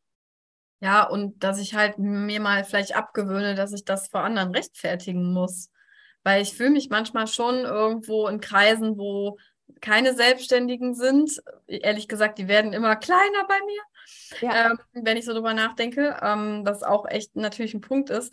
Ja, 0.81 1.09
und 1.09 1.43
dass 1.43 1.59
ich 1.59 1.75
halt 1.75 1.99
mir 1.99 2.41
mal 2.41 2.65
vielleicht 2.65 2.95
abgewöhne, 2.95 3.55
dass 3.55 3.73
ich 3.73 3.87
das 3.87 4.09
vor 4.09 4.21
anderen 4.21 4.55
rechtfertigen 4.55 5.33
muss. 5.33 5.71
Weil 6.23 6.43
ich 6.43 6.55
fühle 6.55 6.71
mich 6.71 6.91
manchmal 6.91 7.29
schon 7.29 7.65
irgendwo 7.65 8.29
in 8.29 8.41
Kreisen, 8.41 8.99
wo 8.99 9.39
keine 9.81 10.15
Selbstständigen 10.15 10.95
sind. 10.95 11.43
Ehrlich 11.67 12.09
gesagt, 12.09 12.39
die 12.39 12.49
werden 12.49 12.75
immer 12.75 12.97
kleiner 12.97 13.47
bei 13.47 13.59
mir 13.67 13.83
ja. 14.41 14.71
ähm, 14.71 14.79
wenn 14.93 15.17
ich 15.17 15.25
so 15.25 15.33
drüber 15.33 15.55
nachdenke, 15.55 16.17
ähm, 16.23 16.63
was 16.65 16.83
auch 16.83 17.07
echt 17.09 17.37
natürlich 17.37 17.75
ein 17.75 17.81
Punkt 17.81 18.11
ist, 18.11 18.33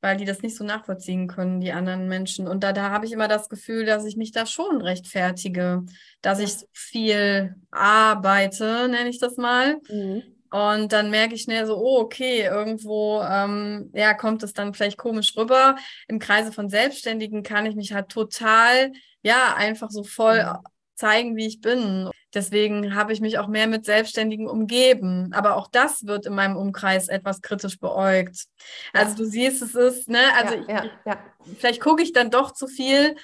weil 0.00 0.16
die 0.16 0.24
das 0.24 0.42
nicht 0.42 0.56
so 0.56 0.64
nachvollziehen 0.64 1.28
können, 1.28 1.60
die 1.60 1.72
anderen 1.72 2.08
Menschen. 2.08 2.48
Und 2.48 2.64
da, 2.64 2.72
da 2.72 2.90
habe 2.90 3.06
ich 3.06 3.12
immer 3.12 3.28
das 3.28 3.48
Gefühl, 3.48 3.84
dass 3.84 4.04
ich 4.04 4.16
mich 4.16 4.32
da 4.32 4.46
schon 4.46 4.80
rechtfertige, 4.80 5.84
dass 6.22 6.38
ja. 6.38 6.44
ich 6.44 6.54
so 6.54 6.66
viel 6.72 7.54
arbeite, 7.70 8.88
nenne 8.88 9.10
ich 9.10 9.18
das 9.18 9.36
mal. 9.36 9.78
Mhm. 9.88 10.22
Und 10.50 10.92
dann 10.92 11.10
merke 11.10 11.34
ich 11.34 11.42
schnell 11.42 11.64
so, 11.66 11.76
oh, 11.76 12.00
okay, 12.00 12.42
irgendwo 12.42 13.22
ähm, 13.22 13.90
ja, 13.94 14.14
kommt 14.14 14.42
es 14.42 14.52
dann 14.52 14.74
vielleicht 14.74 14.98
komisch 14.98 15.36
rüber. 15.36 15.76
Im 16.08 16.18
Kreise 16.18 16.50
von 16.50 16.68
Selbstständigen 16.68 17.44
kann 17.44 17.66
ich 17.66 17.76
mich 17.76 17.92
halt 17.92 18.08
total, 18.08 18.92
ja, 19.22 19.54
einfach 19.54 19.90
so 19.90 20.02
voll 20.02 20.42
mhm. 20.42 20.58
zeigen, 20.96 21.36
wie 21.36 21.46
ich 21.46 21.60
bin. 21.60 22.10
Deswegen 22.34 22.94
habe 22.94 23.12
ich 23.12 23.20
mich 23.20 23.38
auch 23.38 23.48
mehr 23.48 23.66
mit 23.66 23.84
Selbstständigen 23.84 24.48
umgeben. 24.48 25.32
Aber 25.32 25.56
auch 25.56 25.68
das 25.68 26.06
wird 26.06 26.26
in 26.26 26.34
meinem 26.34 26.56
Umkreis 26.56 27.08
etwas 27.08 27.40
kritisch 27.40 27.78
beäugt. 27.78 28.44
Also 28.92 29.16
du 29.16 29.24
siehst, 29.24 29.62
es 29.62 29.74
ist, 29.74 30.08
ne, 30.08 30.20
also 30.36 30.54
ja, 30.68 30.84
ich, 30.84 30.90
ja, 31.04 31.18
vielleicht 31.58 31.80
gucke 31.80 32.02
ich 32.02 32.12
dann 32.12 32.30
doch 32.30 32.52
zu 32.52 32.66
viel 32.66 33.16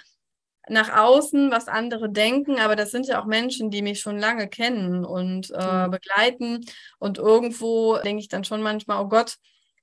nach 0.68 0.92
außen, 0.92 1.50
was 1.50 1.68
andere 1.68 2.10
denken, 2.10 2.58
aber 2.58 2.74
das 2.74 2.90
sind 2.90 3.06
ja 3.06 3.20
auch 3.20 3.26
Menschen, 3.26 3.70
die 3.70 3.82
mich 3.82 4.00
schon 4.00 4.18
lange 4.18 4.48
kennen 4.48 5.04
und 5.04 5.50
äh, 5.50 5.86
mhm. 5.86 5.90
begleiten. 5.92 6.64
Und 6.98 7.18
irgendwo 7.18 7.98
denke 7.98 8.20
ich 8.20 8.28
dann 8.28 8.42
schon 8.44 8.62
manchmal, 8.62 9.04
oh 9.04 9.08
Gott, 9.08 9.36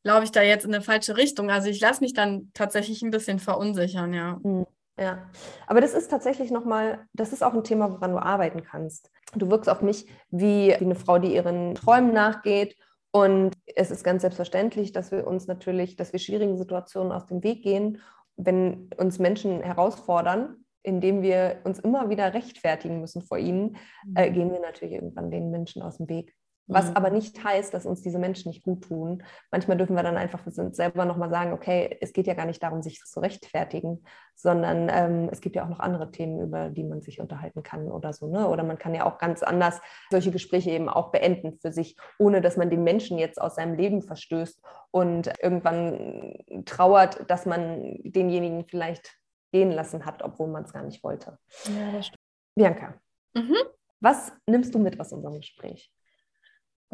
laufe 0.04 0.26
ich 0.26 0.32
da 0.32 0.42
jetzt 0.42 0.66
in 0.66 0.74
eine 0.74 0.84
falsche 0.84 1.16
Richtung. 1.16 1.50
Also 1.50 1.70
ich 1.70 1.80
lasse 1.80 2.02
mich 2.02 2.14
dann 2.14 2.52
tatsächlich 2.54 3.02
ein 3.02 3.12
bisschen 3.12 3.40
verunsichern, 3.40 4.14
ja. 4.14 4.40
Mhm. 4.44 4.66
Ja, 4.98 5.30
aber 5.66 5.82
das 5.82 5.94
ist 5.94 6.10
tatsächlich 6.10 6.52
nochmal, 6.52 7.08
das 7.14 7.34
ist 7.34 7.44
auch 7.44 7.54
ein 7.54 7.64
Thema, 7.64 7.92
woran 7.92 8.12
du 8.12 8.20
arbeiten 8.20 8.64
kannst. 8.64 9.10
Du 9.36 9.50
wirkst 9.50 9.70
auf 9.70 9.82
mich 9.82 10.08
wie, 10.30 10.70
wie 10.70 10.86
eine 10.86 10.96
Frau, 10.96 11.18
die 11.18 11.34
ihren 11.34 11.74
Träumen 11.74 12.14
nachgeht. 12.14 12.76
Und 13.12 13.56
es 13.76 13.92
ist 13.92 14.04
ganz 14.04 14.22
selbstverständlich, 14.22 14.92
dass 14.92 15.12
wir 15.12 15.26
uns 15.26 15.48
natürlich, 15.48 15.96
dass 15.96 16.14
wir 16.14 16.20
schwierigen 16.20 16.58
Situationen 16.58 17.12
aus 17.12 17.26
dem 17.26 17.44
Weg 17.44 17.64
gehen, 17.64 18.02
wenn 18.38 18.90
uns 18.98 19.20
Menschen 19.20 19.62
herausfordern, 19.62 20.64
indem 20.84 21.22
wir 21.22 21.62
uns 21.64 21.80
immer 21.80 22.10
wieder 22.10 22.34
rechtfertigen 22.34 23.00
müssen 23.00 23.22
vor 23.22 23.38
ihnen, 23.38 23.78
äh, 24.16 24.30
mhm. 24.30 24.34
gehen 24.34 24.52
wir 24.52 24.60
natürlich 24.60 24.96
irgendwann 24.96 25.32
den 25.32 25.50
Menschen 25.50 25.82
aus 25.82 25.98
dem 25.98 26.10
Weg. 26.10 26.36
Was 26.68 26.90
mhm. 26.90 26.96
aber 26.96 27.10
nicht 27.10 27.44
heißt, 27.44 27.74
dass 27.74 27.86
uns 27.86 28.02
diese 28.02 28.20
Menschen 28.20 28.50
nicht 28.50 28.64
gut 28.64 28.86
tun. 28.86 29.24
Manchmal 29.52 29.78
dürfen 29.78 29.96
wir 29.96 30.04
dann 30.04 30.16
einfach 30.16 30.40
für 30.40 30.50
uns 30.62 30.78
selber 30.78 31.04
nochmal 31.04 31.30
sagen, 31.30 31.52
okay, 31.52 31.98
es 32.00 32.14
geht 32.14 32.26
ja 32.26 32.36
gar 32.36 32.46
nicht 32.46 32.64
darum, 32.64 32.82
sich 32.82 33.00
zu 33.04 33.20
rechtfertigen, 33.20 34.06
sondern 34.36 34.90
ähm, 34.90 35.30
es 35.32 35.42
gibt 35.42 35.58
ja 35.58 35.66
auch 35.66 35.70
noch 35.70 35.82
andere 35.82 36.10
Themen, 36.12 36.40
über 36.40 36.70
die 36.70 36.86
man 36.86 37.02
sich 37.02 37.20
unterhalten 37.20 37.64
kann 37.64 37.92
oder 37.92 38.14
so. 38.14 38.28
Ne? 38.28 38.48
Oder 38.48 38.64
man 38.64 38.78
kann 38.78 38.96
ja 38.96 39.06
auch 39.06 39.18
ganz 39.18 39.44
anders 39.44 39.82
solche 40.10 40.32
Gespräche 40.32 40.72
eben 40.72 40.88
auch 40.88 41.12
beenden 41.12 41.58
für 41.60 41.74
sich, 41.74 41.98
ohne 42.18 42.40
dass 42.40 42.56
man 42.56 42.70
den 42.70 42.84
Menschen 42.84 43.18
jetzt 43.18 43.42
aus 43.42 43.56
seinem 43.56 43.76
Leben 43.76 44.02
verstößt 44.02 44.62
und 44.92 45.34
irgendwann 45.42 46.64
trauert, 46.66 47.30
dass 47.30 47.46
man 47.46 47.98
denjenigen 48.04 48.66
vielleicht 48.70 49.18
gehen 49.52 49.72
lassen 49.72 50.06
hat, 50.06 50.24
obwohl 50.24 50.48
man 50.48 50.64
es 50.64 50.72
gar 50.72 50.84
nicht 50.84 51.04
wollte. 51.04 51.38
Ja, 51.66 51.92
das 51.92 52.08
stimmt. 52.08 52.20
Bianca, 52.56 52.94
mhm. 53.34 53.58
was 54.00 54.32
nimmst 54.48 54.74
du 54.74 54.80
mit 54.80 55.00
aus 55.00 55.12
unserem 55.12 55.38
Gespräch? 55.38 55.92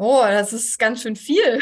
Oh, 0.02 0.22
das 0.22 0.54
ist 0.54 0.78
ganz 0.78 1.02
schön 1.02 1.14
viel. 1.14 1.60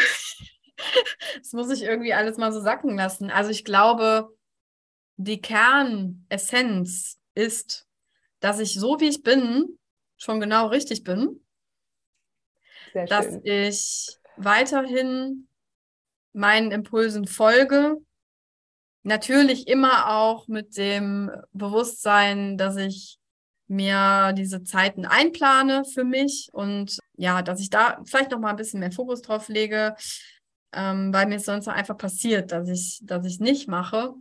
das 1.38 1.52
muss 1.54 1.72
ich 1.72 1.82
irgendwie 1.82 2.12
alles 2.12 2.36
mal 2.36 2.52
so 2.52 2.60
sacken 2.60 2.96
lassen. 2.96 3.32
Also 3.32 3.50
ich 3.50 3.64
glaube, 3.64 4.28
die 5.16 5.40
Kernessenz 5.40 7.18
ist, 7.34 7.88
dass 8.38 8.60
ich 8.60 8.74
so 8.74 9.00
wie 9.00 9.08
ich 9.08 9.24
bin, 9.24 9.76
schon 10.18 10.38
genau 10.38 10.68
richtig 10.68 11.02
bin. 11.02 11.44
Dass 12.94 13.40
ich 13.42 14.16
weiterhin 14.36 15.48
meinen 16.32 16.70
Impulsen 16.70 17.26
folge. 17.26 17.96
Natürlich 19.02 19.66
immer 19.66 20.16
auch 20.16 20.46
mit 20.46 20.76
dem 20.76 21.32
Bewusstsein, 21.52 22.56
dass 22.56 22.76
ich 22.76 23.17
mir 23.68 24.32
diese 24.32 24.64
Zeiten 24.64 25.04
einplane 25.04 25.84
für 25.84 26.04
mich 26.04 26.48
und 26.52 26.98
ja, 27.16 27.42
dass 27.42 27.60
ich 27.60 27.70
da 27.70 28.00
vielleicht 28.04 28.30
noch 28.30 28.40
mal 28.40 28.50
ein 28.50 28.56
bisschen 28.56 28.80
mehr 28.80 28.92
Fokus 28.92 29.22
drauf 29.22 29.48
lege, 29.48 29.94
ähm, 30.72 31.12
weil 31.12 31.26
mir 31.26 31.36
es 31.36 31.44
sonst 31.44 31.68
einfach 31.68 31.96
passiert, 31.96 32.52
dass 32.52 32.68
ich 32.68 33.00
dass 33.02 33.26
ich 33.26 33.40
nicht 33.40 33.68
mache. 33.68 34.14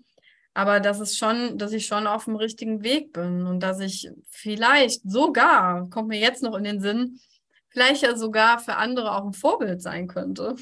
Aber 0.53 0.79
dass 0.79 0.99
es 0.99 1.15
schon, 1.15 1.59
dass 1.59 1.71
ich 1.71 1.85
schon 1.85 2.07
auf 2.07 2.25
dem 2.25 2.35
richtigen 2.35 2.83
Weg 2.83 3.13
bin 3.13 3.45
und 3.45 3.59
dass 3.59 3.79
ich 3.79 4.09
vielleicht 4.31 5.01
sogar, 5.03 5.87
kommt 5.91 6.07
mir 6.07 6.19
jetzt 6.19 6.41
noch 6.41 6.55
in 6.55 6.63
den 6.63 6.81
Sinn, 6.81 7.19
vielleicht 7.69 8.01
ja 8.01 8.15
sogar 8.15 8.57
für 8.57 8.75
andere 8.75 9.15
auch 9.15 9.23
ein 9.23 9.33
Vorbild 9.33 9.83
sein 9.83 10.07
könnte. 10.07 10.55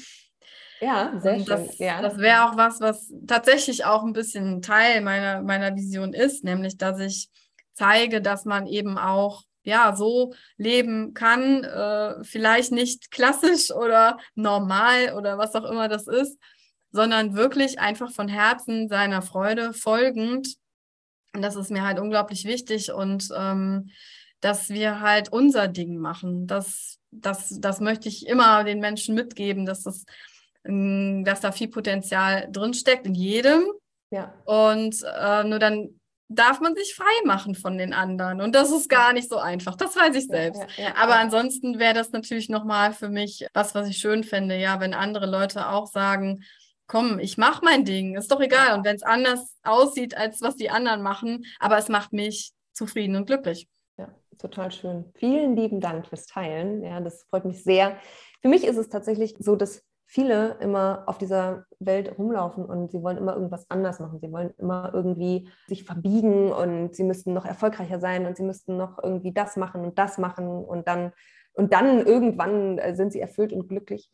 Ja, 0.80 1.18
sehr 1.18 1.36
und 1.36 1.48
das, 1.48 1.76
schön. 1.76 1.86
Ja. 1.86 2.02
Das 2.02 2.18
wäre 2.18 2.44
auch 2.44 2.56
was, 2.58 2.80
was 2.80 3.10
tatsächlich 3.26 3.86
auch 3.86 4.04
ein 4.04 4.12
bisschen 4.12 4.60
Teil 4.60 5.00
meiner, 5.00 5.40
meiner 5.40 5.74
Vision 5.74 6.12
ist, 6.12 6.44
nämlich 6.44 6.76
dass 6.76 7.00
ich 7.00 7.30
zeige, 7.76 8.20
dass 8.20 8.44
man 8.44 8.66
eben 8.66 8.98
auch 8.98 9.42
ja 9.62 9.94
so 9.94 10.32
leben 10.56 11.12
kann, 11.12 11.64
äh, 11.64 12.24
vielleicht 12.24 12.72
nicht 12.72 13.10
klassisch 13.10 13.70
oder 13.70 14.18
normal 14.34 15.14
oder 15.14 15.38
was 15.38 15.54
auch 15.54 15.64
immer 15.64 15.88
das 15.88 16.06
ist, 16.06 16.38
sondern 16.92 17.34
wirklich 17.34 17.78
einfach 17.78 18.10
von 18.10 18.28
Herzen 18.28 18.88
seiner 18.88 19.22
Freude 19.22 19.72
folgend. 19.72 20.56
Und 21.34 21.42
das 21.42 21.56
ist 21.56 21.70
mir 21.70 21.84
halt 21.84 21.98
unglaublich 21.98 22.44
wichtig 22.44 22.92
und 22.92 23.28
ähm, 23.36 23.90
dass 24.40 24.68
wir 24.68 25.00
halt 25.00 25.30
unser 25.32 25.68
Ding 25.68 25.98
machen. 25.98 26.46
Das, 26.46 26.98
das, 27.10 27.58
das 27.60 27.80
möchte 27.80 28.08
ich 28.08 28.26
immer 28.26 28.64
den 28.64 28.78
Menschen 28.78 29.14
mitgeben, 29.14 29.66
dass, 29.66 29.82
das, 29.82 30.04
ähm, 30.64 31.24
dass 31.24 31.40
da 31.40 31.52
viel 31.52 31.68
Potenzial 31.68 32.48
drinsteckt 32.50 33.06
in 33.06 33.14
jedem. 33.14 33.64
Ja. 34.10 34.32
Und 34.44 35.02
äh, 35.02 35.44
nur 35.44 35.58
dann 35.58 36.00
darf 36.28 36.60
man 36.60 36.74
sich 36.74 36.94
frei 36.94 37.04
machen 37.24 37.54
von 37.54 37.78
den 37.78 37.92
anderen. 37.92 38.40
Und 38.40 38.54
das 38.54 38.70
ist 38.70 38.88
gar 38.88 39.12
nicht 39.12 39.28
so 39.28 39.36
einfach. 39.36 39.76
Das 39.76 39.94
weiß 39.96 40.16
ich 40.16 40.26
selbst. 40.26 40.60
Ja, 40.60 40.66
ja, 40.76 40.88
ja, 40.88 40.96
Aber 40.96 41.16
ansonsten 41.16 41.78
wäre 41.78 41.94
das 41.94 42.12
natürlich 42.12 42.48
nochmal 42.48 42.92
für 42.92 43.08
mich 43.08 43.46
was, 43.54 43.74
was 43.74 43.88
ich 43.88 43.98
schön 43.98 44.24
finde, 44.24 44.56
ja, 44.56 44.80
wenn 44.80 44.94
andere 44.94 45.26
Leute 45.26 45.68
auch 45.68 45.86
sagen, 45.86 46.42
komm, 46.86 47.18
ich 47.18 47.38
mache 47.38 47.64
mein 47.64 47.84
Ding, 47.84 48.16
ist 48.16 48.30
doch 48.30 48.40
egal. 48.40 48.76
Und 48.76 48.84
wenn 48.84 48.96
es 48.96 49.02
anders 49.02 49.56
aussieht, 49.62 50.16
als 50.16 50.42
was 50.42 50.56
die 50.56 50.70
anderen 50.70 51.02
machen, 51.02 51.44
aber 51.58 51.78
es 51.78 51.88
macht 51.88 52.12
mich 52.12 52.52
zufrieden 52.72 53.16
und 53.16 53.26
glücklich. 53.26 53.68
Ja, 53.96 54.08
total 54.38 54.70
schön. 54.70 55.12
Vielen 55.14 55.56
lieben 55.56 55.80
Dank 55.80 56.06
fürs 56.06 56.26
Teilen. 56.26 56.82
Ja, 56.82 57.00
das 57.00 57.24
freut 57.24 57.44
mich 57.44 57.62
sehr. 57.62 57.98
Für 58.42 58.48
mich 58.48 58.64
ist 58.64 58.76
es 58.76 58.88
tatsächlich 58.88 59.34
so, 59.38 59.56
dass 59.56 59.82
viele 60.06 60.56
immer 60.60 61.02
auf 61.06 61.18
dieser 61.18 61.66
Welt 61.80 62.16
rumlaufen 62.18 62.64
und 62.64 62.92
sie 62.92 63.02
wollen 63.02 63.18
immer 63.18 63.34
irgendwas 63.34 63.68
anders 63.68 63.98
machen. 63.98 64.20
Sie 64.20 64.30
wollen 64.30 64.54
immer 64.56 64.92
irgendwie 64.94 65.48
sich 65.66 65.84
verbiegen 65.84 66.52
und 66.52 66.94
sie 66.94 67.04
müssten 67.04 67.34
noch 67.34 67.44
erfolgreicher 67.44 68.00
sein 68.00 68.24
und 68.24 68.36
sie 68.36 68.44
müssten 68.44 68.76
noch 68.76 69.02
irgendwie 69.02 69.32
das 69.32 69.56
machen 69.56 69.82
und 69.82 69.98
das 69.98 70.16
machen 70.18 70.46
und 70.48 70.86
dann 70.86 71.12
und 71.56 71.72
dann 71.72 72.06
irgendwann 72.06 72.78
äh, 72.78 72.94
sind 72.94 73.12
sie 73.12 73.20
erfüllt 73.20 73.52
und 73.52 73.68
glücklich. 73.68 74.10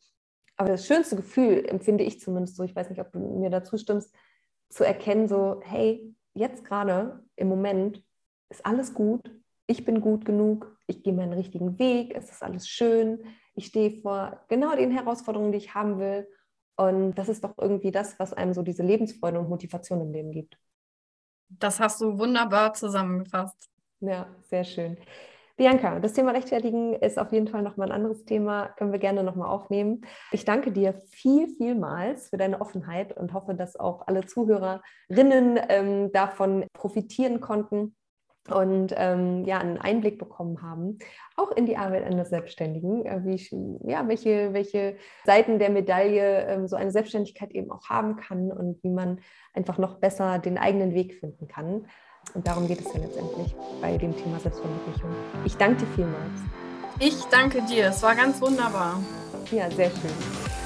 Aber 0.57 0.70
das 0.70 0.86
schönste 0.86 1.16
Gefühl 1.16 1.64
empfinde 1.66 2.05
ich 2.05 2.20
zumindest 2.20 2.57
so, 2.57 2.62
ich 2.62 2.74
weiß 2.74 2.88
nicht, 2.88 3.01
ob 3.01 3.12
du 3.12 3.18
mir 3.18 3.51
dazu 3.51 3.76
stimmst, 3.76 4.14
zu 4.68 4.84
erkennen, 4.84 5.28
so, 5.28 5.61
hey, 5.64 6.14
jetzt 6.34 6.64
gerade 6.64 7.24
im 7.36 7.49
Moment 7.49 8.03
ist 8.49 8.64
alles 8.64 8.95
gut, 8.95 9.30
ich 9.66 9.84
bin 9.84 10.01
gut 10.01 10.24
genug, 10.24 10.76
ich 10.86 11.03
gehe 11.03 11.12
meinen 11.12 11.32
richtigen 11.32 11.78
Weg, 11.78 12.14
es 12.16 12.30
ist 12.30 12.43
alles 12.43 12.68
schön, 12.68 13.24
ich 13.55 13.67
stehe 13.67 14.01
vor 14.01 14.41
genau 14.49 14.75
den 14.75 14.91
Herausforderungen, 14.91 15.53
die 15.53 15.59
ich 15.59 15.75
haben 15.75 15.99
will. 15.99 16.29
Und 16.77 17.15
das 17.15 17.29
ist 17.29 17.45
doch 17.45 17.55
irgendwie 17.59 17.91
das, 17.91 18.19
was 18.19 18.33
einem 18.33 18.55
so 18.55 18.63
diese 18.63 18.83
Lebensfreude 18.83 19.39
und 19.39 19.49
Motivation 19.49 20.01
im 20.01 20.13
Leben 20.13 20.33
gibt. 20.33 20.59
Das 21.49 21.81
hast 21.81 22.01
du 22.01 22.19
wunderbar 22.19 22.73
zusammengefasst. 22.73 23.69
Ja, 24.01 24.27
sehr 24.43 24.65
schön. 24.65 24.97
Bianca, 25.57 26.01
das 26.01 26.15
Thema 26.15 26.33
Rechtfertigen 26.33 26.95
ist 26.95 27.19
auf 27.19 27.31
jeden 27.31 27.47
Fall 27.47 27.63
nochmal 27.63 27.89
ein 27.89 27.95
anderes 27.95 28.25
Thema, 28.25 28.69
können 28.69 28.91
wir 28.91 28.99
gerne 28.99 29.23
nochmal 29.23 29.49
aufnehmen. 29.49 30.01
Ich 30.33 30.47
danke 30.47 30.73
dir 30.73 30.95
viel, 31.11 31.47
vielmals 31.57 32.31
für 32.31 32.39
deine 32.39 32.61
Offenheit 32.61 33.17
und 33.17 33.35
hoffe, 33.35 33.55
dass 33.55 33.77
auch 33.77 34.07
alle 34.07 34.25
Zuhörerinnen 34.25 35.61
ähm, 35.69 36.11
davon 36.11 36.67
profitieren 36.73 37.41
konnten 37.41 37.95
und 38.51 38.93
ähm, 38.97 39.45
ja, 39.45 39.59
einen 39.59 39.78
Einblick 39.78 40.18
bekommen 40.18 40.62
haben, 40.62 40.99
auch 41.36 41.53
in 41.53 41.66
die 41.66 41.76
Arbeit 41.76 42.05
eines 42.05 42.30
Selbstständigen, 42.30 43.07
äh, 43.07 43.20
wie 43.24 43.34
ich, 43.34 43.55
ja, 43.84 44.07
welche, 44.09 44.53
welche 44.53 44.97
Seiten 45.24 45.59
der 45.59 45.70
Medaille 45.70 46.47
ähm, 46.47 46.66
so 46.66 46.76
eine 46.76 46.90
Selbstständigkeit 46.90 47.53
eben 47.53 47.70
auch 47.70 47.88
haben 47.88 48.16
kann 48.16 48.51
und 48.51 48.82
wie 48.82 48.90
man 48.90 49.20
einfach 49.55 49.78
noch 49.78 49.99
besser 49.99 50.38
den 50.38 50.59
eigenen 50.59 50.95
Weg 50.95 51.14
finden 51.14 51.47
kann. 51.47 51.86
Und 52.34 52.47
darum 52.47 52.66
geht 52.66 52.80
es 52.80 52.93
ja 52.93 53.01
letztendlich 53.01 53.55
bei 53.80 53.97
dem 53.97 54.16
Thema 54.16 54.38
Selbstverwirklichung. 54.38 55.11
Ich 55.45 55.57
danke 55.57 55.84
dir 55.84 55.93
vielmals. 55.95 56.40
Ich 56.99 57.24
danke 57.30 57.62
dir, 57.62 57.88
es 57.88 58.03
war 58.03 58.14
ganz 58.14 58.40
wunderbar. 58.40 59.01
Ja, 59.51 59.70
sehr 59.70 59.90
schön. 59.90 60.62